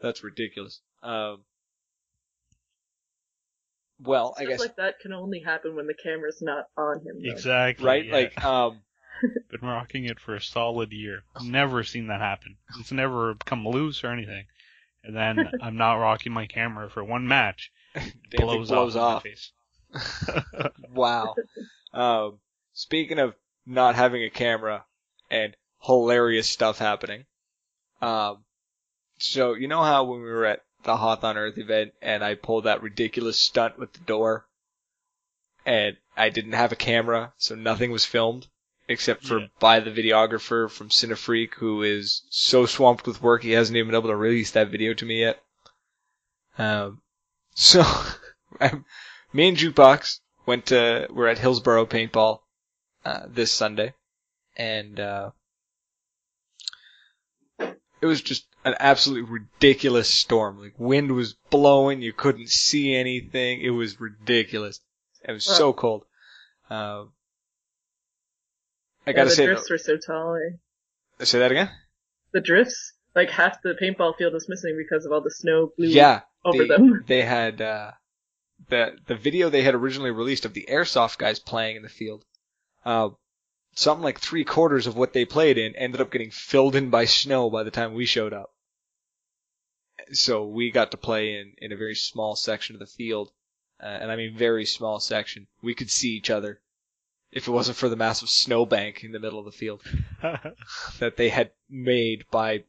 That's 0.01 0.23
ridiculous. 0.23 0.81
Um. 1.03 1.43
Well, 4.01 4.33
I 4.37 4.45
guess 4.45 4.59
like 4.59 4.77
that 4.77 4.99
can 4.99 5.11
only 5.13 5.39
happen 5.41 5.75
when 5.75 5.87
the 5.87 5.93
camera's 5.93 6.41
not 6.41 6.65
on 6.77 6.99
him. 6.99 7.21
Though. 7.21 7.31
Exactly. 7.31 7.85
right. 7.85 8.05
yeah. 8.05 8.13
Like 8.13 8.43
um. 8.45 8.81
Been 9.49 9.61
rocking 9.69 10.05
it 10.05 10.19
for 10.19 10.35
a 10.35 10.41
solid 10.41 10.93
year. 10.93 11.23
Never 11.43 11.83
seen 11.83 12.07
that 12.07 12.21
happen. 12.21 12.55
It's 12.79 12.91
never 12.93 13.35
come 13.45 13.67
loose 13.67 14.03
or 14.05 14.07
anything. 14.07 14.45
And 15.03 15.13
then 15.13 15.49
I'm 15.61 15.75
not 15.75 15.95
rocking 15.95 16.31
my 16.31 16.45
camera 16.47 16.89
for 16.89 17.03
one 17.03 17.27
match. 17.27 17.69
Damn 17.95 18.41
blows, 18.47 18.69
blows 18.69 18.95
off. 18.95 19.17
off. 19.17 19.23
face. 19.23 19.51
wow. 20.93 21.35
Um. 21.93 22.39
Speaking 22.73 23.19
of 23.19 23.33
not 23.65 23.95
having 23.95 24.23
a 24.23 24.29
camera 24.29 24.85
and 25.29 25.55
hilarious 25.81 26.49
stuff 26.49 26.77
happening. 26.79 27.25
Um. 28.01 28.43
So 29.19 29.53
you 29.53 29.67
know 29.67 29.83
how 29.83 30.03
when 30.05 30.21
we 30.21 30.29
were 30.29 30.45
at 30.45 30.61
the 30.83 30.95
Hoth 30.95 31.23
on 31.23 31.37
Earth 31.37 31.57
event 31.57 31.91
and 32.01 32.23
I 32.23 32.35
pulled 32.35 32.63
that 32.65 32.81
ridiculous 32.81 33.39
stunt 33.39 33.77
with 33.77 33.91
the 33.93 33.99
door, 33.99 34.45
and 35.65 35.97
I 36.15 36.29
didn't 36.29 36.53
have 36.53 36.71
a 36.71 36.77
camera, 36.77 37.33
so 37.37 37.55
nothing 37.55 37.91
was 37.91 38.05
filmed 38.05 38.47
except 38.87 39.23
for 39.23 39.39
Yeah. 39.39 39.47
by 39.59 39.79
the 39.81 39.91
videographer 39.91 40.69
from 40.69 40.89
Cinefreak, 40.89 41.53
who 41.55 41.83
is 41.83 42.23
so 42.31 42.65
swamped 42.65 43.05
with 43.05 43.21
work 43.21 43.43
he 43.43 43.51
hasn't 43.51 43.77
even 43.77 43.89
been 43.89 43.99
able 43.99 44.09
to 44.09 44.15
release 44.15 44.51
that 44.51 44.69
video 44.69 44.93
to 44.95 45.05
me 45.05 45.19
yet. 45.19 45.43
Um, 46.57 47.01
so 47.59 47.83
me 49.33 49.49
and 49.49 49.57
Jukebox 49.57 50.19
went 50.45 50.67
to 50.67 51.07
we're 51.09 51.27
at 51.27 51.37
Hillsborough 51.37 51.85
Paintball 51.85 52.39
uh, 53.03 53.25
this 53.27 53.51
Sunday, 53.51 53.93
and 54.55 54.97
uh, 54.97 55.31
it 57.59 58.05
was 58.05 58.21
just 58.21 58.47
an 58.63 58.75
absolutely 58.79 59.29
ridiculous 59.29 60.09
storm. 60.09 60.61
Like 60.61 60.75
wind 60.77 61.11
was 61.11 61.35
blowing, 61.49 62.01
you 62.01 62.13
couldn't 62.13 62.49
see 62.49 62.95
anything. 62.95 63.61
It 63.61 63.71
was 63.71 63.99
ridiculous. 63.99 64.79
It 65.27 65.33
was 65.33 65.43
so 65.43 65.73
cold. 65.73 66.05
Um, 66.69 67.11
I 69.05 69.11
Yeah, 69.11 69.13
gotta 69.13 69.29
the 69.29 69.35
say, 69.35 69.45
drifts 69.47 69.69
were 69.69 69.77
so 69.77 69.97
tall. 69.97 70.35
Eh? 70.35 71.25
say 71.25 71.39
that 71.39 71.51
again. 71.51 71.69
The 72.31 72.39
drifts, 72.39 72.93
like 73.15 73.29
half 73.31 73.61
the 73.61 73.75
paintball 73.81 74.15
field 74.17 74.33
was 74.33 74.47
missing 74.47 74.77
because 74.77 75.05
of 75.05 75.11
all 75.11 75.21
the 75.21 75.31
snow 75.31 75.73
blew 75.75 75.87
Yeah, 75.87 76.21
over 76.43 76.57
they, 76.57 76.67
them. 76.67 77.03
they 77.07 77.21
had 77.21 77.61
uh, 77.61 77.91
the 78.69 78.97
the 79.07 79.15
video 79.15 79.49
they 79.49 79.63
had 79.63 79.75
originally 79.75 80.11
released 80.11 80.45
of 80.45 80.53
the 80.53 80.67
airsoft 80.69 81.17
guys 81.17 81.39
playing 81.39 81.75
in 81.75 81.83
the 81.83 81.89
field. 81.89 82.25
Uh, 82.85 83.09
something 83.73 84.03
like 84.03 84.19
three 84.19 84.43
quarters 84.43 84.87
of 84.87 84.95
what 84.95 85.13
they 85.13 85.25
played 85.25 85.57
in 85.57 85.75
ended 85.75 86.01
up 86.01 86.11
getting 86.11 86.31
filled 86.31 86.75
in 86.75 86.89
by 86.89 87.05
snow 87.05 87.49
by 87.49 87.63
the 87.63 87.71
time 87.71 87.93
we 87.93 88.05
showed 88.05 88.33
up. 88.33 88.53
So 90.11 90.45
we 90.45 90.71
got 90.71 90.91
to 90.91 90.97
play 90.97 91.35
in 91.35 91.53
in 91.57 91.71
a 91.71 91.77
very 91.77 91.95
small 91.95 92.35
section 92.35 92.75
of 92.75 92.79
the 92.79 92.87
field, 92.87 93.31
uh, 93.81 93.85
and 93.85 94.11
I 94.11 94.15
mean 94.15 94.35
very 94.35 94.65
small 94.65 94.99
section. 94.99 95.47
We 95.61 95.75
could 95.75 95.91
see 95.91 96.11
each 96.11 96.29
other. 96.29 96.61
If 97.31 97.47
it 97.47 97.51
wasn't 97.51 97.77
for 97.77 97.89
the 97.89 97.95
massive 97.95 98.29
snowbank 98.29 99.03
in 99.03 99.11
the 99.11 99.19
middle 99.19 99.37
of 99.37 99.45
the 99.45 99.51
field 99.51 99.83
that 100.99 101.15
they 101.15 101.29
had 101.29 101.51
made 101.69 102.25
by 102.31 102.63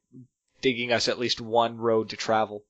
digging 0.60 0.92
us 0.92 1.08
at 1.08 1.18
least 1.18 1.40
one 1.40 1.78
road 1.78 2.10
to 2.10 2.16
travel. 2.16 2.64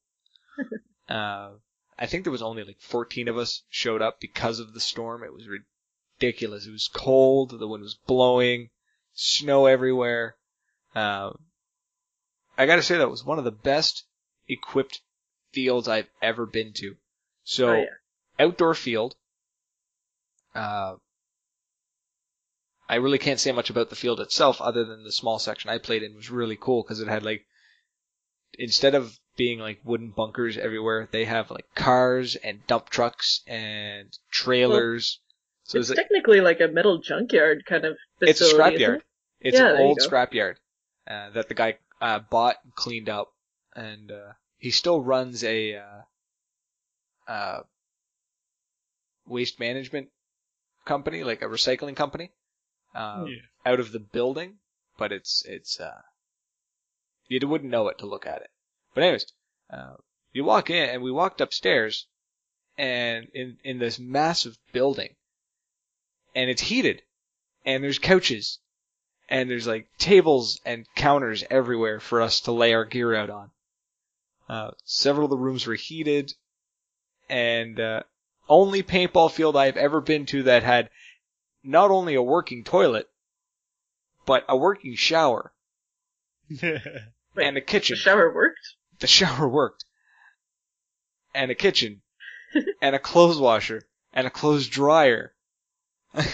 uh, 1.10 1.50
I 1.98 2.06
think 2.06 2.24
there 2.24 2.32
was 2.32 2.42
only 2.42 2.64
like 2.64 2.80
14 2.80 3.28
of 3.28 3.36
us 3.36 3.62
showed 3.68 4.00
up 4.00 4.20
because 4.20 4.60
of 4.60 4.72
the 4.72 4.80
storm. 4.80 5.22
It 5.24 5.34
was 5.34 5.46
ridiculous. 5.48 6.66
It 6.66 6.72
was 6.72 6.88
cold. 6.88 7.50
The 7.50 7.68
wind 7.68 7.82
was 7.82 7.98
blowing, 8.06 8.70
snow 9.12 9.66
everywhere. 9.66 10.36
Uh, 10.94 11.32
I 12.56 12.66
gotta 12.66 12.82
say 12.82 12.98
that 12.98 13.10
was 13.10 13.24
one 13.24 13.38
of 13.38 13.44
the 13.44 13.50
best 13.50 14.04
equipped 14.48 15.00
fields 15.52 15.88
I've 15.88 16.08
ever 16.22 16.46
been 16.46 16.72
to. 16.74 16.96
So 17.44 17.70
oh, 17.70 17.74
yeah. 17.74 17.86
outdoor 18.38 18.74
field. 18.74 19.16
Uh, 20.54 20.96
I 22.88 22.96
really 22.96 23.18
can't 23.18 23.38
say 23.38 23.52
much 23.52 23.70
about 23.70 23.88
the 23.88 23.96
field 23.96 24.20
itself 24.20 24.60
other 24.60 24.84
than 24.84 25.04
the 25.04 25.12
small 25.12 25.38
section 25.38 25.70
I 25.70 25.78
played 25.78 26.02
in 26.02 26.14
was 26.14 26.30
really 26.30 26.56
cool 26.56 26.82
because 26.82 27.00
it 27.00 27.08
had 27.08 27.22
like, 27.22 27.46
instead 28.58 28.94
of 28.94 29.18
being 29.40 29.58
like 29.58 29.80
wooden 29.84 30.10
bunkers 30.10 30.58
everywhere, 30.58 31.08
they 31.12 31.24
have 31.24 31.50
like 31.50 31.64
cars 31.74 32.36
and 32.36 32.60
dump 32.66 32.90
trucks 32.90 33.40
and 33.46 34.06
trailers. 34.30 35.18
so 35.64 35.78
it's 35.78 35.88
it's, 35.88 35.98
like, 35.98 36.06
technically 36.06 36.42
like 36.42 36.60
a 36.60 36.68
metal 36.68 36.98
junkyard 37.00 37.64
kind 37.66 37.86
of 37.86 37.96
it's 38.20 38.42
a 38.42 38.44
facility. 38.44 38.74
isn't 38.74 38.90
scrapyard. 38.90 38.96
it? 38.96 39.04
It's 39.40 39.58
Yeah, 39.58 39.70
an 39.70 39.76
old 39.80 39.98
go. 39.98 40.06
scrapyard 40.06 40.56
uh, 41.08 41.30
that 41.30 41.48
the 41.48 41.54
guy 41.54 41.78
uh, 42.02 42.18
bought 42.18 42.56
and 42.64 42.74
cleaned 42.74 43.08
up, 43.08 43.32
and 43.74 44.12
uh, 44.12 44.32
he 44.58 44.70
still 44.70 45.00
runs 45.00 45.42
a 45.42 45.76
uh, 45.76 46.02
uh, 47.26 47.60
waste 49.26 49.58
management 49.58 50.08
company, 50.84 51.24
like 51.24 51.40
a 51.40 51.46
recycling 51.46 51.96
company, 51.96 52.30
uh, 52.94 53.24
Yeah. 53.24 53.40
out 53.64 53.80
of 53.80 53.90
the 53.92 54.00
building. 54.00 54.58
But 54.98 55.12
it's 55.12 55.42
it's 55.46 55.80
uh, 55.80 56.02
you 57.28 57.40
wouldn't 57.48 57.70
know 57.70 57.88
it 57.88 57.96
to 58.00 58.06
look 58.06 58.26
at 58.26 58.42
it. 58.42 58.50
But 58.94 59.04
anyways, 59.04 59.26
uh, 59.70 59.94
you 60.32 60.44
walk 60.44 60.70
in, 60.70 60.88
and 60.88 61.02
we 61.02 61.12
walked 61.12 61.40
upstairs, 61.40 62.06
and 62.76 63.28
in 63.34 63.58
in 63.64 63.78
this 63.78 63.98
massive 63.98 64.58
building, 64.72 65.14
and 66.34 66.50
it's 66.50 66.62
heated, 66.62 67.02
and 67.64 67.82
there's 67.84 67.98
couches, 67.98 68.58
and 69.28 69.48
there's 69.48 69.66
like 69.66 69.88
tables 69.98 70.60
and 70.64 70.86
counters 70.94 71.44
everywhere 71.50 72.00
for 72.00 72.20
us 72.20 72.40
to 72.42 72.52
lay 72.52 72.74
our 72.74 72.84
gear 72.84 73.14
out 73.14 73.30
on. 73.30 73.50
Uh, 74.48 74.70
several 74.84 75.26
of 75.26 75.30
the 75.30 75.36
rooms 75.36 75.66
were 75.66 75.74
heated, 75.74 76.32
and 77.28 77.78
uh, 77.78 78.02
only 78.48 78.82
paintball 78.82 79.30
field 79.30 79.56
I've 79.56 79.76
ever 79.76 80.00
been 80.00 80.26
to 80.26 80.42
that 80.44 80.64
had 80.64 80.90
not 81.62 81.90
only 81.90 82.14
a 82.14 82.22
working 82.22 82.64
toilet, 82.64 83.08
but 84.26 84.44
a 84.48 84.56
working 84.56 84.96
shower 84.96 85.52
and 86.62 87.56
a 87.56 87.60
kitchen. 87.60 87.94
The 87.94 88.00
shower 88.00 88.34
worked. 88.34 88.74
The 89.00 89.06
shower 89.06 89.48
worked, 89.48 89.84
and 91.34 91.50
a 91.50 91.54
kitchen, 91.54 92.02
and 92.82 92.94
a 92.94 92.98
clothes 92.98 93.38
washer, 93.38 93.82
and 94.12 94.26
a 94.26 94.30
clothes 94.30 94.68
dryer. 94.68 95.34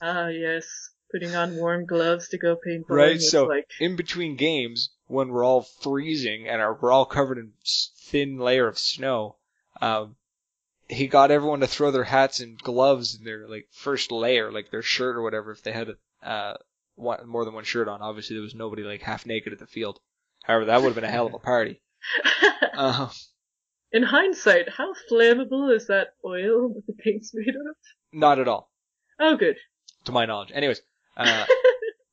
Ah, 0.00 0.28
yes. 0.28 0.64
Putting 1.10 1.34
on 1.34 1.56
warm 1.56 1.84
gloves 1.84 2.28
to 2.28 2.38
go 2.38 2.54
paintballing. 2.56 2.88
Right, 2.88 3.20
so- 3.20 3.46
like, 3.46 3.68
in 3.80 3.96
between 3.96 4.36
games, 4.36 4.90
when 5.08 5.28
we're 5.30 5.44
all 5.44 5.62
freezing 5.62 6.46
and 6.46 6.60
are, 6.62 6.78
we're 6.80 6.92
all 6.92 7.04
covered 7.06 7.38
in 7.38 7.52
thin 7.96 8.38
layer 8.38 8.68
of 8.68 8.78
snow, 8.78 9.36
um, 9.80 10.14
he 10.88 11.08
got 11.08 11.30
everyone 11.32 11.60
to 11.60 11.66
throw 11.66 11.90
their 11.90 12.04
hats 12.04 12.38
and 12.40 12.58
gloves 12.58 13.16
in 13.16 13.24
their 13.24 13.48
like 13.48 13.66
first 13.72 14.12
layer, 14.12 14.52
like 14.52 14.70
their 14.70 14.82
shirt 14.82 15.16
or 15.16 15.22
whatever, 15.22 15.50
if 15.50 15.62
they 15.62 15.72
had 15.72 15.88
uh 16.22 16.54
one, 16.94 17.26
more 17.26 17.44
than 17.44 17.54
one 17.54 17.64
shirt 17.64 17.88
on. 17.88 18.00
Obviously, 18.00 18.36
there 18.36 18.42
was 18.42 18.54
nobody 18.54 18.82
like 18.82 19.02
half 19.02 19.26
naked 19.26 19.52
at 19.52 19.58
the 19.58 19.66
field. 19.66 19.98
However, 20.44 20.66
that 20.66 20.80
would 20.80 20.86
have 20.88 20.94
been 20.94 21.04
a 21.04 21.10
hell 21.10 21.26
of 21.26 21.34
a 21.34 21.38
party. 21.38 21.80
Um, 22.74 23.10
In 23.92 24.02
hindsight, 24.02 24.68
how 24.76 24.92
flammable 25.10 25.74
is 25.74 25.86
that 25.86 26.08
oil 26.24 26.68
that 26.74 26.86
the 26.86 26.92
paint's 27.02 27.30
made 27.32 27.48
of? 27.54 27.76
not 28.12 28.38
at 28.38 28.46
all, 28.48 28.70
Oh, 29.18 29.36
good. 29.36 29.56
to 30.04 30.12
my 30.12 30.26
knowledge. 30.26 30.50
Anyways, 30.52 30.82
uh, 31.16 31.46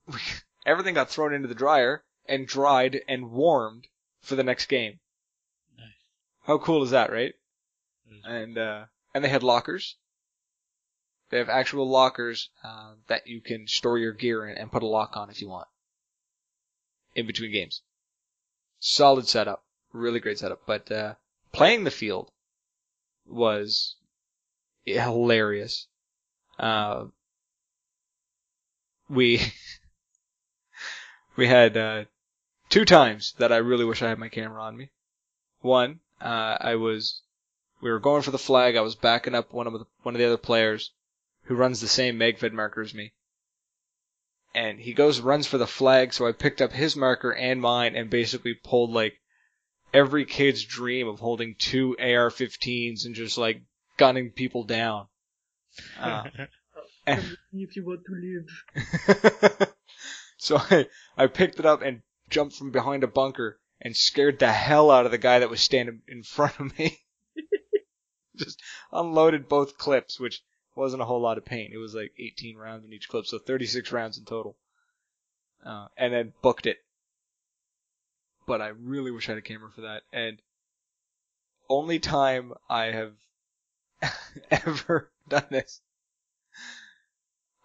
everything 0.66 0.94
got 0.94 1.10
thrown 1.10 1.34
into 1.34 1.48
the 1.50 1.56
dryer 1.56 2.04
and 2.28 2.48
dried 2.48 3.02
and 3.10 3.30
warmed 3.32 3.88
for 4.22 4.36
the 4.36 4.44
next 4.44 4.68
game. 4.68 5.00
Nice. 5.78 5.88
How 6.44 6.58
cool 6.58 6.82
is 6.84 6.92
that, 6.92 7.12
right? 7.12 7.34
It 7.34 8.10
was- 8.10 8.22
and 8.26 8.58
uh, 8.58 8.86
and 9.14 9.24
they 9.24 9.30
had 9.30 9.44
lockers. 9.44 9.98
They 11.30 11.40
have 11.40 11.50
actual 11.50 11.90
lockers 11.90 12.50
uh, 12.64 12.94
that 13.08 13.28
you 13.28 13.42
can 13.42 13.68
store 13.68 13.98
your 13.98 14.14
gear 14.14 14.48
in 14.48 14.58
and 14.58 14.72
put 14.72 14.84
a 14.84 14.88
lock 14.88 15.18
on 15.18 15.30
if 15.30 15.42
you 15.42 15.50
want. 15.50 15.68
In 17.16 17.26
between 17.28 17.52
games, 17.52 17.82
solid 18.80 19.28
setup, 19.28 19.65
really 19.96 20.20
great 20.20 20.40
setup. 20.40 20.62
But 20.66 20.92
uh, 20.92 21.16
playing 21.52 21.84
the 21.84 21.92
field 21.92 22.32
was 23.26 23.96
hilarious. 24.86 25.88
Uh, 26.60 27.06
we 29.10 29.42
we 31.36 31.48
had 31.48 31.78
uh, 31.78 32.06
two 32.70 32.86
times 32.86 33.34
that 33.38 33.52
I 33.52 33.58
really 33.58 33.86
wish 33.86 34.02
I 34.02 34.10
had 34.10 34.20
my 34.20 34.30
camera 34.30 34.62
on 34.64 34.78
me. 34.78 34.90
One, 35.62 36.00
uh, 36.22 36.58
I 36.60 36.76
was 36.76 37.22
we 37.82 37.90
were 37.92 38.00
going 38.00 38.22
for 38.22 38.32
the 38.32 38.38
flag. 38.38 38.76
I 38.76 38.82
was 38.82 38.96
backing 38.96 39.36
up 39.36 39.54
one 39.54 39.68
of 39.68 39.74
the 39.74 39.86
one 40.04 40.16
of 40.16 40.20
the 40.20 40.26
other 40.26 40.38
players 40.38 40.92
who 41.44 41.56
runs 41.56 41.82
the 41.82 41.88
same 41.88 42.18
Megfed 42.18 42.54
marker 42.54 42.82
as 42.82 42.94
me. 42.94 43.14
And 44.54 44.80
he 44.80 44.94
goes 44.94 45.20
runs 45.20 45.46
for 45.46 45.58
the 45.58 45.68
flag, 45.68 46.14
so 46.14 46.26
I 46.26 46.32
picked 46.32 46.62
up 46.62 46.72
his 46.72 46.96
marker 46.96 47.34
and 47.34 47.62
mine 47.62 47.96
and 47.96 48.10
basically 48.10 48.54
pulled 48.54 48.92
like 48.92 49.20
every 49.96 50.26
kid's 50.26 50.66
dream 50.66 51.08
of 51.08 51.20
holding 51.20 51.56
two 51.58 51.96
AR-15s 51.98 53.06
and 53.06 53.16
just 53.16 53.38
like 53.38 53.62
gunning 53.96 54.30
people 54.30 54.66
down. 54.66 55.08
Uh, 55.98 56.26
and- 57.08 57.38
if 57.54 57.76
you 57.78 57.86
want 57.86 58.02
to 58.06 58.44
live. 59.16 59.74
so 60.38 60.58
I, 60.58 60.88
I 61.18 61.28
picked 61.28 61.60
it 61.60 61.66
up 61.66 61.82
and 61.82 62.02
jumped 62.30 62.58
from 62.58 62.72
behind 62.72 63.06
a 63.06 63.08
bunker 63.08 63.58
and 63.80 63.96
scared 63.96 64.40
the 64.40 64.52
hell 64.52 64.92
out 64.92 65.06
of 65.06 65.12
the 65.12 65.18
guy 65.18 65.40
that 65.40 65.50
was 65.50 65.62
standing 65.62 66.02
in 66.10 66.24
front 66.24 66.60
of 66.60 66.78
me. 66.78 67.00
Just 68.36 68.62
unloaded 68.92 69.48
both 69.48 69.78
clips, 69.78 70.20
which 70.20 70.42
wasn't 70.76 71.02
a 71.02 71.06
whole 71.06 71.22
lot 71.22 71.38
of 71.38 71.46
paint. 71.46 71.72
It 71.74 71.78
was 71.78 71.96
like 71.96 72.12
18 72.20 72.58
rounds 72.58 72.84
in 72.86 72.92
each 72.92 73.08
clip, 73.08 73.26
so 73.26 73.40
36 73.40 73.94
rounds 73.94 74.18
in 74.18 74.26
total. 74.26 74.58
Uh, 75.66 75.88
and 75.96 76.14
then 76.14 76.34
booked 76.42 76.66
it. 76.66 76.80
But 78.46 78.62
I 78.62 78.68
really 78.68 79.12
wish 79.12 79.28
I 79.28 79.34
had 79.34 79.40
a 79.40 79.42
camera 79.42 79.72
for 79.72 79.82
that. 79.82 80.04
And 80.14 80.42
only 81.70 82.00
time 82.00 82.54
I 82.70 82.86
have 82.86 83.14
ever 84.52 85.12
done 85.28 85.48
this 85.50 85.82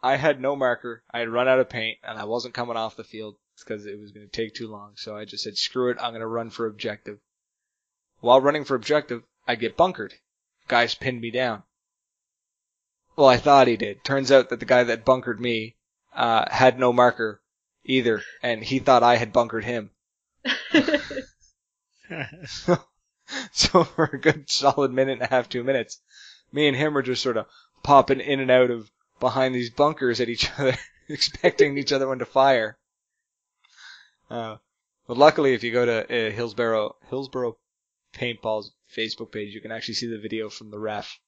I 0.02 0.16
had 0.16 0.40
no 0.40 0.56
marker. 0.56 1.02
I 1.10 1.18
had 1.18 1.28
run 1.28 1.46
out 1.46 1.60
of 1.60 1.68
paint, 1.68 1.98
and 2.02 2.18
I 2.18 2.24
wasn't 2.24 2.54
coming 2.54 2.76
off 2.76 2.96
the 2.96 3.04
field 3.04 3.36
because 3.58 3.84
it 3.84 3.98
was 3.98 4.12
going 4.12 4.26
to 4.26 4.32
take 4.32 4.54
too 4.54 4.66
long. 4.66 4.96
So 4.96 5.14
I 5.14 5.26
just 5.26 5.44
said, 5.44 5.58
"Screw 5.58 5.90
it! 5.90 5.98
I'm 6.00 6.12
going 6.12 6.20
to 6.20 6.26
run 6.26 6.48
for 6.48 6.66
objective." 6.66 7.20
While 8.20 8.40
running 8.40 8.64
for 8.64 8.74
objective, 8.74 9.24
I 9.46 9.56
get 9.56 9.76
bunkered. 9.76 10.14
Guys 10.68 10.94
pinned 10.94 11.20
me 11.20 11.30
down. 11.30 11.64
Well, 13.14 13.28
I 13.28 13.36
thought 13.36 13.66
he 13.66 13.76
did. 13.76 14.02
Turns 14.02 14.32
out 14.32 14.48
that 14.48 14.60
the 14.60 14.66
guy 14.66 14.84
that 14.84 15.04
bunkered 15.04 15.38
me 15.38 15.76
uh, 16.14 16.50
had 16.50 16.78
no 16.78 16.94
marker 16.94 17.42
either, 17.84 18.22
and 18.42 18.64
he 18.64 18.78
thought 18.78 19.02
I 19.02 19.16
had 19.16 19.34
bunkered 19.34 19.64
him. 19.64 19.90
so 23.53 23.85
for 23.85 24.11
a 24.12 24.20
good 24.20 24.50
solid 24.50 24.92
minute 24.92 25.12
and 25.12 25.22
a 25.22 25.26
half, 25.26 25.48
two 25.48 25.62
minutes, 25.62 26.00
me 26.53 26.68
and 26.68 26.76
him 26.76 26.94
were 26.94 27.03
just 27.03 27.22
sort 27.22 27.37
of 27.37 27.46
popping 27.83 28.20
in 28.20 28.40
and 28.40 28.50
out 28.50 28.70
of 28.70 28.90
behind 29.20 29.55
these 29.55 29.70
bunkers 29.70 30.20
at 30.20 30.29
each 30.29 30.50
other, 30.59 30.76
expecting 31.09 31.79
each 31.79 31.92
other 31.92 32.09
when 32.09 32.18
to 32.18 32.26
fire. 32.26 32.76
Uh, 34.31 34.57
but 35.07 35.16
luckily, 35.16 35.55
if 35.55 35.64
you 35.64 35.72
go 35.72 35.85
to 35.85 36.05
uh, 36.05 36.31
Hillsborough 36.31 36.96
Hillsborough 37.09 37.57
Paintball's 38.14 38.72
Facebook 38.94 39.33
page, 39.33 39.55
you 39.55 39.61
can 39.61 39.72
actually 39.72 39.94
see 39.94 40.07
the 40.07 40.18
video 40.18 40.48
from 40.48 40.70
the 40.70 40.79
ref 40.79 41.18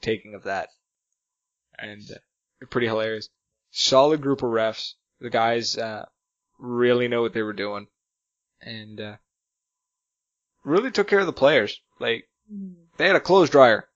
taking 0.00 0.34
of 0.34 0.44
that, 0.44 0.68
and 1.78 2.02
uh, 2.10 2.66
pretty 2.66 2.86
hilarious. 2.86 3.28
Solid 3.70 4.22
group 4.22 4.42
of 4.42 4.50
refs. 4.50 4.94
The 5.20 5.30
guys 5.30 5.76
uh, 5.76 6.06
really 6.58 7.08
know 7.08 7.22
what 7.22 7.34
they 7.34 7.42
were 7.42 7.52
doing, 7.52 7.88
and 8.60 9.00
uh, 9.00 9.16
really 10.64 10.90
took 10.90 11.08
care 11.08 11.20
of 11.20 11.26
the 11.26 11.32
players. 11.32 11.80
Like 11.98 12.28
they 12.96 13.06
had 13.06 13.16
a 13.16 13.20
clothes 13.20 13.50
dryer. 13.50 13.88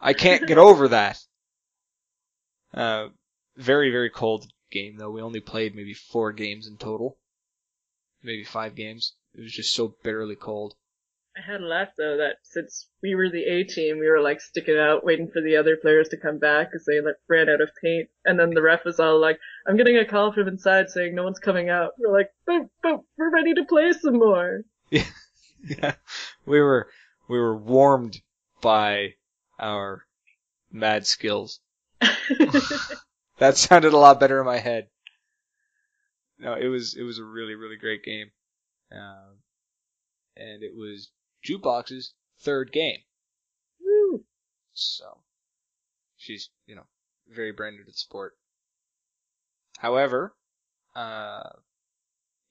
I 0.00 0.12
can't 0.12 0.46
get 0.46 0.58
over 0.68 0.88
that. 0.88 1.18
Uh, 2.74 3.08
very, 3.56 3.90
very 3.90 4.10
cold 4.10 4.46
game 4.70 4.96
though. 4.96 5.10
We 5.10 5.22
only 5.22 5.40
played 5.40 5.74
maybe 5.74 5.94
four 5.94 6.32
games 6.32 6.66
in 6.66 6.76
total. 6.76 7.16
Maybe 8.22 8.44
five 8.44 8.74
games. 8.74 9.14
It 9.34 9.40
was 9.40 9.52
just 9.52 9.74
so 9.74 9.94
bitterly 10.02 10.36
cold. 10.36 10.74
I 11.36 11.42
had 11.42 11.60
a 11.60 11.66
laugh 11.66 11.88
though 11.98 12.16
that 12.16 12.36
since 12.42 12.88
we 13.02 13.14
were 13.14 13.28
the 13.28 13.44
A 13.44 13.64
team, 13.64 13.98
we 13.98 14.08
were 14.08 14.20
like 14.20 14.40
sticking 14.40 14.78
out, 14.78 15.04
waiting 15.04 15.28
for 15.28 15.42
the 15.42 15.56
other 15.56 15.76
players 15.76 16.08
to 16.08 16.16
come 16.16 16.38
back 16.38 16.70
because 16.70 16.86
they 16.86 17.00
like 17.00 17.16
ran 17.28 17.48
out 17.48 17.60
of 17.60 17.70
paint. 17.82 18.08
And 18.24 18.38
then 18.40 18.50
the 18.50 18.62
ref 18.62 18.84
was 18.84 18.98
all 18.98 19.20
like, 19.20 19.38
"I'm 19.66 19.76
getting 19.76 19.98
a 19.98 20.06
call 20.06 20.32
from 20.32 20.48
inside 20.48 20.88
saying 20.88 21.14
no 21.14 21.24
one's 21.24 21.38
coming 21.38 21.68
out." 21.68 21.92
We're 21.98 22.12
like, 22.12 22.30
"But 22.46 22.68
but 22.82 23.00
we're 23.18 23.30
ready 23.30 23.54
to 23.54 23.64
play 23.64 23.92
some 23.92 24.18
more." 24.18 24.62
yeah. 24.90 25.94
We 26.46 26.60
were, 26.60 26.88
we 27.28 27.38
were 27.38 27.56
warmed 27.56 28.20
by 28.62 29.14
our 29.58 30.06
mad 30.70 31.06
skills. 31.06 31.60
That 33.38 33.56
sounded 33.56 33.92
a 33.92 33.98
lot 33.98 34.18
better 34.18 34.40
in 34.40 34.46
my 34.46 34.58
head. 34.58 34.88
No, 36.38 36.54
it 36.54 36.68
was, 36.68 36.94
it 36.94 37.02
was 37.02 37.18
a 37.18 37.24
really, 37.24 37.54
really 37.54 37.76
great 37.76 38.02
game. 38.02 38.30
Um, 38.90 39.40
and 40.36 40.62
it 40.62 40.72
was 40.74 41.10
Jukebox's 41.46 42.14
third 42.40 42.72
game. 42.72 42.98
Woo. 43.80 44.24
So 44.74 45.18
she's, 46.16 46.50
you 46.66 46.74
know, 46.74 46.86
very 47.28 47.52
brand 47.52 47.76
new 47.76 47.84
to 47.84 47.90
the 47.90 47.96
sport. 47.96 48.34
However, 49.78 50.34
uh, 50.94 51.50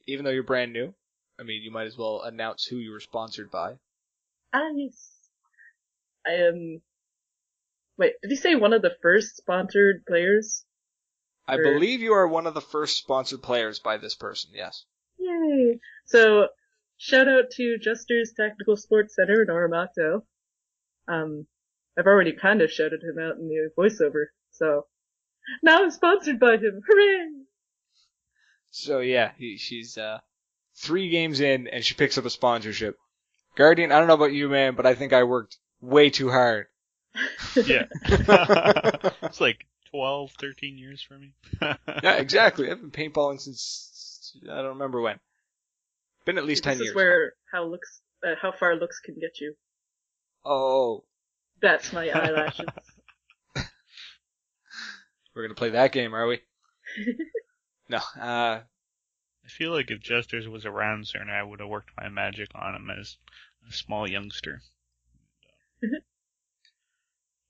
even 0.07 0.23
though 0.25 0.31
you're 0.31 0.43
brand 0.43 0.73
new, 0.73 0.93
I 1.39 1.43
mean, 1.43 1.61
you 1.61 1.71
might 1.71 1.87
as 1.87 1.97
well 1.97 2.21
announce 2.21 2.65
who 2.65 2.77
you 2.77 2.91
were 2.91 2.99
sponsored 2.99 3.51
by. 3.51 3.73
Ah 4.53 4.69
yes. 4.75 5.11
I 6.25 6.31
am. 6.31 6.81
Wait, 7.97 8.13
did 8.21 8.31
he 8.31 8.37
say 8.37 8.55
one 8.55 8.73
of 8.73 8.81
the 8.81 8.95
first 9.01 9.37
sponsored 9.37 10.05
players? 10.05 10.65
I 11.47 11.55
Sure. 11.55 11.63
believe 11.73 12.01
you 12.01 12.13
are 12.13 12.27
one 12.27 12.47
of 12.47 12.53
the 12.53 12.61
first 12.61 12.97
sponsored 12.97 13.43
players 13.43 13.79
by 13.79 13.97
this 13.97 14.15
person. 14.15 14.51
Yes. 14.53 14.85
Yay! 15.17 15.79
So, 16.05 16.47
shout 16.97 17.27
out 17.27 17.51
to 17.51 17.77
Jester's 17.77 18.33
Tactical 18.35 18.77
Sports 18.77 19.15
Center 19.15 19.41
in 19.41 19.47
Oromocto. 19.47 20.23
Um, 21.07 21.47
I've 21.97 22.07
already 22.07 22.33
kind 22.33 22.61
of 22.61 22.71
shouted 22.71 23.01
him 23.03 23.19
out 23.19 23.37
in 23.37 23.47
the 23.47 23.71
voiceover, 23.77 24.25
so 24.51 24.85
now 25.63 25.83
I'm 25.83 25.91
sponsored 25.91 26.39
by 26.39 26.57
him. 26.57 26.81
Hooray! 26.87 27.29
So 28.69 28.99
yeah, 28.99 29.31
he, 29.37 29.57
she's 29.57 29.97
uh, 29.97 30.19
three 30.75 31.09
games 31.09 31.39
in 31.39 31.67
and 31.67 31.83
she 31.83 31.95
picks 31.95 32.17
up 32.17 32.25
a 32.25 32.29
sponsorship. 32.29 32.97
Guardian, 33.55 33.91
I 33.91 33.99
don't 33.99 34.07
know 34.07 34.15
about 34.15 34.33
you, 34.33 34.49
man, 34.49 34.75
but 34.75 34.85
I 34.85 34.95
think 34.95 35.13
I 35.13 35.23
worked 35.23 35.57
way 35.79 36.09
too 36.09 36.29
hard. 36.29 36.67
yeah. 37.55 37.85
it's 39.23 39.39
like 39.39 39.65
12, 39.91 40.31
13 40.39 40.77
years 40.77 41.01
for 41.01 41.17
me. 41.17 41.33
Yeah, 42.03 42.15
exactly. 42.15 42.69
I've 42.69 42.81
been 42.81 42.91
paintballing 42.91 43.39
since 43.39 44.37
I 44.43 44.57
don't 44.57 44.73
remember 44.73 44.99
when. 44.99 45.19
Been 46.25 46.37
at 46.37 46.45
least 46.45 46.63
ten 46.63 46.73
this 46.77 46.85
years. 46.85 46.89
is 46.91 46.95
where 46.95 47.33
how 47.51 47.65
looks, 47.65 48.01
uh, 48.25 48.35
how 48.41 48.51
far 48.51 48.75
looks 48.75 48.99
can 48.99 49.15
get 49.19 49.39
you. 49.39 49.55
Oh, 50.43 51.03
That's 51.61 51.93
my 51.93 52.09
eyelashes. 52.13 52.65
we're 55.35 55.43
gonna 55.43 55.53
play 55.55 55.71
that 55.71 55.91
game, 55.91 56.13
are 56.13 56.27
we? 56.27 56.39
no. 57.89 57.97
Uh, 58.19 58.61
I 59.43 59.47
feel 59.47 59.71
like 59.71 59.91
if 59.91 59.99
Jesters 59.99 60.47
was 60.47 60.65
around 60.65 61.07
sooner, 61.07 61.31
I 61.31 61.43
would 61.43 61.59
have 61.59 61.69
worked 61.69 61.91
my 61.97 62.09
magic 62.09 62.49
on 62.55 62.73
him 62.75 62.89
as 62.89 63.17
a 63.69 63.73
small 63.73 64.09
youngster. 64.09 64.61
but 65.81 65.91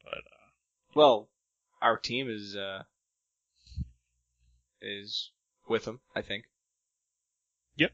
uh, 0.03 0.45
well, 0.93 1.29
our 1.81 1.97
team 1.97 2.29
is 2.29 2.55
uh 2.55 2.83
is 4.81 5.31
with 5.69 5.85
him, 5.85 5.99
I 6.15 6.21
think. 6.21 6.45
Yep. 7.77 7.91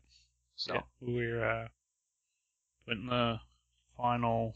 So 0.61 0.75
Yeah, 0.75 0.81
we're 0.99 1.43
uh, 1.43 1.67
putting 2.85 3.07
the 3.07 3.39
final 3.97 4.53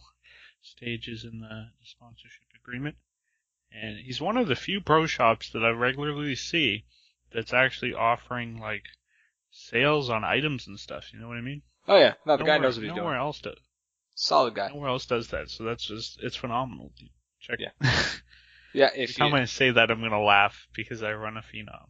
stages 0.61 1.23
in 1.23 1.39
the 1.39 1.69
sponsorship 1.83 2.43
agreement, 2.61 2.95
and 3.71 3.97
he's 3.97 4.21
one 4.21 4.37
of 4.37 4.47
the 4.47 4.55
few 4.55 4.81
pro 4.81 5.07
shops 5.07 5.49
that 5.49 5.65
I 5.65 5.69
regularly 5.69 6.35
see 6.35 6.85
that's 7.31 7.53
actually 7.53 7.95
offering 7.95 8.59
like 8.59 8.83
sales 9.49 10.11
on 10.11 10.23
items 10.23 10.67
and 10.67 10.79
stuff. 10.79 11.11
You 11.11 11.19
know 11.19 11.27
what 11.27 11.37
I 11.37 11.41
mean? 11.41 11.63
oh 11.87 11.97
yeah, 11.97 12.13
no, 12.23 12.37
the 12.37 12.43
guy 12.43 12.59
knows 12.59 12.77
what 12.77 12.83
he's 12.85 12.95
nowhere 12.95 13.13
doing. 13.15 13.25
else 13.25 13.41
does. 13.41 13.57
Solid 14.13 14.53
guy. 14.53 14.67
Nowhere 14.67 14.89
else 14.89 15.07
does 15.07 15.29
that. 15.29 15.49
So 15.49 15.63
that's 15.63 15.85
just 15.87 16.19
it's 16.21 16.35
phenomenal. 16.35 16.91
dude. 16.99 17.09
Check 17.39 17.59
Yeah. 17.59 17.71
it. 17.81 18.21
Yeah, 18.73 18.89
if 18.93 19.17
you, 19.17 19.25
I 19.25 19.45
say 19.45 19.71
that, 19.71 19.89
I'm 19.89 20.01
gonna 20.01 20.21
laugh 20.21 20.67
because 20.73 21.01
I 21.01 21.13
run 21.13 21.37
a 21.37 21.41
phenom. 21.41 21.87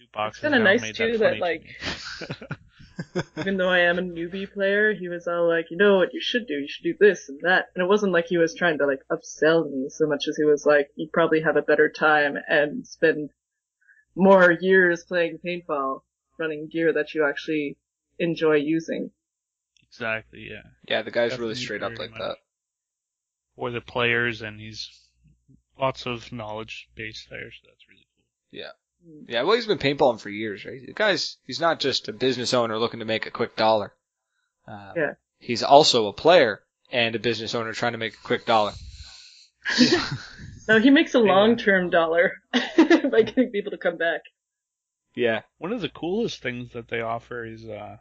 Two 0.00 0.06
boxes. 0.14 0.40
kinda 0.40 0.58
nice, 0.60 0.80
made 0.80 0.94
too, 0.94 1.18
that, 1.18 1.38
that, 1.38 1.38
funny 1.38 1.58
to 1.58 2.46
me. 2.48 2.56
Even 3.36 3.58
though 3.58 3.68
I 3.68 3.80
am 3.80 3.98
a 3.98 4.02
newbie 4.02 4.50
player, 4.50 4.94
he 4.94 5.08
was 5.08 5.28
all 5.28 5.46
like, 5.46 5.66
you 5.70 5.76
know 5.76 5.96
what 5.96 6.14
you 6.14 6.22
should 6.22 6.46
do? 6.46 6.54
You 6.54 6.68
should 6.68 6.84
do 6.84 6.94
this 6.98 7.28
and 7.28 7.38
that. 7.42 7.66
And 7.74 7.82
it 7.84 7.88
wasn't 7.88 8.12
like 8.12 8.26
he 8.26 8.38
was 8.38 8.54
trying 8.54 8.78
to 8.78 8.86
like 8.86 9.00
upsell 9.12 9.70
me 9.70 9.90
so 9.90 10.06
much 10.06 10.26
as 10.26 10.38
he 10.38 10.44
was 10.44 10.64
like, 10.64 10.88
you 10.96 11.10
probably 11.12 11.42
have 11.42 11.56
a 11.56 11.62
better 11.62 11.90
time 11.90 12.38
and 12.48 12.86
spend 12.86 13.30
more 14.16 14.50
years 14.50 15.04
playing 15.04 15.38
paintball 15.44 16.00
running 16.38 16.68
gear 16.68 16.94
that 16.94 17.12
you 17.12 17.26
actually 17.26 17.76
enjoy 18.18 18.54
using. 18.54 19.10
exactly. 19.86 20.48
Yeah. 20.50 20.62
yeah, 20.88 21.02
the 21.02 21.10
guy's 21.10 21.38
really 21.38 21.54
straight 21.56 21.82
up 21.82 21.98
like 21.98 22.10
much. 22.10 22.20
that. 22.20 22.36
For 23.56 23.70
the 23.70 23.82
players, 23.82 24.40
and 24.40 24.58
he's 24.58 24.88
lots 25.78 26.06
of 26.06 26.32
knowledge 26.32 26.88
base 26.94 27.26
there, 27.28 27.50
so 27.50 27.66
that's 27.66 27.88
really 27.88 28.06
cool. 28.16 28.24
Yeah, 28.50 28.70
well, 29.28 29.52
he's 29.52 29.66
been 29.66 29.78
paintballing 29.78 30.20
for 30.20 30.28
years, 30.30 30.64
right? 30.64 30.80
The 30.84 30.92
guy's 30.92 31.36
he's 31.46 31.60
not 31.60 31.80
just 31.80 32.08
a 32.08 32.12
business 32.12 32.54
owner 32.54 32.78
looking 32.78 33.00
to 33.00 33.06
make 33.06 33.26
a 33.26 33.30
quick 33.30 33.56
dollar. 33.56 33.92
Um, 34.66 34.92
Yeah. 34.96 35.12
He's 35.38 35.62
also 35.62 36.08
a 36.08 36.12
player 36.12 36.62
and 36.92 37.14
a 37.14 37.18
business 37.18 37.54
owner 37.54 37.72
trying 37.72 37.92
to 37.92 37.98
make 37.98 38.14
a 38.14 38.26
quick 38.26 38.44
dollar. 38.46 38.72
No, 40.68 40.78
he 40.78 40.90
makes 40.90 41.14
a 41.14 41.18
long-term 41.18 41.90
dollar 41.90 42.34
by 42.52 43.22
getting 43.22 43.50
people 43.50 43.72
to 43.72 43.76
come 43.76 43.96
back. 43.96 44.20
Yeah. 45.16 45.42
One 45.58 45.72
of 45.72 45.80
the 45.80 45.88
coolest 45.88 46.40
things 46.42 46.74
that 46.74 46.86
they 46.86 47.00
offer 47.00 47.44
is 47.44 47.64
uh, 47.64 47.96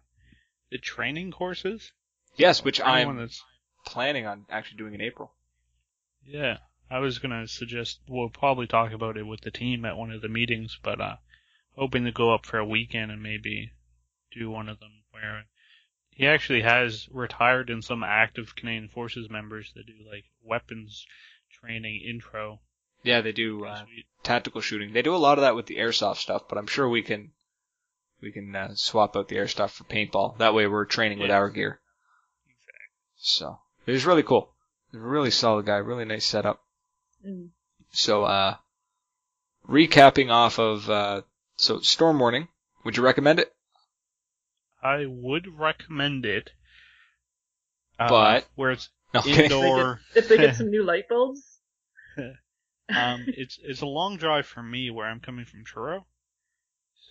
the 0.69 0.77
training 0.77 1.31
courses. 1.31 1.91
Yes, 2.35 2.63
which 2.63 2.79
I'm 2.79 3.17
that's 3.17 3.43
planning 3.87 4.27
on 4.27 4.45
actually 4.51 4.77
doing 4.77 4.93
in 4.93 5.01
April. 5.01 5.31
Yeah, 6.27 6.57
I 6.91 6.99
was 6.99 7.19
gonna 7.19 7.47
suggest 7.47 7.99
we'll 8.07 8.29
probably 8.29 8.65
talk 8.67 8.91
about 8.91 9.17
it 9.17 9.23
with 9.23 9.41
the 9.41 9.51
team 9.51 9.85
at 9.85 9.97
one 9.97 10.11
of 10.11 10.21
the 10.21 10.27
meetings, 10.27 10.79
but 10.81 10.99
uh, 10.99 11.17
hoping 11.75 12.05
to 12.05 12.11
go 12.11 12.33
up 12.33 12.45
for 12.45 12.57
a 12.57 12.65
weekend 12.65 13.11
and 13.11 13.21
maybe 13.21 13.71
do 14.31 14.49
one 14.49 14.69
of 14.69 14.79
them 14.79 15.03
where 15.11 15.45
he 16.09 16.27
actually 16.27 16.61
has 16.61 17.07
retired 17.11 17.69
in 17.69 17.81
some 17.81 18.03
active 18.03 18.55
Canadian 18.55 18.89
Forces 18.89 19.29
members 19.29 19.71
that 19.75 19.85
do 19.85 19.93
like 20.09 20.25
weapons 20.43 21.05
training 21.51 22.01
intro. 22.01 22.59
Yeah, 23.03 23.21
they 23.21 23.31
do 23.31 23.65
uh, 23.65 23.85
tactical 24.23 24.59
shooting. 24.59 24.91
They 24.91 25.01
do 25.01 25.15
a 25.15 25.17
lot 25.17 25.37
of 25.37 25.43
that 25.43 25.55
with 25.55 25.67
the 25.67 25.77
airsoft 25.77 26.17
stuff, 26.17 26.43
but 26.49 26.57
I'm 26.57 26.67
sure 26.67 26.89
we 26.89 27.03
can 27.03 27.31
we 28.21 28.31
can 28.31 28.55
uh, 28.55 28.71
swap 28.73 29.15
out 29.15 29.29
the 29.29 29.37
airsoft 29.37 29.71
for 29.71 29.85
paintball. 29.85 30.39
That 30.39 30.53
way, 30.53 30.67
we're 30.67 30.85
training 30.85 31.19
with 31.19 31.31
our 31.31 31.49
gear. 31.49 31.79
So 33.15 33.59
it 33.85 33.91
was 33.91 34.05
really 34.05 34.23
cool. 34.23 34.53
Really 34.91 35.31
solid 35.31 35.65
guy. 35.65 35.77
Really 35.77 36.05
nice 36.05 36.25
setup. 36.25 36.61
Mm. 37.25 37.49
So, 37.91 38.23
uh, 38.23 38.55
recapping 39.67 40.29
off 40.31 40.59
of, 40.59 40.89
uh, 40.89 41.21
so 41.57 41.79
Storm 41.79 42.19
Warning, 42.19 42.47
would 42.83 42.97
you 42.97 43.03
recommend 43.03 43.39
it? 43.39 43.53
I 44.81 45.05
would 45.07 45.47
recommend 45.59 46.25
it, 46.25 46.51
uh, 47.99 48.07
But- 48.09 48.47
where 48.55 48.71
it's 48.71 48.89
No, 49.13 49.19
I'm 49.21 49.25
kidding. 49.25 49.43
indoor. 49.45 50.01
If 50.15 50.29
they 50.29 50.37
get 50.37 50.55
some 50.55 50.69
new 50.69 50.83
light 50.83 51.09
bulbs, 51.09 51.59
um, 52.17 52.35
it's 53.27 53.57
it's 53.63 53.81
a 53.81 53.85
long 53.87 54.17
drive 54.17 54.45
for 54.45 54.61
me 54.63 54.89
where 54.91 55.07
I'm 55.07 55.19
coming 55.19 55.45
from 55.45 55.65
Truro, 55.65 56.05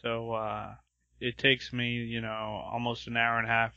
so 0.02 0.32
uh, 0.32 0.76
it 1.20 1.36
takes 1.38 1.72
me 1.72 1.88
you 2.04 2.20
know 2.20 2.62
almost 2.72 3.06
an 3.08 3.16
hour 3.16 3.38
and 3.38 3.46
a 3.48 3.50
half, 3.50 3.74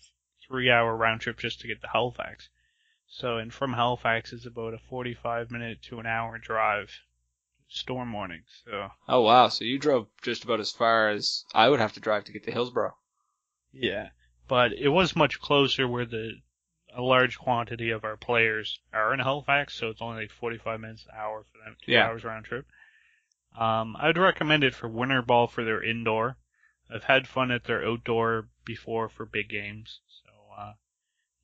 three 0.47 0.69
hour 0.69 0.95
round 0.95 1.21
trip 1.21 1.39
just 1.39 1.61
to 1.61 1.67
get 1.67 1.81
to 1.81 1.87
Halifax. 1.87 2.49
So 3.13 3.37
and 3.37 3.53
from 3.53 3.73
Halifax 3.73 4.31
is 4.33 4.45
about 4.45 4.73
a 4.73 4.77
45 4.79 5.51
minute 5.51 5.81
to 5.83 5.99
an 5.99 6.05
hour 6.05 6.37
drive. 6.37 6.89
Storm 7.67 8.11
Warning, 8.11 8.43
so 8.65 8.89
Oh 9.07 9.21
wow, 9.21 9.47
so 9.49 9.63
you 9.63 9.77
drove 9.79 10.07
just 10.21 10.43
about 10.43 10.59
as 10.59 10.71
far 10.71 11.09
as 11.09 11.45
I 11.53 11.69
would 11.69 11.79
have 11.79 11.93
to 11.93 11.99
drive 11.99 12.23
to 12.25 12.31
get 12.33 12.43
to 12.45 12.51
Hillsborough. 12.51 12.97
yeah. 13.71 14.09
But 14.47 14.73
it 14.73 14.89
was 14.89 15.15
much 15.15 15.39
closer 15.39 15.87
where 15.87 16.05
the 16.05 16.41
a 16.93 17.01
large 17.01 17.37
quantity 17.37 17.89
of 17.89 18.03
our 18.03 18.17
players 18.17 18.79
are 18.91 19.13
in 19.13 19.19
Halifax, 19.19 19.75
so 19.75 19.89
it's 19.89 20.01
only 20.01 20.23
like 20.23 20.31
45 20.31 20.79
minutes 20.81 21.05
an 21.05 21.11
hour 21.17 21.43
for 21.43 21.57
them, 21.63 21.77
two 21.81 21.93
Yeah. 21.93 22.07
hours 22.07 22.23
round 22.25 22.43
trip. 22.45 22.65
Um, 23.57 23.95
I'd 23.97 24.17
recommend 24.17 24.63
it 24.65 24.75
for 24.75 24.89
winter 24.89 25.21
ball 25.21 25.47
for 25.47 25.63
their 25.63 25.81
indoor. 25.83 26.37
I've 26.93 27.05
had 27.05 27.27
fun 27.27 27.51
at 27.51 27.63
their 27.63 27.85
outdoor 27.85 28.49
before 28.65 29.07
for 29.07 29.25
big 29.25 29.47
games, 29.49 30.01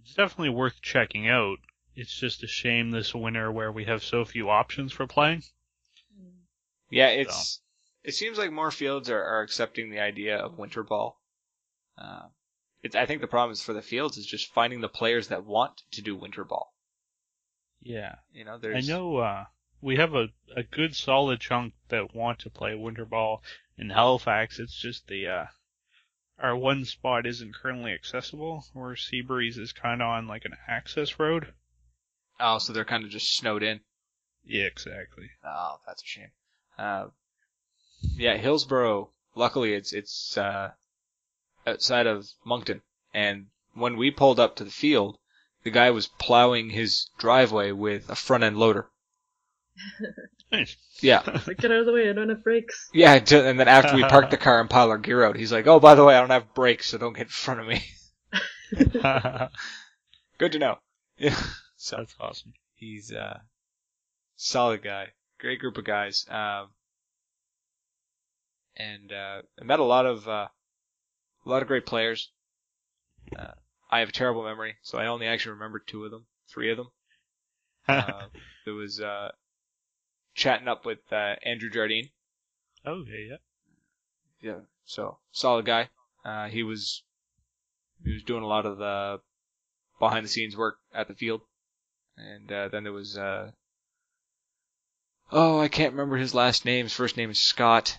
it's 0.07 0.15
definitely 0.15 0.49
worth 0.49 0.81
checking 0.81 1.27
out. 1.27 1.57
It's 1.93 2.17
just 2.17 2.41
a 2.41 2.47
shame 2.47 2.91
this 2.91 3.13
winter 3.13 3.51
where 3.51 3.73
we 3.73 3.83
have 3.85 4.01
so 4.01 4.23
few 4.23 4.49
options 4.49 4.93
for 4.93 5.05
playing. 5.05 5.43
Yeah, 6.89 7.09
it's, 7.09 7.59
it 8.05 8.13
seems 8.13 8.37
like 8.37 8.49
more 8.49 8.71
fields 8.71 9.09
are, 9.09 9.21
are 9.21 9.41
accepting 9.41 9.89
the 9.89 9.99
idea 9.99 10.37
of 10.37 10.57
winter 10.57 10.83
ball. 10.83 11.19
Uh, 11.97 12.27
it's, 12.83 12.95
I 12.95 13.05
think 13.05 13.19
the 13.19 13.27
problem 13.27 13.51
is 13.51 13.61
for 13.61 13.73
the 13.73 13.81
fields 13.81 14.17
is 14.17 14.25
just 14.25 14.53
finding 14.53 14.79
the 14.79 14.87
players 14.87 15.27
that 15.27 15.45
want 15.45 15.83
to 15.91 16.01
do 16.01 16.15
winter 16.15 16.45
ball. 16.45 16.73
Yeah. 17.81 18.15
You 18.31 18.45
know, 18.45 18.61
I 18.63 18.79
know 18.79 19.17
uh, 19.17 19.45
we 19.81 19.97
have 19.97 20.15
a, 20.15 20.29
a 20.55 20.63
good 20.63 20.95
solid 20.95 21.41
chunk 21.41 21.73
that 21.89 22.15
want 22.15 22.39
to 22.39 22.49
play 22.49 22.75
winter 22.75 23.05
ball 23.05 23.43
in 23.77 23.89
Halifax. 23.89 24.57
It's 24.57 24.79
just 24.79 25.07
the 25.07 25.27
uh, 25.27 25.45
our 26.39 26.55
one 26.55 26.85
spot 26.85 27.25
isn't 27.25 27.55
currently 27.55 27.93
accessible, 27.93 28.65
where 28.73 28.95
Seabreeze 28.95 29.57
is 29.57 29.73
kind 29.73 30.01
of 30.01 30.07
on 30.07 30.27
like 30.27 30.45
an 30.45 30.55
access 30.67 31.19
road. 31.19 31.53
oh, 32.39 32.59
so 32.59 32.73
they're 32.73 32.85
kind 32.85 33.03
of 33.03 33.09
just 33.09 33.35
snowed 33.35 33.63
in. 33.63 33.79
Yeah, 34.45 34.65
exactly. 34.65 35.29
Oh, 35.43 35.77
that's 35.85 36.03
a 36.03 36.05
shame. 36.05 36.31
Uh, 36.77 37.07
yeah, 38.15 38.37
Hillsborough. 38.37 39.11
Luckily, 39.35 39.73
it's 39.73 39.93
it's 39.93 40.37
uh, 40.37 40.71
outside 41.65 42.07
of 42.07 42.27
Moncton, 42.45 42.81
and 43.13 43.47
when 43.73 43.97
we 43.97 44.11
pulled 44.11 44.39
up 44.39 44.55
to 44.55 44.63
the 44.63 44.71
field, 44.71 45.17
the 45.63 45.71
guy 45.71 45.91
was 45.91 46.07
plowing 46.07 46.69
his 46.69 47.09
driveway 47.17 47.71
with 47.71 48.09
a 48.09 48.15
front 48.15 48.43
end 48.43 48.57
loader. 48.57 48.89
Nice. 50.51 50.75
Yeah, 51.01 51.21
like 51.47 51.57
get 51.57 51.71
out 51.71 51.79
of 51.81 51.85
the 51.85 51.93
way, 51.93 52.09
I 52.09 52.13
don't 52.13 52.29
have 52.29 52.43
brakes. 52.43 52.89
yeah. 52.93 53.19
t- 53.19 53.35
And 53.37 53.59
then 53.59 53.67
after 53.67 53.95
we 53.95 54.03
parked 54.03 54.31
the 54.31 54.37
car 54.47 54.59
and 54.61 54.69
piled 54.69 54.89
our 54.91 54.97
gear 54.97 55.23
out, 55.23 55.35
he's 55.35 55.51
like, 55.51 55.67
"Oh, 55.67 55.79
by 55.79 55.95
the 55.95 56.03
way, 56.05 56.15
I 56.15 56.19
don't 56.21 56.29
have 56.29 56.53
brakes, 56.53 56.87
so 56.87 56.97
don't 56.97 57.13
get 57.13 57.23
in 57.23 57.29
front 57.29 57.59
of 57.59 57.67
me." 57.67 57.83
Good 60.37 60.51
to 60.53 60.59
know. 60.59 60.77
Yeah. 61.17 61.35
So 61.75 61.97
That's 61.97 62.15
awesome. 62.19 62.53
he's 62.75 63.11
a 63.11 63.41
solid 64.35 64.81
guy, 64.83 65.07
great 65.39 65.59
group 65.59 65.77
of 65.77 65.85
guys. 65.85 66.25
Um, 66.29 66.69
and 68.75 69.11
uh, 69.11 69.41
I 69.59 69.63
met 69.63 69.79
a 69.79 69.83
lot 69.83 70.05
of 70.05 70.27
uh, 70.27 70.47
a 71.45 71.49
lot 71.49 71.61
of 71.61 71.67
great 71.67 71.85
players. 71.85 72.31
Uh, 73.37 73.51
I 73.91 73.99
have 73.99 74.09
a 74.09 74.13
terrible 74.13 74.43
memory, 74.43 74.75
so 74.81 74.97
I 74.97 75.07
only 75.07 75.27
actually 75.27 75.53
remember 75.53 75.79
two 75.79 76.05
of 76.05 76.11
them, 76.11 76.25
three 76.49 76.71
of 76.71 76.77
them. 76.77 76.87
Uh, 77.87 78.25
there 78.65 78.73
was 78.73 78.99
uh, 78.99 79.29
chatting 80.37 80.67
up 80.69 80.85
with 80.85 80.99
uh, 81.11 81.35
Andrew 81.43 81.69
Jardine. 81.69 82.09
Oh 82.85 83.03
yeah. 83.05 83.35
Yeah, 84.39 84.51
Yeah. 84.51 84.59
so 84.85 85.17
solid 85.33 85.65
guy. 85.65 85.89
Uh, 86.23 86.47
he 86.47 86.63
was 86.63 87.03
he 88.05 88.13
was 88.13 88.23
doing 88.23 88.43
a 88.43 88.47
lot 88.47 88.65
of 88.65 88.77
the 88.77 89.19
behind 89.99 90.23
the 90.23 90.29
scenes 90.29 90.55
work 90.55 90.77
at 90.93 91.07
the 91.09 91.15
field, 91.15 91.41
and 92.15 92.49
uh, 92.51 92.69
then 92.69 92.83
there 92.83 92.93
was 92.93 93.17
uh, 93.17 93.51
oh 95.31 95.59
I 95.59 95.67
can't 95.67 95.93
remember 95.93 96.15
his 96.17 96.33
last 96.33 96.63
name. 96.65 96.85
His 96.85 96.93
first 96.93 97.17
name 97.17 97.29
is 97.29 97.39
Scott. 97.41 97.97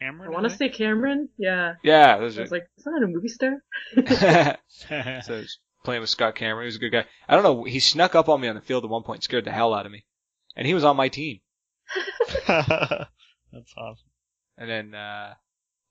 Cameron. 0.00 0.30
I 0.30 0.32
want 0.32 0.48
to 0.48 0.56
say 0.56 0.68
Cameron. 0.70 1.28
Yeah. 1.36 1.74
Yeah, 1.82 2.18
those 2.18 2.36
I 2.36 2.40
are. 2.40 2.44
was 2.44 2.50
like, 2.52 2.66
is 2.78 2.84
that 2.84 3.02
a 3.02 3.06
movie 3.06 3.28
star? 3.28 3.62
so 5.22 5.34
I 5.34 5.36
was 5.38 5.58
playing 5.84 6.00
with 6.00 6.08
Scott 6.10 6.36
Cameron. 6.36 6.64
He 6.64 6.68
was 6.68 6.76
a 6.76 6.78
good 6.78 6.92
guy. 6.92 7.04
I 7.28 7.34
don't 7.34 7.42
know. 7.44 7.64
He 7.64 7.80
snuck 7.80 8.14
up 8.14 8.28
on 8.30 8.40
me 8.40 8.48
on 8.48 8.54
the 8.54 8.62
field 8.62 8.84
at 8.84 8.90
one 8.90 9.02
point, 9.02 9.22
scared 9.24 9.44
the 9.44 9.52
hell 9.52 9.74
out 9.74 9.84
of 9.84 9.92
me, 9.92 10.04
and 10.56 10.66
he 10.66 10.74
was 10.74 10.84
on 10.84 10.96
my 10.96 11.08
team. 11.08 11.40
That's 12.46 13.74
awesome. 13.76 14.06
And 14.56 14.70
then 14.70 14.94
uh, 14.94 15.34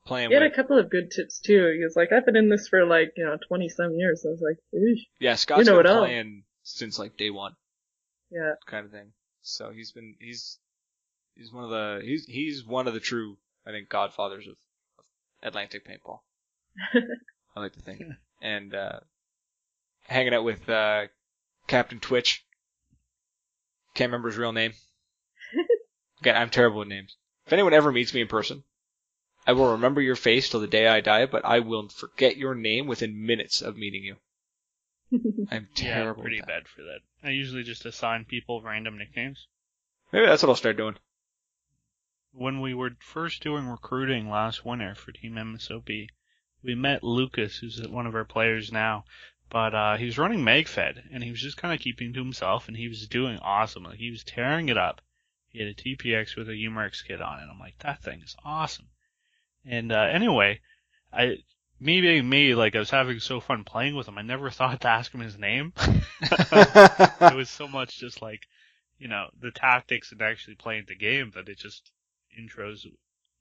playing 0.05 0.29
He 0.29 0.35
had 0.35 0.43
a 0.43 0.51
couple 0.55 0.77
of 0.77 0.89
good 0.89 1.11
tips 1.11 1.39
too. 1.39 1.73
He 1.77 1.83
was 1.83 1.95
like, 1.95 2.11
I've 2.11 2.25
been 2.25 2.35
in 2.35 2.49
this 2.49 2.67
for 2.67 2.85
like, 2.85 3.13
you 3.17 3.25
know, 3.25 3.37
20 3.47 3.69
some 3.69 3.93
years. 3.95 4.23
I 4.25 4.29
was 4.29 4.41
like, 4.41 4.57
Eesh. 4.73 5.07
yeah, 5.19 5.35
Scott's 5.35 5.65
know 5.65 5.77
been 5.77 5.85
it 5.85 5.89
all. 5.89 6.05
playing 6.05 6.43
since 6.63 6.99
like 6.99 7.17
day 7.17 7.29
one. 7.29 7.53
yeah. 8.31 8.53
kind 8.67 8.85
of 8.85 8.91
thing. 8.91 9.11
So 9.41 9.71
he's 9.71 9.91
been 9.91 10.15
he's 10.19 10.59
he's 11.35 11.51
one 11.51 11.63
of 11.63 11.69
the 11.69 12.01
he's 12.03 12.25
he's 12.25 12.65
one 12.65 12.87
of 12.87 12.93
the 12.93 12.99
true 12.99 13.37
I 13.65 13.71
think 13.71 13.89
godfathers 13.89 14.47
of, 14.47 14.55
of 14.99 15.05
Atlantic 15.43 15.87
paintball. 15.87 16.19
I 17.55 17.59
like 17.59 17.73
to 17.73 17.81
think. 17.81 18.01
And 18.41 18.73
uh, 18.73 18.99
hanging 20.03 20.33
out 20.33 20.43
with 20.43 20.67
uh, 20.69 21.03
Captain 21.67 21.99
Twitch. 21.99 22.45
Can't 23.93 24.09
remember 24.09 24.29
his 24.29 24.37
real 24.37 24.51
name. 24.53 24.73
Again, 26.21 26.35
I'm 26.37 26.49
terrible 26.49 26.79
with 26.79 26.87
names. 26.87 27.17
If 27.45 27.53
anyone 27.53 27.73
ever 27.73 27.91
meets 27.91 28.13
me 28.13 28.21
in 28.21 28.27
person, 28.27 28.63
I 29.47 29.53
will 29.53 29.71
remember 29.71 30.01
your 30.01 30.15
face 30.15 30.49
till 30.49 30.59
the 30.59 30.67
day 30.67 30.87
I 30.87 31.01
die, 31.01 31.25
but 31.25 31.43
I 31.45 31.59
will 31.59 31.89
forget 31.89 32.37
your 32.37 32.53
name 32.55 32.87
within 32.87 33.25
minutes 33.25 33.61
of 33.61 33.77
meeting 33.77 34.03
you. 34.03 34.17
I'm 35.51 35.69
Yeah, 35.75 35.95
terrible. 35.95 36.21
I'm 36.21 36.25
pretty 36.25 36.41
bad 36.41 36.67
for 36.67 36.83
that. 36.83 36.99
I 37.23 37.31
usually 37.31 37.63
just 37.63 37.85
assign 37.85 38.25
people 38.25 38.61
random 38.61 38.97
nicknames. 38.97 39.47
Maybe 40.11 40.25
that's 40.25 40.43
what 40.43 40.49
I'll 40.49 40.55
start 40.55 40.77
doing. 40.77 40.95
When 42.31 42.61
we 42.61 42.73
were 42.75 42.91
first 42.99 43.41
doing 43.41 43.65
recruiting 43.65 44.29
last 44.29 44.63
winter 44.63 44.93
for 44.93 45.11
Team 45.11 45.33
MSOP, 45.33 46.07
we 46.61 46.75
met 46.75 47.03
Lucas, 47.03 47.57
who's 47.57 47.81
one 47.87 48.05
of 48.05 48.13
our 48.13 48.25
players 48.25 48.71
now, 48.71 49.05
but 49.49 49.73
uh, 49.73 49.97
he 49.97 50.05
was 50.05 50.17
running 50.17 50.39
MagFed, 50.39 51.01
and 51.11 51.23
he 51.23 51.31
was 51.31 51.41
just 51.41 51.57
kind 51.57 51.73
of 51.73 51.79
keeping 51.79 52.13
to 52.13 52.19
himself, 52.19 52.67
and 52.67 52.77
he 52.77 52.87
was 52.87 53.07
doing 53.07 53.39
awesome. 53.39 53.83
Like, 53.83 53.97
he 53.97 54.11
was 54.11 54.23
tearing 54.23 54.69
it 54.69 54.77
up. 54.77 55.01
He 55.49 55.59
had 55.59 55.67
a 55.67 55.73
TiPX 55.73 56.35
with 56.35 56.47
a 56.49 56.53
Umerx 56.53 57.03
kit 57.05 57.21
on 57.21 57.39
it. 57.39 57.47
I'm 57.51 57.59
like, 57.59 57.77
that 57.79 58.03
thing 58.03 58.21
is 58.23 58.35
awesome. 58.45 58.87
And 59.65 59.91
uh, 59.91 60.07
anyway, 60.11 60.59
I 61.11 61.37
me 61.79 62.01
being 62.01 62.27
me, 62.29 62.53
like 62.55 62.75
I 62.75 62.79
was 62.79 62.89
having 62.91 63.19
so 63.19 63.39
fun 63.39 63.63
playing 63.63 63.95
with 63.95 64.07
him, 64.07 64.17
I 64.17 64.21
never 64.21 64.49
thought 64.51 64.81
to 64.81 64.87
ask 64.87 65.11
him 65.11 65.21
his 65.21 65.37
name. 65.39 65.73
it 66.21 67.35
was 67.35 67.49
so 67.49 67.67
much 67.67 67.97
just 67.99 68.21
like, 68.21 68.41
you 68.97 69.07
know, 69.07 69.27
the 69.41 69.51
tactics 69.51 70.11
and 70.11 70.21
actually 70.21 70.55
playing 70.55 70.85
the 70.87 70.95
game 70.95 71.31
that 71.35 71.49
it 71.49 71.57
just 71.57 71.91
intros. 72.39 72.85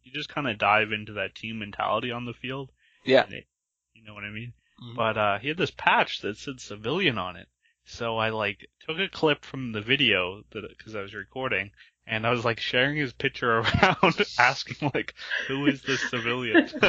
You 0.03 0.13
just 0.13 0.29
kind 0.29 0.49
of 0.49 0.57
dive 0.59 0.93
into 0.93 1.13
that 1.15 1.35
team 1.35 1.59
mentality 1.59 2.11
on 2.11 2.25
the 2.25 2.33
field. 2.33 2.71
yeah. 3.05 3.25
it- 3.29 3.47
you 3.95 4.05
know 4.05 4.15
what 4.15 4.23
I 4.25 4.31
mean? 4.31 4.53
Mhm. 4.83 4.95
But 4.97 5.19
uh, 5.19 5.39
he 5.39 5.49
had 5.49 5.57
this 5.57 5.71
patch 5.71 6.21
that 6.21 6.37
said 6.39 6.61
civilian 6.61 7.19
on 7.19 7.37
it. 7.37 7.49
So 7.85 8.19
I 8.19 8.29
like 8.31 8.69
took 8.87 8.99
a 8.99 9.09
clip 9.09 9.45
from 9.45 9.73
the 9.73 9.81
video 9.81 10.45
that 10.51 10.69
because 10.77 10.95
I 10.95 11.01
was 11.01 11.15
recording, 11.15 11.71
and 12.07 12.27
I 12.27 12.31
was 12.31 12.45
like 12.45 12.61
sharing 12.61 12.97
his 12.97 13.13
picture 13.13 13.59
around, 13.59 14.27
asking 14.39 14.91
like, 14.95 15.15
"Who 15.47 15.67
is 15.67 15.83
this 15.83 16.01
civilian?" 16.11 16.69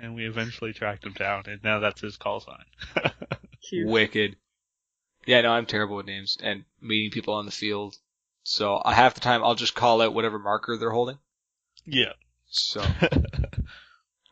and 0.00 0.14
we 0.14 0.26
eventually 0.26 0.72
tracked 0.72 1.04
him 1.04 1.12
down, 1.12 1.44
and 1.46 1.62
now 1.62 1.78
that's 1.80 2.00
his 2.00 2.16
call 2.16 2.40
sign. 2.40 2.64
Wicked. 3.84 4.36
Yeah, 5.26 5.42
no, 5.42 5.52
I'm 5.52 5.66
terrible 5.66 5.96
with 5.96 6.06
names 6.06 6.38
and 6.42 6.64
meeting 6.80 7.10
people 7.10 7.34
on 7.34 7.44
the 7.44 7.52
field. 7.52 7.96
So 8.42 8.76
uh, 8.76 8.90
half 8.90 9.14
the 9.14 9.20
time 9.20 9.44
I'll 9.44 9.54
just 9.54 9.74
call 9.74 10.00
out 10.00 10.14
whatever 10.14 10.38
marker 10.38 10.76
they're 10.78 10.90
holding. 10.90 11.18
yeah. 11.86 12.12
So 12.48 12.82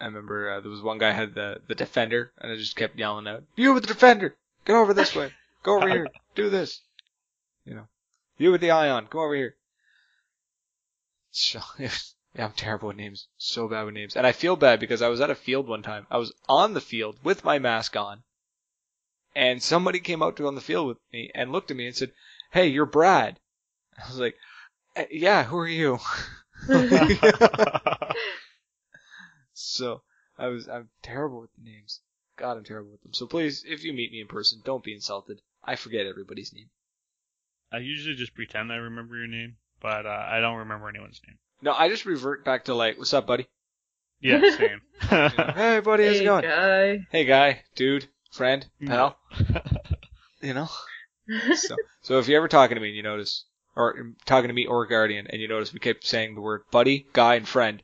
I 0.01 0.07
remember 0.07 0.51
uh, 0.51 0.61
there 0.61 0.70
was 0.70 0.82
one 0.82 0.99
guy 0.99 1.11
had 1.11 1.34
the 1.34 1.61
the 1.66 1.74
defender, 1.74 2.32
and 2.38 2.53
I 2.53 2.57
just 2.57 2.76
kept 2.76 2.99
yelling 2.99 3.26
out, 3.26 3.42
"You 3.57 3.74
with 3.74 3.82
the 3.82 3.92
defender, 3.92 4.36
get 4.64 4.76
over 4.76 4.94
this 4.94 5.14
way, 5.14 5.32
go 5.62 5.76
over 5.76 5.88
here, 5.88 6.09
do 6.34 6.51
this." 6.51 6.82
You 7.64 7.74
know, 7.74 7.88
you 8.36 8.53
with 8.53 8.61
the 8.61 8.70
ion, 8.70 9.09
come 9.09 9.20
over 9.20 9.34
here. 9.34 9.57
So 11.32 11.61
yeah, 11.78 11.90
I'm 12.38 12.53
terrible 12.53 12.88
with 12.88 12.96
names, 12.96 13.26
so 13.38 13.66
bad 13.68 13.84
with 13.84 13.94
names, 13.94 14.16
and 14.16 14.26
I 14.26 14.32
feel 14.32 14.55
bad 14.55 14.78
because 14.78 15.03
I 15.03 15.09
was 15.09 15.20
at 15.20 15.30
a 15.30 15.34
field 15.34 15.66
one 15.66 15.82
time. 15.82 16.07
I 16.11 16.18
was 16.18 16.32
on 16.49 16.74
the 16.74 16.80
field 16.80 17.18
with 17.24 17.44
my 17.44 17.59
mask 17.59 17.96
on, 17.96 18.22
and 19.34 19.62
somebody 19.62 19.99
came 19.99 20.22
out 20.22 20.36
to 20.36 20.46
on 20.46 20.55
the 20.55 20.61
field 20.61 20.86
with 20.86 20.99
me 21.12 21.30
and 21.34 21.51
looked 21.51 21.72
at 21.72 21.76
me 21.76 21.86
and 21.86 21.96
said, 21.96 22.12
"Hey, 22.53 22.68
you're 22.68 22.86
Brad." 22.86 23.40
I 24.01 24.07
was 24.09 24.20
like, 24.20 24.36
"Uh, 24.96 25.05
"Yeah, 25.11 25.42
who 25.42 25.59
are 25.59 25.66
you?" 25.66 25.99
So 29.61 30.02
I 30.38 30.46
was 30.48 30.68
I'm 30.68 30.88
terrible 31.02 31.40
with 31.40 31.50
names. 31.62 32.00
God, 32.36 32.56
I'm 32.56 32.64
terrible 32.64 32.92
with 32.92 33.02
them. 33.02 33.12
So 33.12 33.26
please, 33.26 33.64
if 33.66 33.82
you 33.82 33.92
meet 33.92 34.12
me 34.12 34.20
in 34.20 34.28
person, 34.28 34.62
don't 34.64 34.84
be 34.84 34.94
insulted. 34.94 35.40
I 35.64 35.74
forget 35.74 36.06
everybody's 36.06 36.52
name. 36.52 36.70
I 37.72 37.78
usually 37.78 38.14
just 38.14 38.34
pretend 38.34 38.72
I 38.72 38.76
remember 38.76 39.16
your 39.16 39.26
name, 39.26 39.56
but 39.80 40.06
uh, 40.06 40.26
I 40.30 40.40
don't 40.40 40.59
remember 40.59 40.88
anyone's 40.88 41.20
name. 41.26 41.38
No, 41.61 41.72
I 41.72 41.88
just 41.88 42.06
revert 42.06 42.44
back 42.44 42.64
to 42.64 42.74
like, 42.74 42.98
"What's 42.98 43.12
up, 43.12 43.26
buddy?" 43.26 43.48
Yeah, 44.20 44.40
same. 44.56 44.80
You 45.02 45.09
know, 45.11 45.52
hey, 45.54 45.80
buddy, 45.84 46.06
how's 46.06 46.16
hey, 46.16 46.22
it 46.22 46.24
going? 46.24 46.44
guy. 46.44 47.06
Hey, 47.11 47.24
guy, 47.24 47.62
dude, 47.74 48.09
friend, 48.32 48.66
pal. 48.86 49.18
You 50.40 50.54
know. 50.54 50.68
So, 51.56 51.76
so 52.00 52.18
if 52.18 52.28
you're 52.28 52.38
ever 52.38 52.48
talking 52.48 52.76
to 52.76 52.80
me 52.80 52.88
and 52.88 52.96
you 52.96 53.02
notice, 53.02 53.44
or 53.76 54.12
talking 54.24 54.48
to 54.48 54.54
me 54.54 54.66
or 54.66 54.86
Guardian, 54.86 55.26
and 55.28 55.42
you 55.42 55.48
notice 55.48 55.72
we 55.72 55.80
keep 55.80 56.04
saying 56.04 56.34
the 56.34 56.40
word 56.40 56.62
buddy, 56.70 57.06
guy, 57.12 57.34
and 57.34 57.46
friend, 57.46 57.82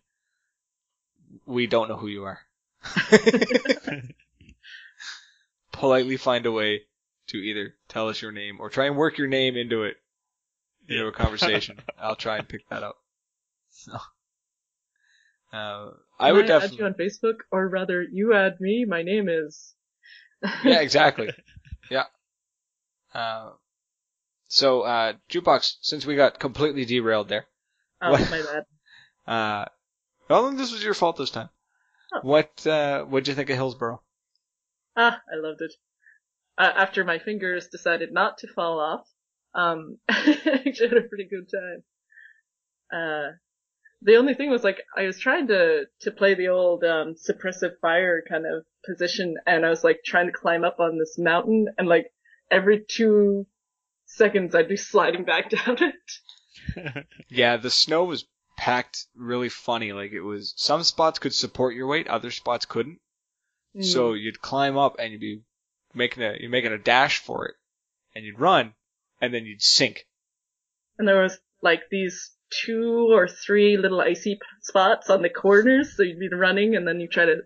we 1.47 1.67
don't 1.67 1.89
know 1.89 1.97
who 1.97 2.09
you 2.09 2.25
are. 2.25 2.41
Politely 5.73 6.17
find 6.17 6.47
a 6.47 6.53
way 6.53 6.83
to 7.29 7.37
either 7.39 7.75
tell 7.89 8.09
us 8.09 8.21
your 8.21 8.33
name 8.33 8.59
or 8.61 8.71
try 8.71 8.87
and 8.87 8.97
work 8.97 9.19
your 9.19 9.27
name 9.29 9.57
into 9.57 9.85
it, 9.85 9.97
into 10.89 11.07
a 11.07 11.13
conversation. 11.13 11.79
I'll 11.99 12.17
try 12.17 12.39
and 12.39 12.49
pick 12.49 12.69
that 12.69 12.83
up. 12.83 12.97
So, 13.71 13.93
uh, 15.53 15.91
I 16.19 16.29
Can 16.29 16.37
would 16.37 16.45
add 16.45 16.61
definitely. 16.61 16.79
you 16.79 16.85
on 16.87 16.95
Facebook, 16.95 17.37
or 17.51 17.69
rather, 17.69 18.03
you 18.03 18.35
add 18.35 18.61
me. 18.61 18.85
My 18.87 19.03
name 19.03 19.29
is. 19.29 19.75
yeah, 20.65 20.81
exactly. 20.81 21.31
Yeah. 21.91 22.05
Uh, 23.13 23.51
so, 24.49 24.83
uh, 24.83 25.15
jukebox, 25.31 25.77
since 25.81 26.07
we 26.07 26.17
got 26.17 26.39
completely 26.39 26.85
derailed 26.85 27.29
there, 27.29 27.47
oh, 28.03 28.13
What? 28.13 28.31
my 28.31 28.43
bad. 29.27 29.69
Uh, 30.31 30.41
well, 30.43 30.53
this 30.53 30.73
was 30.73 30.83
your 30.83 30.95
fault 30.95 31.17
this 31.17 31.31
time. 31.31 31.49
Oh. 32.15 32.21
What, 32.23 32.67
uh, 32.67 33.05
what'd 33.05 33.29
you 33.29 33.35
think 33.35 33.51
of 33.51 33.57
Hillsborough? 33.57 34.03
Ah, 34.97 35.21
I 35.33 35.37
loved 35.37 35.61
it. 35.61 35.73
Uh, 36.57 36.71
after 36.75 37.05
my 37.05 37.19
fingers 37.19 37.69
decided 37.69 38.13
not 38.13 38.39
to 38.39 38.49
fall 38.49 38.79
off, 38.79 39.09
um, 39.55 39.99
I 40.09 40.63
actually 40.67 40.89
had 40.89 40.99
a 40.99 41.09
pretty 41.09 41.29
good 41.29 41.49
time. 41.51 41.83
Uh, 42.93 43.33
the 44.03 44.17
only 44.17 44.35
thing 44.35 44.51
was 44.51 44.63
like, 44.63 44.83
I 44.97 45.03
was 45.03 45.19
trying 45.19 45.49
to, 45.49 45.87
to 46.03 46.11
play 46.11 46.35
the 46.35 46.49
old, 46.49 46.85
um, 46.85 47.15
suppressive 47.15 47.79
fire 47.81 48.23
kind 48.29 48.45
of 48.47 48.65
position, 48.87 49.37
and 49.47 49.65
I 49.65 49.71
was 49.71 49.83
like 49.83 50.01
trying 50.05 50.27
to 50.27 50.33
climb 50.33 50.65
up 50.65 50.79
on 50.79 50.99
this 50.99 51.17
mountain, 51.19 51.67
and 51.79 51.89
like, 51.89 52.07
every 52.51 52.85
two 52.87 53.47
seconds 54.07 54.55
I'd 54.55 54.69
be 54.69 54.77
sliding 54.77 55.25
back 55.25 55.51
down 55.51 55.79
it. 55.81 55.95
Yeah, 57.29 57.57
the 57.57 57.71
snow 57.71 58.05
was 58.05 58.27
packed 58.57 59.07
really 59.17 59.49
funny. 59.49 59.93
Like 59.93 60.13
it 60.13 60.21
was, 60.21 60.55
some 60.57 60.83
spots 60.83 61.19
could 61.19 61.35
support 61.35 61.75
your 61.75 61.87
weight, 61.87 62.09
other 62.09 62.31
spots 62.31 62.67
couldn't. 62.67 63.01
Mm. 63.77 63.85
So 63.85 64.13
you'd 64.13 64.41
climb 64.41 64.77
up 64.77 64.97
and 64.99 65.13
you'd 65.13 65.21
be 65.21 65.43
making 65.95 66.23
a, 66.23 66.37
you're 66.39 66.51
making 66.51 66.73
a 66.73 66.79
dash 66.79 67.19
for 67.19 67.47
it. 67.47 67.55
And 68.15 68.25
you'd 68.25 68.39
run, 68.39 68.75
and 69.21 69.35
then 69.35 69.45
you'd 69.45 69.61
sink. 69.61 70.07
And 70.99 71.09
there 71.09 71.21
was 71.21 71.37
like 71.63 71.81
these 71.91 72.31
two 72.51 73.09
or 73.11 73.27
three 73.27 73.77
little 73.77 74.01
icy 74.01 74.35
p- 74.35 74.41
spots 74.63 75.11
on 75.11 75.23
the 75.23 75.29
corners, 75.29 75.97
so 75.97 76.05
you'd 76.05 76.21
be 76.21 76.29
running 76.29 76.77
and 76.77 76.87
then 76.87 77.01
you 77.01 77.09
try 77.09 77.25
to 77.25 77.39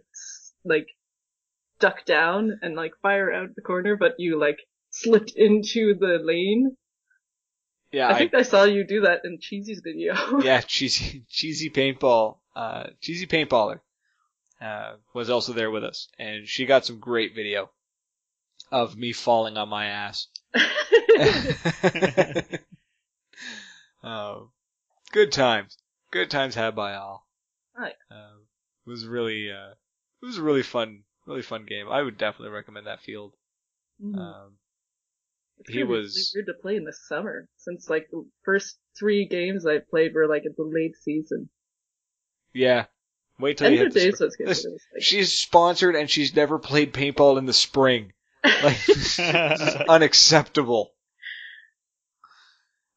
like 0.65 0.89
duck 1.81 2.05
down 2.05 2.59
and 2.61 2.75
like 2.75 2.93
fire 3.01 3.33
out 3.33 3.55
the 3.55 3.63
corner, 3.63 3.97
but 3.97 4.17
you 4.19 4.39
like 4.39 4.59
slipped 4.91 5.33
into 5.37 5.95
the 5.99 6.19
lane. 6.23 6.77
Yeah, 7.93 8.09
I 8.09 8.19
think 8.19 8.35
I 8.35 8.43
saw 8.43 8.65
you 8.65 8.85
do 8.85 9.03
that 9.03 9.21
in 9.25 9.39
Cheesy's 9.41 9.81
video. 9.83 10.15
yeah, 10.43 10.61
cheesy, 10.61 11.25
cheesy 11.29 11.71
paintball, 11.71 12.37
uh, 12.55 12.89
cheesy 13.01 13.27
paintballer, 13.27 13.81
uh, 14.61 14.97
was 15.15 15.31
also 15.31 15.55
there 15.55 15.71
with 15.71 15.85
us, 15.85 16.09
and 16.19 16.47
she 16.47 16.67
got 16.67 16.85
some 16.85 16.99
great 16.99 17.35
video 17.35 17.71
of 18.71 18.95
me 18.97 19.13
falling 19.13 19.57
on 19.57 19.71
my 19.71 19.87
ass. 19.87 20.27
um, 24.03 24.51
good 25.13 25.33
times, 25.33 25.79
good 26.11 26.31
times 26.31 26.55
had 26.55 26.77
by 26.77 26.95
all. 26.95 27.27
Right. 27.77 27.95
Um, 28.11 28.43
it 28.87 28.91
was 28.91 29.07
really, 29.07 29.51
uh, 29.51 29.71
it 30.23 30.27
was 30.27 30.37
a 30.37 30.43
really 30.43 30.63
fun, 30.63 31.05
really 31.27 31.41
fun 31.43 31.65
game. 31.65 31.89
I 31.89 32.03
would 32.03 32.19
definitely 32.19 32.55
recommend 32.55 32.87
that 32.87 33.01
field. 33.01 33.33
Mhm. 34.03 34.19
Um, 34.19 34.58
It's 35.61 35.71
he 35.71 35.81
gonna 35.81 35.87
really 35.91 36.03
was- 36.03 36.33
weird 36.35 36.47
to 36.47 36.55
play 36.55 36.77
in 36.77 36.85
the 36.85 36.93
summer 37.09 37.49
since 37.57 37.89
like 37.91 38.09
the 38.11 38.25
first 38.45 38.79
three 38.99 39.27
games 39.27 39.67
I 39.67 39.79
played 39.79 40.15
were 40.15 40.27
like 40.29 40.45
in 40.45 40.55
the 40.57 40.65
late 40.65 40.97
season. 41.03 41.49
yeah. 42.53 42.87
Wait 43.41 43.57
till 43.57 43.71
you 43.71 43.79
hit 43.79 43.93
the 43.95 44.01
Days 44.01 44.15
spring. 44.17 44.27
was 44.27 44.37
good. 44.37 44.49
Listen, 44.49 44.73
was, 44.73 44.83
like, 44.93 45.03
She's 45.05 45.33
sponsored 45.33 45.95
and 45.95 46.11
she's 46.11 46.35
never 46.35 46.59
played 46.59 46.93
paintball 46.93 47.39
in 47.39 47.47
the 47.47 47.53
spring. 47.53 48.13
Like, 48.45 48.79
unacceptable. 49.89 50.93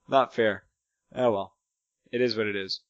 Not 0.10 0.34
fair. 0.34 0.64
Oh 1.16 1.32
well. 1.32 1.54
It 2.12 2.22
is 2.22 2.36
what 2.36 2.48
it 2.48 2.56
is. 2.56 2.82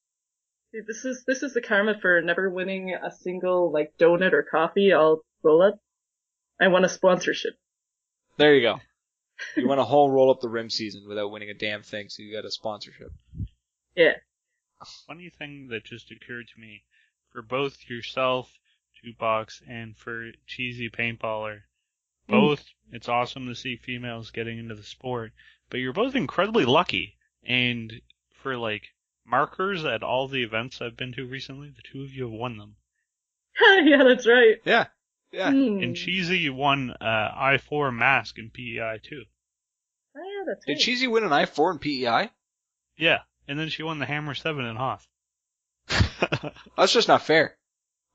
Dude, 0.74 0.88
this 0.88 1.03
is 1.05 1.24
this 1.28 1.43
is 1.43 1.53
the 1.53 1.61
karma 1.61 1.95
for 2.01 2.22
never 2.22 2.49
winning 2.49 2.93
a 2.93 3.11
single 3.11 3.72
like 3.72 3.93
donut 3.99 4.34
or 4.34 4.43
coffee. 4.49 4.93
I'll 4.93 5.22
roll 5.43 5.61
up. 5.61 5.80
I 6.59 6.67
want 6.69 6.86
a 6.86 6.89
sponsorship. 6.89 7.53
There 8.38 8.55
you 8.55 8.61
go. 8.61 8.80
You 9.55 9.67
want 9.67 9.79
a 9.79 9.85
whole 9.85 10.09
roll 10.09 10.31
up 10.31 10.39
the 10.41 10.49
rim 10.49 10.69
season 10.69 11.05
without 11.07 11.31
winning 11.31 11.49
a 11.49 11.53
damn 11.53 11.83
thing, 11.83 12.09
so 12.09 12.23
you 12.23 12.33
got 12.33 12.45
a 12.45 12.51
sponsorship. 12.51 13.11
Yeah. 13.95 14.15
Funny 15.07 15.29
thing 15.29 15.67
that 15.69 15.83
just 15.83 16.11
occurred 16.11 16.47
to 16.47 16.59
me, 16.59 16.83
for 17.31 17.41
both 17.41 17.77
yourself, 17.89 18.51
Jukebox, 19.03 19.61
and 19.67 19.97
for 19.97 20.31
Cheesy 20.47 20.89
Paintballer. 20.89 21.61
Mm. 22.29 22.31
Both, 22.31 22.65
it's 22.91 23.09
awesome 23.09 23.47
to 23.47 23.55
see 23.55 23.75
females 23.75 24.31
getting 24.31 24.59
into 24.59 24.75
the 24.75 24.83
sport, 24.83 25.33
but 25.69 25.77
you're 25.77 25.93
both 25.93 26.15
incredibly 26.15 26.65
lucky. 26.65 27.17
And 27.43 28.01
for 28.33 28.57
like 28.57 28.93
markers 29.25 29.85
at 29.85 30.03
all 30.03 30.27
the 30.27 30.43
events 30.43 30.81
I've 30.81 30.97
been 30.97 31.13
to 31.13 31.25
recently, 31.25 31.69
the 31.69 31.81
two 31.81 32.03
of 32.03 32.13
you 32.13 32.23
have 32.23 32.31
won 32.31 32.57
them. 32.57 32.75
yeah, 33.61 34.03
that's 34.03 34.27
right. 34.27 34.57
Yeah. 34.65 34.87
Yeah. 35.32 35.51
Hmm. 35.51 35.79
And 35.82 35.95
Cheesy 35.95 36.49
won 36.49 36.91
uh, 36.91 37.32
I4 37.36 37.95
mask 37.95 38.38
in 38.38 38.49
PEI 38.49 38.99
too. 39.01 39.23
Oh, 40.15 40.19
yeah, 40.19 40.43
that's 40.45 40.65
Did 40.65 40.73
right. 40.73 40.82
Cheesy 40.82 41.07
win 41.07 41.23
an 41.23 41.29
I4 41.29 41.71
in 41.71 41.88
E 41.88 42.05
PEI? 42.05 42.29
Yeah, 42.97 43.19
and 43.47 43.57
then 43.57 43.69
she 43.69 43.84
won 43.84 43.99
the 43.99 44.05
Hammer 44.05 44.36
7 44.36 44.65
in 44.65 44.75
Hoth. 44.75 45.07
That's 46.77 46.93
just 46.93 47.07
not 47.07 47.23
fair. 47.23 47.57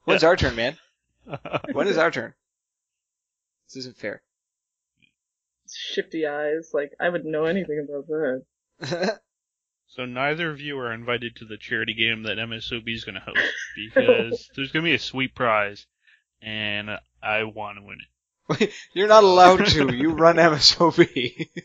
When's 0.05 0.25
our 0.25 0.37
turn, 0.37 0.55
man? 0.55 0.77
When 1.73 1.89
is 1.89 1.99
our 1.99 2.11
turn? 2.11 2.35
This 3.67 3.77
isn't 3.79 3.97
fair. 3.97 4.23
Shifty 5.69 6.27
eyes. 6.27 6.71
Like, 6.73 6.93
I 7.01 7.09
wouldn't 7.09 7.31
know 7.31 7.47
anything 7.47 7.85
about 7.85 8.07
that. 8.07 9.21
So 9.89 10.05
neither 10.05 10.51
of 10.51 10.61
you 10.61 10.79
are 10.79 10.93
invited 10.93 11.37
to 11.37 11.47
the 11.47 11.57
charity 11.57 11.95
game 11.95 12.25
that 12.25 12.37
MSOB 12.37 12.93
is 12.93 13.05
going 13.05 13.15
to 13.15 13.21
host 13.21 13.55
because 13.77 14.51
there's 14.55 14.71
going 14.71 14.85
to 14.85 14.91
be 14.91 14.95
a 14.95 14.99
sweet 14.99 15.35
prize, 15.35 15.87
and 16.43 16.91
I 17.23 17.45
want 17.45 17.79
to 17.79 17.85
win 17.85 17.99
it. 18.01 18.73
You're 18.95 19.09
not 19.09 19.25
allowed 19.25 19.67
to. 19.67 19.93
You 19.95 20.13
run 20.13 20.37
MSOB. 20.37 21.49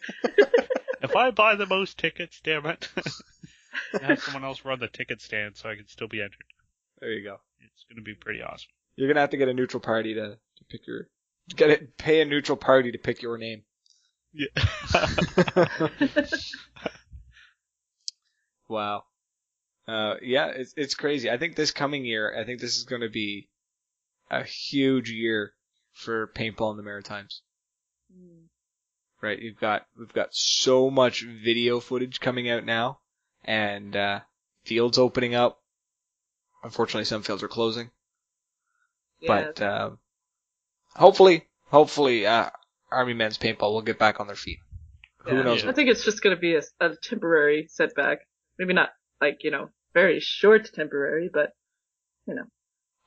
If 1.03 1.15
I 1.15 1.32
buy 1.32 1.55
the 1.55 1.65
most 1.65 1.97
tickets, 1.97 2.39
damn 2.43 2.67
it, 2.67 2.88
have 3.99 4.22
someone 4.22 4.43
else 4.43 4.63
run 4.63 4.80
the 4.80 4.88
ticket 4.88 5.19
stand 5.19 5.57
so 5.57 5.67
I 5.67 5.76
can 5.76 5.88
still 5.88 6.07
be 6.07 6.22
entered. 6.22 6.45
there 6.99 7.11
you 7.11 7.24
go. 7.24 7.38
It's 7.59 7.86
going 7.89 7.95
to 7.95 8.03
be 8.03 8.13
pretty 8.13 8.43
awesome. 8.43 8.69
You're 8.95 9.07
gonna 9.07 9.22
have 9.22 9.32
to 9.32 9.38
get 9.38 9.47
a 9.47 9.53
neutral 9.53 9.80
party 9.80 10.13
to, 10.13 10.22
to 10.30 10.63
pick 10.69 10.86
your 10.86 11.07
get 11.55 11.72
it. 11.72 11.97
Pay 11.97 12.22
a 12.22 12.26
neutral 12.26 12.55
party 12.55 12.91
to 12.91 12.99
pick 12.99 13.24
your 13.24 13.39
name. 13.39 13.63
Yeah. 14.32 14.45
wow. 18.69 19.03
Uh, 19.88 20.15
yeah, 20.22 20.47
it's 20.47 20.74
it's 20.78 20.93
crazy. 20.93 21.30
I 21.30 21.38
think 21.38 21.55
this 21.55 21.72
coming 21.72 22.05
year, 22.05 22.34
I 22.39 22.45
think 22.45 22.61
this 22.61 22.78
is 22.78 22.84
going 22.84 23.01
to 23.01 23.09
be 23.09 23.49
a 24.32 24.44
huge 24.44 25.12
year 25.12 25.54
for 25.92 26.28
paintball 26.28 26.72
in 26.72 26.78
the 26.78 26.84
Maritimes. 26.84 27.42
Hmm. 28.12 28.46
Right? 29.22 29.38
You've 29.40 29.60
got 29.60 29.86
we've 30.00 30.14
got 30.14 30.30
so 30.32 30.90
much 30.90 31.24
video 31.24 31.80
footage 31.80 32.20
coming 32.20 32.50
out 32.50 32.66
now, 32.66 33.00
and 33.44 33.96
uh, 33.96 34.22
fields 34.64 34.98
opening 34.98 35.36
up. 35.36 35.60
Unfortunately, 36.64 37.06
some 37.06 37.22
fields 37.22 37.44
are 37.44 37.48
closing, 37.48 37.92
Yeah. 39.20 39.52
but 39.54 39.62
um, 39.62 40.00
hopefully, 40.96 41.48
hopefully, 41.68 42.26
uh, 42.26 42.50
Army 42.92 43.14
men's 43.14 43.38
paintball 43.38 43.74
will 43.74 43.82
get 43.82 44.00
back 44.00 44.20
on 44.20 44.28
their 44.28 44.36
feet. 44.36 44.60
Who 45.26 45.36
Yeah. 45.36 45.44
knows? 45.44 45.66
I 45.66 45.74
think 45.74 45.90
it's 45.90 46.04
just 46.06 46.22
going 46.24 46.36
to 46.36 46.40
be 46.40 46.56
a, 46.56 46.62
a 46.80 46.96
temporary 46.96 47.68
setback. 47.70 48.20
Maybe 48.58 48.74
not 48.74 48.90
like 49.20 49.44
you 49.44 49.52
know 49.52 49.70
very 49.94 50.20
short 50.20 50.72
temporary, 50.74 51.30
but 51.32 51.52
you 52.28 52.36
know. 52.36 52.46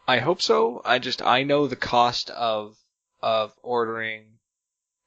I 0.06 0.18
hope 0.18 0.42
so. 0.42 0.80
I 0.84 0.98
just 0.98 1.22
I 1.22 1.42
know 1.44 1.66
the 1.66 1.76
cost 1.76 2.30
of 2.30 2.76
of 3.22 3.52
ordering 3.62 4.38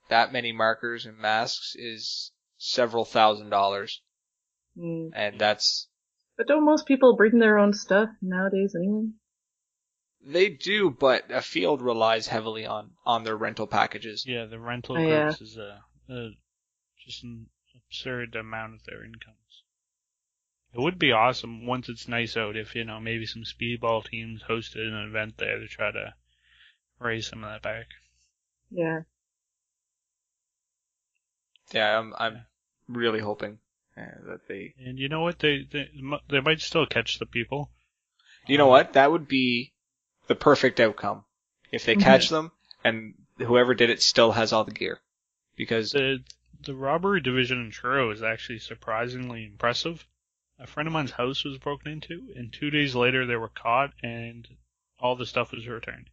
that 0.09 0.31
many 0.33 0.51
markers 0.51 1.05
and 1.05 1.17
masks 1.17 1.75
is 1.75 2.31
several 2.57 3.05
thousand 3.05 3.49
dollars, 3.49 4.01
Mm. 4.77 5.11
and 5.13 5.39
that's 5.39 5.87
But 6.37 6.47
don't 6.47 6.65
most 6.65 6.85
people 6.87 7.15
bring 7.15 7.39
their 7.39 7.57
own 7.57 7.73
stuff 7.73 8.09
nowadays 8.21 8.73
anyway? 8.75 9.09
they 10.29 10.49
do, 10.49 10.89
but 10.89 11.31
a 11.31 11.41
field 11.41 11.81
relies 11.81 12.27
heavily 12.27 12.65
on 12.65 12.91
on 13.05 13.23
their 13.23 13.37
rental 13.37 13.67
packages. 13.67 14.25
Yeah, 14.27 14.45
the 14.45 14.59
rental 14.59 14.97
Oh, 14.97 15.01
yeah. 15.01 15.25
groups 15.25 15.41
is 15.41 15.57
a, 15.57 15.83
a 16.09 16.29
just 17.05 17.23
an 17.23 17.47
absurd 17.75 18.35
amount 18.35 18.73
of 18.75 18.83
their 18.85 19.03
incomes. 19.05 19.37
It 20.73 20.79
would 20.79 20.99
be 20.99 21.11
awesome 21.11 21.65
once 21.65 21.89
it's 21.89 22.07
nice 22.07 22.37
out 22.37 22.55
if 22.55 22.75
you 22.75 22.83
know 22.83 22.99
maybe 22.99 23.25
some 23.25 23.43
speedball 23.43 24.05
teams 24.05 24.43
hosted 24.43 24.87
an 24.87 25.07
event 25.07 25.37
there 25.37 25.59
to 25.59 25.67
try 25.67 25.91
to 25.91 26.13
raise 26.99 27.27
some 27.27 27.43
of 27.43 27.49
that 27.49 27.61
back. 27.61 27.87
Yeah. 28.69 29.01
Yeah, 31.71 31.99
I'm 31.99 32.13
I'm 32.17 32.45
really 32.87 33.19
hoping 33.19 33.59
uh, 33.97 34.01
that 34.27 34.47
they. 34.47 34.73
And 34.79 34.97
you 34.99 35.09
know 35.09 35.21
what? 35.21 35.39
They 35.39 35.67
they 35.69 35.89
they 36.29 36.41
might 36.41 36.61
still 36.61 36.85
catch 36.85 37.19
the 37.19 37.25
people. 37.25 37.71
You 38.45 38.57
know 38.57 38.67
what? 38.67 38.93
That 38.93 39.11
would 39.11 39.27
be 39.27 39.73
the 40.27 40.35
perfect 40.35 40.79
outcome 40.79 41.25
if 41.71 41.85
they 41.85 41.95
catch 41.95 42.29
them 42.29 42.51
and 42.83 43.15
whoever 43.37 43.73
did 43.73 43.89
it 43.89 44.01
still 44.01 44.31
has 44.31 44.53
all 44.53 44.63
the 44.63 44.71
gear, 44.71 44.99
because 45.55 45.91
The 45.91 46.23
the 46.61 46.73
robbery 46.73 47.21
division 47.21 47.59
in 47.59 47.71
Truro 47.71 48.09
is 48.11 48.23
actually 48.23 48.59
surprisingly 48.59 49.45
impressive. 49.45 50.05
A 50.59 50.67
friend 50.67 50.87
of 50.87 50.93
mine's 50.93 51.11
house 51.11 51.43
was 51.43 51.57
broken 51.57 51.91
into, 51.91 52.33
and 52.35 52.51
two 52.51 52.69
days 52.69 52.95
later 52.95 53.25
they 53.25 53.35
were 53.35 53.49
caught, 53.49 53.93
and 54.01 54.47
all 54.99 55.15
the 55.15 55.25
stuff 55.25 55.51
was 55.51 55.67
returned. 55.67 56.09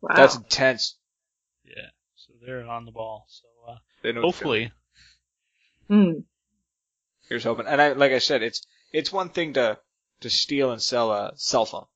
Wow. 0.00 0.14
that's 0.16 0.36
intense. 0.36 0.96
Yeah, 1.64 1.90
so 2.14 2.32
they're 2.44 2.66
on 2.66 2.84
the 2.84 2.90
ball. 2.90 3.26
So 3.28 3.46
uh, 3.68 3.78
They 4.02 4.12
know 4.12 4.22
hopefully, 4.22 4.72
Hmm. 5.88 6.20
Here's 7.28 7.44
hoping. 7.44 7.66
And 7.66 7.80
I, 7.80 7.92
like 7.92 8.12
I 8.12 8.18
said, 8.18 8.42
it's 8.42 8.66
it's 8.92 9.12
one 9.12 9.28
thing 9.28 9.54
to 9.54 9.78
to 10.20 10.30
steal 10.30 10.72
and 10.72 10.82
sell 10.82 11.12
a 11.12 11.32
cell 11.36 11.66
phone. 11.66 11.86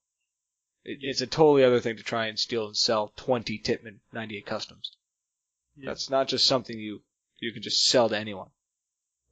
It, 0.84 0.98
it's 1.02 1.20
a 1.20 1.26
totally 1.26 1.64
other 1.64 1.80
thing 1.80 1.96
to 1.96 2.02
try 2.02 2.26
and 2.26 2.38
steal 2.38 2.66
and 2.66 2.76
sell 2.76 3.12
20 3.16 3.58
Tippmann 3.58 4.00
98 4.12 4.46
customs. 4.46 4.92
Yeah. 5.76 5.90
That's 5.90 6.10
not 6.10 6.28
just 6.28 6.46
something 6.46 6.78
you 6.78 7.02
you 7.38 7.52
can 7.52 7.62
just 7.62 7.84
sell 7.86 8.08
to 8.08 8.16
anyone. 8.16 8.50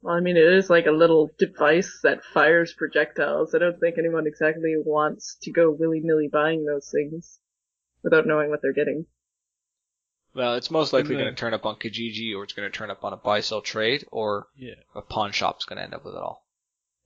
Well, 0.01 0.15
I 0.15 0.21
mean, 0.21 0.37
it 0.37 0.53
is 0.53 0.69
like 0.69 0.85
a 0.85 0.91
little 0.91 1.29
device 1.37 1.99
that 2.03 2.23
fires 2.23 2.73
projectiles. 2.73 3.53
I 3.53 3.59
don't 3.59 3.79
think 3.79 3.97
anyone 3.97 4.27
exactly 4.27 4.75
wants 4.77 5.37
to 5.41 5.51
go 5.51 5.71
willy-nilly 5.71 6.29
buying 6.31 6.65
those 6.65 6.89
things 6.89 7.39
without 8.01 8.25
knowing 8.25 8.49
what 8.49 8.61
they're 8.61 8.73
getting. 8.73 9.05
Well, 10.33 10.55
it's 10.55 10.71
most 10.71 10.93
likely 10.93 11.15
mm-hmm. 11.15 11.23
going 11.23 11.35
to 11.35 11.39
turn 11.39 11.53
up 11.53 11.65
on 11.65 11.75
Kijiji, 11.75 12.35
or 12.35 12.43
it's 12.43 12.53
going 12.53 12.71
to 12.71 12.77
turn 12.77 12.91
up 12.91 13.03
on 13.03 13.13
a 13.13 13.17
buy 13.17 13.41
sell 13.41 13.61
trade, 13.61 14.05
or 14.11 14.47
yeah. 14.55 14.75
a 14.95 15.01
pawn 15.01 15.31
shop's 15.31 15.65
going 15.65 15.77
to 15.77 15.83
end 15.83 15.93
up 15.93 16.05
with 16.05 16.13
it 16.13 16.21
all. 16.21 16.45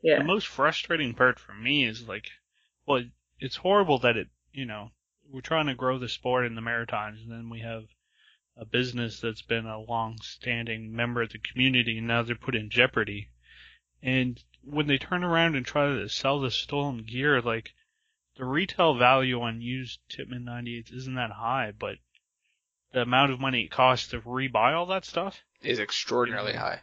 Yeah. 0.03 0.19
The 0.19 0.25
most 0.25 0.47
frustrating 0.47 1.15
part 1.15 1.39
for 1.39 1.53
me 1.53 1.87
is 1.87 2.07
like, 2.07 2.25
well, 2.85 3.03
it's 3.39 3.55
horrible 3.55 3.99
that 3.99 4.17
it, 4.17 4.27
you 4.51 4.65
know, 4.65 4.91
we're 5.31 5.41
trying 5.41 5.67
to 5.67 5.73
grow 5.73 5.97
the 5.97 6.09
sport 6.09 6.45
in 6.45 6.55
the 6.55 6.61
Maritimes, 6.61 7.21
and 7.21 7.31
then 7.31 7.49
we 7.49 7.61
have 7.61 7.85
a 8.55 8.65
business 8.65 9.19
that's 9.19 9.41
been 9.41 9.65
a 9.65 9.79
long-standing 9.79 10.95
member 10.95 11.21
of 11.21 11.31
the 11.31 11.39
community, 11.39 11.97
and 11.97 12.07
now 12.07 12.21
they're 12.21 12.35
put 12.35 12.55
in 12.55 12.69
jeopardy. 12.69 13.29
And 14.01 14.41
when 14.63 14.87
they 14.87 14.97
turn 14.97 15.23
around 15.23 15.55
and 15.55 15.65
try 15.65 15.87
to 15.87 16.07
sell 16.09 16.39
the 16.39 16.51
stolen 16.51 17.03
gear, 17.03 17.41
like, 17.41 17.73
the 18.35 18.45
retail 18.45 18.95
value 18.95 19.41
on 19.41 19.61
used 19.61 19.99
Tippmann 20.09 20.43
98s 20.45 20.91
isn't 20.91 21.15
that 21.15 21.31
high, 21.31 21.71
but 21.71 21.97
the 22.91 23.01
amount 23.01 23.31
of 23.31 23.39
money 23.39 23.63
it 23.63 23.71
costs 23.71 24.09
to 24.09 24.21
rebuy 24.21 24.73
all 24.73 24.85
that 24.87 25.05
stuff, 25.05 25.41
Is 25.61 25.79
extraordinarily 25.79 26.53
Mhm. 26.53 26.57
high, 26.57 26.81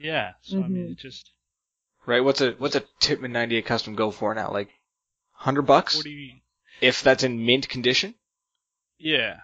yeah. 0.00 0.34
So 0.42 0.62
I 0.62 0.68
mean, 0.68 0.88
Mhm. 0.88 0.92
it 0.92 0.98
just 0.98 1.32
right? 2.06 2.20
What's 2.20 2.40
a 2.40 2.52
what's 2.52 2.74
a 2.76 2.84
Tippmann 3.00 3.32
98 3.32 3.64
custom 3.66 3.94
go 3.94 4.10
for 4.10 4.34
now? 4.34 4.50
Like, 4.52 4.70
hundred 5.32 5.62
bucks, 5.62 5.94
forty, 5.94 6.42
if 6.80 7.02
that's 7.02 7.22
in 7.22 7.44
mint 7.46 7.68
condition. 7.68 8.14
yeah. 8.98 9.40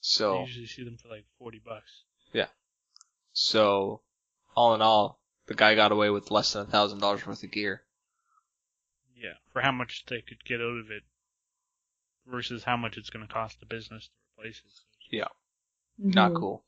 I 0.00 0.02
So 0.02 0.40
usually 0.46 0.66
see 0.66 0.84
them 0.84 0.96
for 0.96 1.08
like 1.08 1.24
forty 1.38 1.60
bucks. 1.64 2.02
Yeah. 2.32 2.46
So, 3.32 4.00
all 4.56 4.74
in 4.74 4.82
all, 4.82 5.20
the 5.46 5.54
guy 5.54 5.74
got 5.74 5.92
away 5.92 6.10
with 6.10 6.30
less 6.30 6.52
than 6.52 6.62
a 6.62 6.70
thousand 6.70 6.98
dollars 7.00 7.26
worth 7.26 7.42
of 7.42 7.50
gear. 7.50 7.82
Yeah, 9.14 9.34
for 9.52 9.60
how 9.62 9.72
much 9.72 10.04
they 10.06 10.20
could 10.22 10.44
get 10.44 10.60
out 10.60 10.78
of 10.78 10.90
it 10.90 11.02
versus 12.26 12.64
how 12.64 12.76
much 12.76 12.96
it's 12.96 13.10
going 13.10 13.26
to 13.26 13.32
cost 13.32 13.60
the 13.60 13.66
business 13.66 14.06
to 14.08 14.10
replace 14.42 14.58
it. 14.64 15.16
Yeah. 15.16 15.28
Not 15.98 16.32
Mhm. 16.32 16.36
cool. 16.36 16.64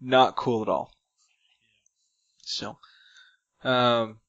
Not 0.00 0.36
cool 0.36 0.62
at 0.62 0.68
all. 0.68 0.92
So, 2.38 2.78
um, 3.62 4.20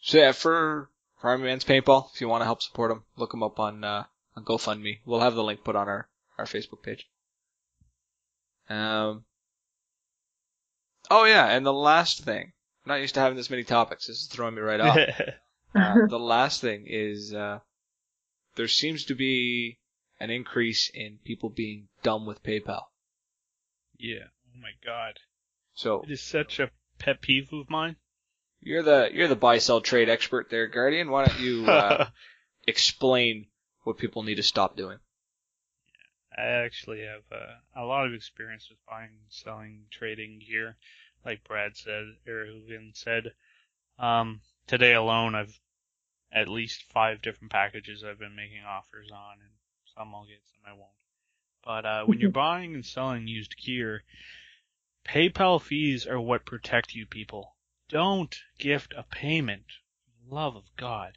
so 0.00 0.18
yeah, 0.18 0.32
for, 0.32 0.90
for 1.18 1.30
Army 1.30 1.44
Man's 1.44 1.64
Paintball, 1.64 2.12
if 2.14 2.20
you 2.20 2.28
want 2.28 2.42
to 2.42 2.46
help 2.46 2.62
support 2.62 2.90
them, 2.90 3.04
look 3.16 3.30
them 3.32 3.42
up 3.42 3.58
on, 3.58 3.82
uh, 3.82 4.04
on 4.36 4.44
GoFundMe. 4.44 5.00
We'll 5.04 5.20
have 5.20 5.34
the 5.34 5.42
link 5.44 5.64
put 5.64 5.76
on 5.76 5.88
our, 5.88 6.08
our 6.38 6.44
Facebook 6.44 6.82
page. 6.82 7.06
Um, 8.68 9.24
oh 11.10 11.24
yeah, 11.24 11.46
and 11.46 11.64
the 11.64 11.72
last 11.72 12.24
thing. 12.24 12.52
I'm 12.84 12.90
not 12.90 13.00
used 13.00 13.14
to 13.14 13.20
having 13.20 13.36
this 13.36 13.50
many 13.50 13.64
topics. 13.64 14.06
This 14.06 14.20
is 14.20 14.28
throwing 14.28 14.54
me 14.54 14.60
right 14.62 14.80
off. 14.80 14.98
Uh, 15.74 16.06
the 16.08 16.18
last 16.18 16.62
thing 16.62 16.84
is 16.86 17.34
uh, 17.34 17.58
there 18.54 18.68
seems 18.68 19.04
to 19.04 19.14
be 19.14 19.78
an 20.18 20.30
increase 20.30 20.90
in 20.94 21.18
people 21.22 21.50
being 21.50 21.88
dumb 22.02 22.24
with 22.24 22.42
PayPal. 22.42 22.84
yeah. 23.98 24.24
Oh 24.54 24.58
my 24.62 24.70
god. 24.82 25.18
So 25.74 26.00
It 26.02 26.10
is 26.12 26.22
such 26.22 26.60
a 26.60 26.70
pet 26.98 27.20
peeve 27.20 27.52
of 27.52 27.68
mine. 27.68 27.96
you're 28.60 28.82
the 28.82 29.10
you're 29.12 29.28
the 29.28 29.36
buy 29.36 29.58
sell 29.58 29.82
trade 29.82 30.08
expert 30.08 30.48
there, 30.48 30.66
Guardian. 30.66 31.10
Why 31.10 31.26
don't 31.26 31.40
you 31.40 31.66
uh, 31.66 32.08
explain 32.66 33.48
what 33.82 33.98
people 33.98 34.22
need 34.22 34.36
to 34.36 34.42
stop 34.42 34.78
doing. 34.78 34.98
I 36.36 36.42
actually 36.42 37.00
have 37.00 37.22
uh, 37.32 37.54
a 37.74 37.84
lot 37.84 38.06
of 38.06 38.12
experience 38.12 38.68
with 38.68 38.78
buying, 38.86 39.18
selling, 39.28 39.86
trading 39.90 40.40
gear, 40.46 40.76
like 41.24 41.44
Brad 41.44 41.76
said, 41.76 42.04
or 42.26 42.46
Hoogan 42.46 42.92
said. 42.94 43.32
Um, 43.98 44.42
today 44.66 44.92
alone, 44.92 45.34
I've 45.34 45.58
at 46.30 46.48
least 46.48 46.84
five 46.92 47.22
different 47.22 47.52
packages 47.52 48.04
I've 48.04 48.18
been 48.18 48.36
making 48.36 48.62
offers 48.64 49.10
on, 49.10 49.38
and 49.40 49.52
some 49.94 50.14
I'll 50.14 50.26
get, 50.26 50.42
some 50.44 50.72
I 50.72 50.76
won't. 50.76 50.90
But 51.64 51.86
uh, 51.86 52.04
when 52.04 52.20
you're 52.20 52.30
buying 52.46 52.74
and 52.74 52.84
selling 52.84 53.26
used 53.26 53.56
gear, 53.56 54.04
PayPal 55.06 55.60
fees 55.60 56.06
are 56.06 56.20
what 56.20 56.44
protect 56.44 56.94
you 56.94 57.06
people. 57.06 57.56
Don't 57.88 58.36
gift 58.58 58.92
a 58.94 59.04
payment. 59.04 59.64
Love 60.28 60.56
of 60.56 60.64
God. 60.76 61.16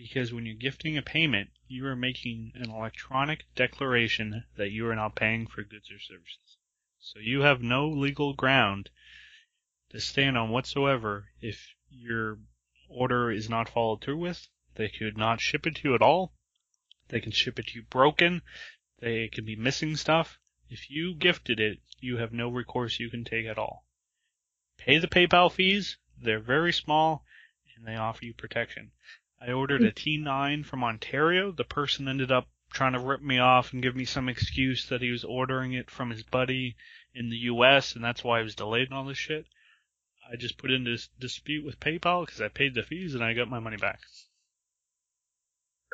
Because 0.00 0.32
when 0.32 0.46
you're 0.46 0.54
gifting 0.54 0.96
a 0.96 1.02
payment, 1.02 1.50
you 1.66 1.84
are 1.86 1.96
making 1.96 2.52
an 2.54 2.70
electronic 2.70 3.52
declaration 3.56 4.44
that 4.54 4.70
you 4.70 4.86
are 4.86 4.94
not 4.94 5.16
paying 5.16 5.48
for 5.48 5.64
goods 5.64 5.90
or 5.90 5.98
services. 5.98 6.56
So 7.00 7.18
you 7.18 7.40
have 7.40 7.62
no 7.62 7.88
legal 7.88 8.32
ground 8.32 8.90
to 9.90 9.98
stand 9.98 10.38
on 10.38 10.50
whatsoever 10.50 11.32
if 11.40 11.74
your 11.90 12.38
order 12.88 13.32
is 13.32 13.50
not 13.50 13.68
followed 13.68 14.00
through 14.00 14.18
with. 14.18 14.46
They 14.76 14.88
could 14.88 15.16
not 15.16 15.40
ship 15.40 15.66
it 15.66 15.74
to 15.74 15.88
you 15.88 15.94
at 15.96 16.02
all. 16.02 16.32
They 17.08 17.20
can 17.20 17.32
ship 17.32 17.58
it 17.58 17.66
to 17.66 17.80
you 17.80 17.82
broken. 17.82 18.42
They 19.00 19.26
can 19.26 19.44
be 19.44 19.56
missing 19.56 19.96
stuff. 19.96 20.38
If 20.70 20.90
you 20.90 21.16
gifted 21.16 21.58
it, 21.58 21.80
you 21.98 22.18
have 22.18 22.32
no 22.32 22.48
recourse 22.48 23.00
you 23.00 23.10
can 23.10 23.24
take 23.24 23.46
at 23.46 23.58
all. 23.58 23.84
Pay 24.76 24.98
the 24.98 25.08
PayPal 25.08 25.50
fees. 25.50 25.96
They're 26.16 26.38
very 26.38 26.72
small 26.72 27.24
and 27.74 27.84
they 27.84 27.96
offer 27.96 28.24
you 28.24 28.34
protection. 28.34 28.92
I 29.40 29.52
ordered 29.52 29.84
a 29.84 29.92
T9 29.92 30.64
from 30.64 30.82
Ontario. 30.82 31.52
The 31.52 31.64
person 31.64 32.08
ended 32.08 32.32
up 32.32 32.48
trying 32.72 32.92
to 32.92 32.98
rip 32.98 33.22
me 33.22 33.38
off 33.38 33.72
and 33.72 33.82
give 33.82 33.94
me 33.94 34.04
some 34.04 34.28
excuse 34.28 34.86
that 34.88 35.00
he 35.00 35.10
was 35.10 35.24
ordering 35.24 35.72
it 35.72 35.90
from 35.90 36.10
his 36.10 36.22
buddy 36.22 36.76
in 37.14 37.30
the 37.30 37.36
US 37.36 37.94
and 37.94 38.04
that's 38.04 38.22
why 38.22 38.40
I 38.40 38.42
was 38.42 38.54
delayed 38.54 38.88
and 38.88 38.94
all 38.94 39.04
this 39.04 39.18
shit. 39.18 39.46
I 40.30 40.36
just 40.36 40.58
put 40.58 40.70
in 40.70 40.84
this 40.84 41.08
dispute 41.18 41.64
with 41.64 41.80
PayPal 41.80 42.26
because 42.26 42.40
I 42.40 42.48
paid 42.48 42.74
the 42.74 42.82
fees 42.82 43.14
and 43.14 43.24
I 43.24 43.32
got 43.32 43.48
my 43.48 43.60
money 43.60 43.76
back. 43.76 44.00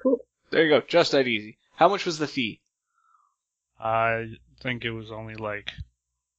Cool. 0.03 0.27
There 0.51 0.65
you 0.65 0.71
go. 0.71 0.81
Just 0.87 1.13
that 1.13 1.29
easy. 1.29 1.59
How 1.77 1.89
much 1.89 2.05
was 2.07 2.19
the 2.19 2.27
fee? 2.27 2.61
I 3.79 4.39
think 4.61 4.85
it 4.85 4.91
was 4.91 5.13
only 5.13 5.35
like 5.35 5.71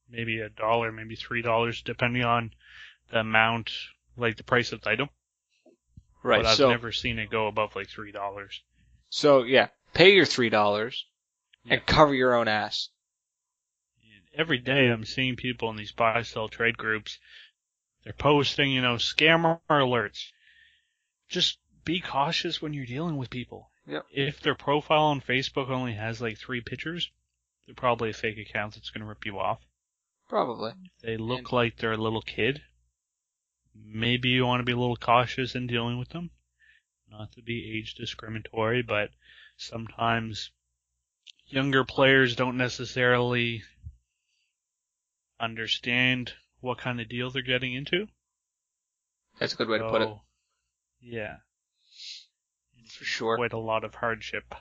maybe 0.09 0.39
a 0.39 0.49
dollar, 0.49 0.91
maybe 0.91 1.15
three 1.15 1.41
dollars, 1.41 1.81
depending 1.81 2.23
on 2.23 2.51
the 3.11 3.19
amount, 3.19 3.71
like 4.17 4.37
the 4.37 4.43
price 4.43 4.71
of 4.71 4.81
the 4.81 4.89
item. 4.89 5.09
Right. 6.25 6.41
But 6.41 6.49
I've 6.49 6.57
so, 6.57 6.69
never 6.71 6.91
seen 6.91 7.19
it 7.19 7.29
go 7.29 7.45
above 7.47 7.75
like 7.75 7.87
three 7.87 8.11
dollars. 8.11 8.61
so 9.09 9.43
yeah, 9.43 9.67
pay 9.93 10.13
your 10.15 10.25
three 10.25 10.49
dollars 10.49 11.05
Yeah. 11.63 11.75
and 11.75 11.85
cover 11.85 12.15
your 12.15 12.33
own 12.33 12.47
ass. 12.47 12.89
Every 14.37 14.57
day 14.57 14.87
I'm 14.89 15.05
seeing 15.05 15.35
people 15.37 15.69
in 15.69 15.77
these 15.77 15.91
buy 15.93 16.23
sell 16.23 16.49
trade 16.49 16.77
groups. 16.77 17.19
They're 18.03 18.11
posting, 18.11 18.71
you 18.71 18.81
know, 18.81 18.95
scammer 18.95 19.59
alerts. 19.69 20.25
Just 21.29 21.57
be 21.85 22.01
cautious 22.01 22.61
when 22.61 22.73
you're 22.73 22.85
dealing 22.85 23.17
with 23.17 23.29
people. 23.29 23.69
Yep. 23.87 24.05
If 24.11 24.41
their 24.41 24.55
profile 24.55 25.03
on 25.05 25.21
Facebook 25.21 25.69
only 25.69 25.93
has 25.93 26.21
like 26.21 26.37
three 26.37 26.59
pictures, 26.61 27.09
they're 27.65 27.75
probably 27.75 28.09
a 28.09 28.13
fake 28.13 28.37
account 28.39 28.73
that's 28.73 28.89
going 28.89 29.01
to 29.01 29.07
rip 29.07 29.25
you 29.25 29.39
off. 29.39 29.59
Probably. 30.27 30.71
If 30.97 31.01
they 31.03 31.17
look 31.17 31.37
And- 31.39 31.51
like 31.53 31.77
they're 31.77 31.93
a 31.93 31.97
little 31.97 32.21
kid, 32.23 32.61
maybe 33.75 34.29
you 34.29 34.45
want 34.45 34.61
to 34.61 34.65
be 34.65 34.71
a 34.71 34.77
little 34.77 34.95
cautious 34.95 35.55
in 35.55 35.67
dealing 35.67 35.99
with 35.99 36.09
them. 36.09 36.31
Not 37.09 37.31
to 37.33 37.41
be 37.41 37.77
age 37.77 37.95
discriminatory, 37.95 38.81
but 38.81 39.09
sometimes 39.57 40.51
younger 41.47 41.83
players 41.83 42.35
don't 42.35 42.57
necessarily 42.57 43.63
understand 45.39 46.33
what 46.61 46.77
kind 46.77 46.99
of 46.99 47.09
deal 47.09 47.29
they're 47.29 47.41
getting 47.41 47.73
into. 47.73 48.07
That's 49.39 49.53
a 49.53 49.57
good 49.57 49.69
way 49.69 49.77
to 49.77 49.89
put 49.89 50.01
it. 50.01 50.09
Yeah. 51.01 51.37
For 52.89 53.03
sure. 53.03 53.37
Quite 53.37 53.53
a 53.53 53.57
lot 53.57 53.83
of 53.83 53.95
hardship. 53.95 54.55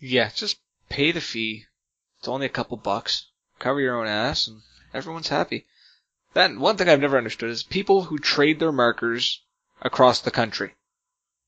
Yeah, 0.00 0.30
just 0.34 0.60
pay 0.88 1.12
the 1.12 1.20
fee. 1.20 1.64
It's 2.18 2.28
only 2.28 2.46
a 2.46 2.50
couple 2.50 2.76
bucks. 2.76 3.26
Cover 3.58 3.80
your 3.80 4.00
own 4.00 4.06
ass, 4.06 4.48
and 4.48 4.60
everyone's 4.92 5.28
happy. 5.28 5.66
Then 6.38 6.60
one 6.60 6.76
thing 6.76 6.88
I've 6.88 7.00
never 7.00 7.18
understood 7.18 7.50
is 7.50 7.64
people 7.64 8.04
who 8.04 8.16
trade 8.16 8.60
their 8.60 8.70
markers 8.70 9.42
across 9.82 10.20
the 10.20 10.30
country. 10.30 10.76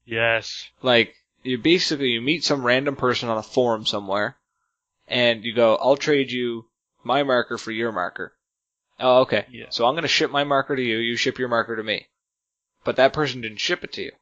Yes. 0.04 0.68
Like 0.82 1.14
you 1.44 1.58
basically 1.58 2.08
you 2.08 2.20
meet 2.20 2.42
some 2.42 2.66
random 2.66 2.96
person 2.96 3.28
on 3.28 3.38
a 3.38 3.42
forum 3.44 3.86
somewhere, 3.86 4.36
and 5.06 5.44
you 5.44 5.54
go, 5.54 5.76
"I'll 5.76 5.96
trade 5.96 6.32
you 6.32 6.68
my 7.04 7.22
marker 7.22 7.56
for 7.56 7.70
your 7.70 7.92
marker." 7.92 8.36
Oh, 8.98 9.20
okay. 9.20 9.46
Yeah. 9.48 9.66
So 9.70 9.86
I'm 9.86 9.94
gonna 9.94 10.08
ship 10.08 10.32
my 10.32 10.42
marker 10.42 10.74
to 10.74 10.82
you. 10.82 10.96
You 10.96 11.16
ship 11.16 11.38
your 11.38 11.46
marker 11.46 11.76
to 11.76 11.84
me. 11.84 12.08
But 12.82 12.96
that 12.96 13.12
person 13.12 13.42
didn't 13.42 13.60
ship 13.60 13.84
it 13.84 13.92
to 13.92 14.02
you. 14.02 14.12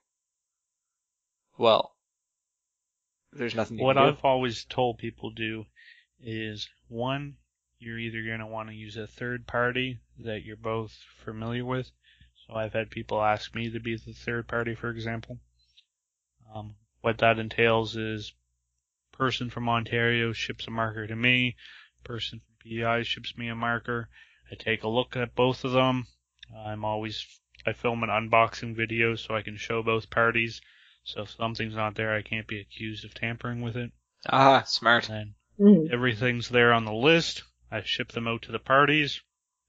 Well, 1.57 1.95
there's 3.33 3.55
nothing 3.55 3.79
What. 3.79 3.97
I've 3.97 4.23
always 4.23 4.67
told 4.67 4.99
people 4.99 5.31
do 5.31 5.65
is 6.21 6.69
one, 6.89 7.39
you're 7.79 7.99
either 7.99 8.23
going 8.23 8.41
to 8.41 8.47
want 8.47 8.69
to 8.69 8.75
use 8.75 8.99
a 8.99 9.07
third 9.07 9.47
party 9.47 10.01
that 10.25 10.45
you're 10.45 10.57
both 10.57 10.93
familiar 11.25 11.65
with. 11.65 11.91
So 12.47 12.55
I've 12.55 12.73
had 12.73 12.91
people 12.91 13.23
ask 13.23 13.55
me 13.55 13.71
to 13.71 13.81
be 13.81 13.97
the 13.97 14.13
third 14.13 14.49
party, 14.49 14.75
for 14.75 14.91
example. 14.91 15.39
Um, 16.55 16.75
what 17.03 17.19
that 17.19 17.39
entails 17.39 17.97
is 17.97 18.33
person 19.13 19.51
from 19.51 19.69
Ontario 19.69 20.33
ships 20.33 20.67
a 20.67 20.71
marker 20.71 21.07
to 21.07 21.17
me, 21.17 21.57
person 22.05 22.41
from 22.41 22.55
PEI 22.71 23.03
ships 23.03 23.37
me 23.37 23.49
a 23.49 23.55
marker. 23.55 24.09
I 24.51 24.55
take 24.55 24.83
a 24.83 24.89
look 24.89 25.17
at 25.17 25.35
both 25.35 25.65
of 25.65 25.73
them. 25.73 26.07
I'm 26.57 26.85
always 26.85 27.27
I 27.67 27.73
film 27.73 28.03
an 28.03 28.09
unboxing 28.09 28.75
video 28.77 29.15
so 29.17 29.35
I 29.35 29.43
can 29.43 29.57
show 29.57 29.83
both 29.83 30.11
parties. 30.11 30.61
So 31.05 31.23
if 31.23 31.31
something's 31.31 31.75
not 31.75 31.97
there, 31.97 32.15
I 32.15 32.23
can't 32.23 32.47
be 32.47 32.61
accused 32.61 33.05
of 33.05 33.15
tampering 33.15 33.61
with 33.61 33.77
it. 33.77 33.91
Ah, 34.29 34.63
smart. 34.67 35.09
And 35.09 35.35
Mm. 35.61 35.93
everything's 35.93 36.49
there 36.49 36.73
on 36.73 36.85
the 36.85 36.93
list. 36.93 37.43
I 37.71 37.83
ship 37.83 38.13
them 38.13 38.29
out 38.29 38.43
to 38.43 38.53
the 38.53 38.61
parties. 38.61 39.21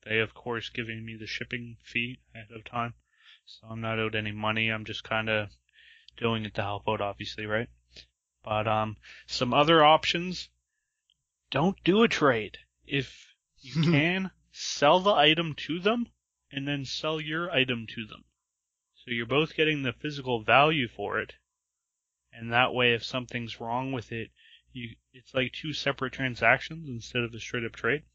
They, 0.09 0.17
of 0.17 0.33
course, 0.33 0.69
giving 0.69 1.05
me 1.05 1.17
the 1.17 1.27
shipping 1.27 1.77
fee 1.83 2.19
ahead 2.33 2.49
of 2.49 2.63
time. 2.63 2.95
So 3.45 3.67
I'm 3.67 3.79
not 3.79 3.99
owed 3.99 4.15
any 4.15 4.31
money. 4.31 4.69
I'm 4.69 4.83
just 4.83 5.03
kind 5.03 5.29
of 5.29 5.51
doing 6.17 6.45
it 6.45 6.55
to 6.55 6.63
help 6.63 6.89
out, 6.89 6.99
obviously, 6.99 7.45
right? 7.45 7.69
But 8.43 8.67
um, 8.67 8.97
some 9.27 9.53
other 9.53 9.83
options. 9.83 10.49
Don't 11.51 11.77
do 11.83 12.01
a 12.01 12.07
trade. 12.07 12.57
If 12.87 13.35
you 13.59 13.83
can, 13.91 14.31
sell 14.51 14.99
the 14.99 15.13
item 15.13 15.53
to 15.67 15.79
them, 15.79 16.07
and 16.51 16.67
then 16.67 16.85
sell 16.85 17.21
your 17.21 17.51
item 17.51 17.85
to 17.93 18.07
them. 18.07 18.25
So 18.95 19.11
you're 19.11 19.27
both 19.27 19.55
getting 19.55 19.83
the 19.83 19.93
physical 19.93 20.41
value 20.41 20.87
for 20.87 21.19
it. 21.19 21.35
And 22.33 22.51
that 22.51 22.73
way, 22.73 22.95
if 22.95 23.03
something's 23.03 23.59
wrong 23.59 23.91
with 23.91 24.11
it, 24.11 24.31
you 24.73 24.95
it's 25.13 25.35
like 25.35 25.53
two 25.53 25.71
separate 25.71 26.13
transactions 26.13 26.89
instead 26.89 27.21
of 27.21 27.35
a 27.35 27.39
straight 27.39 27.63
up 27.63 27.75
trade. 27.75 28.05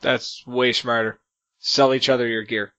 That's 0.00 0.46
way 0.46 0.72
smarter. 0.72 1.20
Sell 1.58 1.92
each 1.94 2.08
other 2.08 2.26
your 2.26 2.42
gear. 2.44 2.72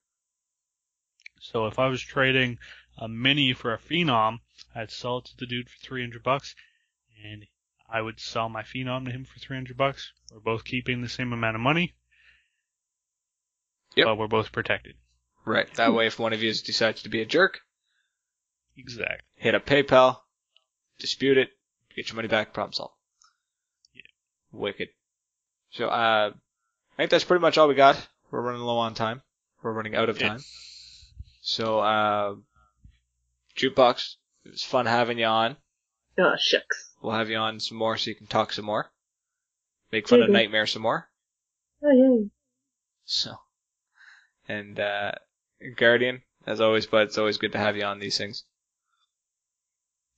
So 1.40 1.68
if 1.68 1.80
I 1.80 1.88
was 1.88 2.02
trading 2.02 2.58
a 2.98 3.08
mini 3.08 3.54
for 3.54 3.74
a 3.74 3.80
phenom, 3.80 4.40
I'd 4.76 4.92
sell 4.92 5.20
it 5.20 5.26
to 5.26 5.38
the 5.38 5.46
dude 5.46 5.70
for 5.70 5.78
300 5.86 6.24
bucks 6.24 6.56
and 7.24 7.46
I 7.92 8.02
would 8.02 8.20
sell 8.20 8.48
my 8.50 8.64
phenom 8.64 9.06
to 9.06 9.12
him 9.12 9.26
for 9.26 9.40
300 9.40 9.76
bucks. 9.76 10.14
We're 10.32 10.40
both 10.40 10.64
keeping 10.64 11.02
the 11.02 11.10
same 11.10 11.34
amount 11.34 11.56
of 11.56 11.62
money. 11.62 11.94
Yep. 13.96 14.06
But 14.06 14.18
we're 14.18 14.28
both 14.28 14.52
protected. 14.52 14.96
Right. 15.46 15.72
That 15.76 15.94
way, 15.94 16.08
if 16.08 16.18
one 16.20 16.34
of 16.34 16.42
you 16.42 16.54
decides 16.54 17.04
to 17.04 17.10
be 17.10 17.22
a 17.22 17.26
jerk, 17.26 17.60
Exactly. 18.78 19.18
hit 19.36 19.56
up 19.56 19.66
PayPal, 19.66 20.18
dispute 21.00 21.38
it, 21.38 21.50
get 21.96 22.08
your 22.08 22.16
money 22.16 22.30
back, 22.30 22.54
problem 22.54 22.74
solved. 22.74 22.94
Yeah. 23.94 24.02
Wicked. 24.52 24.90
So, 25.72 25.88
uh, 25.90 26.32
I 26.94 27.04
think 27.04 27.12
that's 27.12 27.24
pretty 27.24 27.42
much 27.42 27.58
all 27.58 27.68
we 27.68 27.76
got. 27.76 27.98
We're 28.30 28.42
running 28.42 28.62
low 28.62 28.78
on 28.78 28.94
time. 28.94 29.22
We're 29.64 29.74
running 29.74 29.96
out 29.96 30.10
of 30.10 30.20
Yeah. 30.20 30.30
time. 30.30 30.42
So, 31.42 31.80
uh, 31.80 32.36
Jukebox, 33.56 34.16
it 34.46 34.52
was 34.52 34.64
fun 34.64 34.86
having 34.86 35.18
you 35.20 35.26
on. 35.26 35.58
Oh, 36.18 36.36
shucks. 36.38 36.94
We'll 37.02 37.14
have 37.14 37.30
you 37.30 37.38
on 37.38 37.60
some 37.60 37.78
more 37.78 37.98
so 37.98 38.10
you 38.10 38.16
can 38.16 38.28
talk 38.28 38.54
some 38.54 38.66
more. 38.66 38.92
Make 39.92 40.08
fun 40.08 40.22
of. 40.22 40.30
Nightmare 40.30 40.68
some 40.68 40.82
more. 40.84 41.10
Oh, 41.84 41.92
yay. 41.92 42.30
So, 43.06 43.36
and, 44.48 44.80
uh, 44.80 45.14
Guardian, 45.76 46.22
as 46.46 46.62
always, 46.62 46.86
but 46.86 47.08
it's 47.08 47.18
always 47.18 47.38
good 47.38 47.52
to 47.54 47.58
have 47.58 47.76
you 47.76 47.84
on 47.84 48.00
these 48.00 48.18
things. 48.18 48.46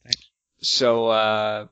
Thanks. 0.04 0.30
So, 0.62 1.08
uh, 1.08 1.68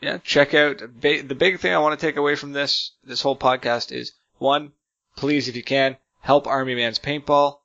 yeah, 0.00 0.18
check 0.18 0.54
out, 0.54 0.78
ba- 1.00 1.22
the 1.22 1.34
big 1.34 1.60
thing 1.60 1.72
I 1.72 1.78
want 1.78 1.98
to 1.98 2.06
take 2.06 2.16
away 2.16 2.34
from 2.34 2.52
this, 2.52 2.92
this 3.04 3.22
whole 3.22 3.36
podcast 3.36 3.92
is, 3.92 4.12
one, 4.38 4.72
please, 5.16 5.48
if 5.48 5.56
you 5.56 5.62
can, 5.62 5.96
help 6.20 6.46
Army 6.46 6.74
Man's 6.74 6.98
Paintball, 6.98 7.58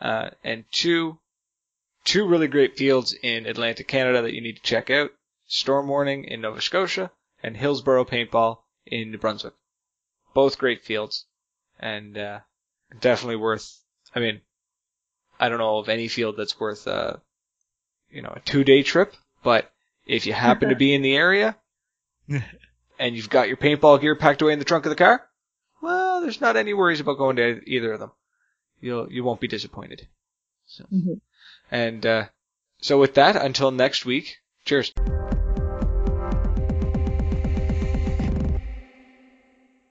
uh, 0.00 0.30
and 0.42 0.64
two, 0.72 1.18
two 2.04 2.26
really 2.26 2.48
great 2.48 2.76
fields 2.76 3.12
in 3.12 3.46
Atlantic 3.46 3.88
Canada 3.88 4.22
that 4.22 4.34
you 4.34 4.40
need 4.40 4.56
to 4.56 4.62
check 4.62 4.90
out: 4.90 5.10
Storm 5.46 5.88
Warning 5.88 6.24
in 6.24 6.40
Nova 6.40 6.60
Scotia 6.60 7.10
and 7.42 7.56
Hillsborough 7.56 8.04
Paintball 8.04 8.58
in 8.84 9.10
New 9.10 9.18
Brunswick. 9.18 9.54
Both 10.34 10.58
great 10.58 10.84
fields, 10.84 11.26
and 11.78 12.18
uh, 12.18 12.40
definitely 13.00 13.36
worth. 13.36 13.80
I 14.14 14.20
mean, 14.20 14.40
I 15.38 15.48
don't 15.48 15.58
know 15.58 15.78
of 15.78 15.88
any 15.88 16.08
field 16.08 16.36
that's 16.36 16.58
worth 16.58 16.86
uh, 16.86 17.16
you 18.10 18.22
know, 18.22 18.32
a 18.34 18.40
two 18.40 18.64
day 18.64 18.82
trip, 18.82 19.14
but 19.42 19.70
if 20.06 20.26
you 20.26 20.32
happen 20.32 20.68
to 20.68 20.74
be 20.84 20.94
in 20.94 21.02
the 21.02 21.16
area 21.16 21.56
and 22.98 23.16
you've 23.16 23.30
got 23.30 23.48
your 23.48 23.56
paintball 23.56 24.00
gear 24.00 24.16
packed 24.16 24.42
away 24.42 24.52
in 24.52 24.58
the 24.58 24.64
trunk 24.64 24.86
of 24.86 24.90
the 24.90 24.96
car, 24.96 25.26
well, 25.82 26.20
there's 26.20 26.40
not 26.40 26.56
any 26.56 26.74
worries 26.74 27.00
about 27.00 27.18
going 27.18 27.36
to 27.36 27.60
either 27.66 27.92
of 27.92 28.00
them. 28.00 28.12
You'll 28.80 29.10
you 29.12 29.24
won't 29.24 29.40
be 29.40 29.48
disappointed. 29.48 30.06
So, 30.66 30.84
Mhm. 30.92 31.20
and 31.70 32.04
uh, 32.04 32.26
so 32.80 32.98
with 32.98 33.14
that, 33.14 33.36
until 33.36 33.70
next 33.70 34.04
week, 34.04 34.38
cheers. 34.64 34.92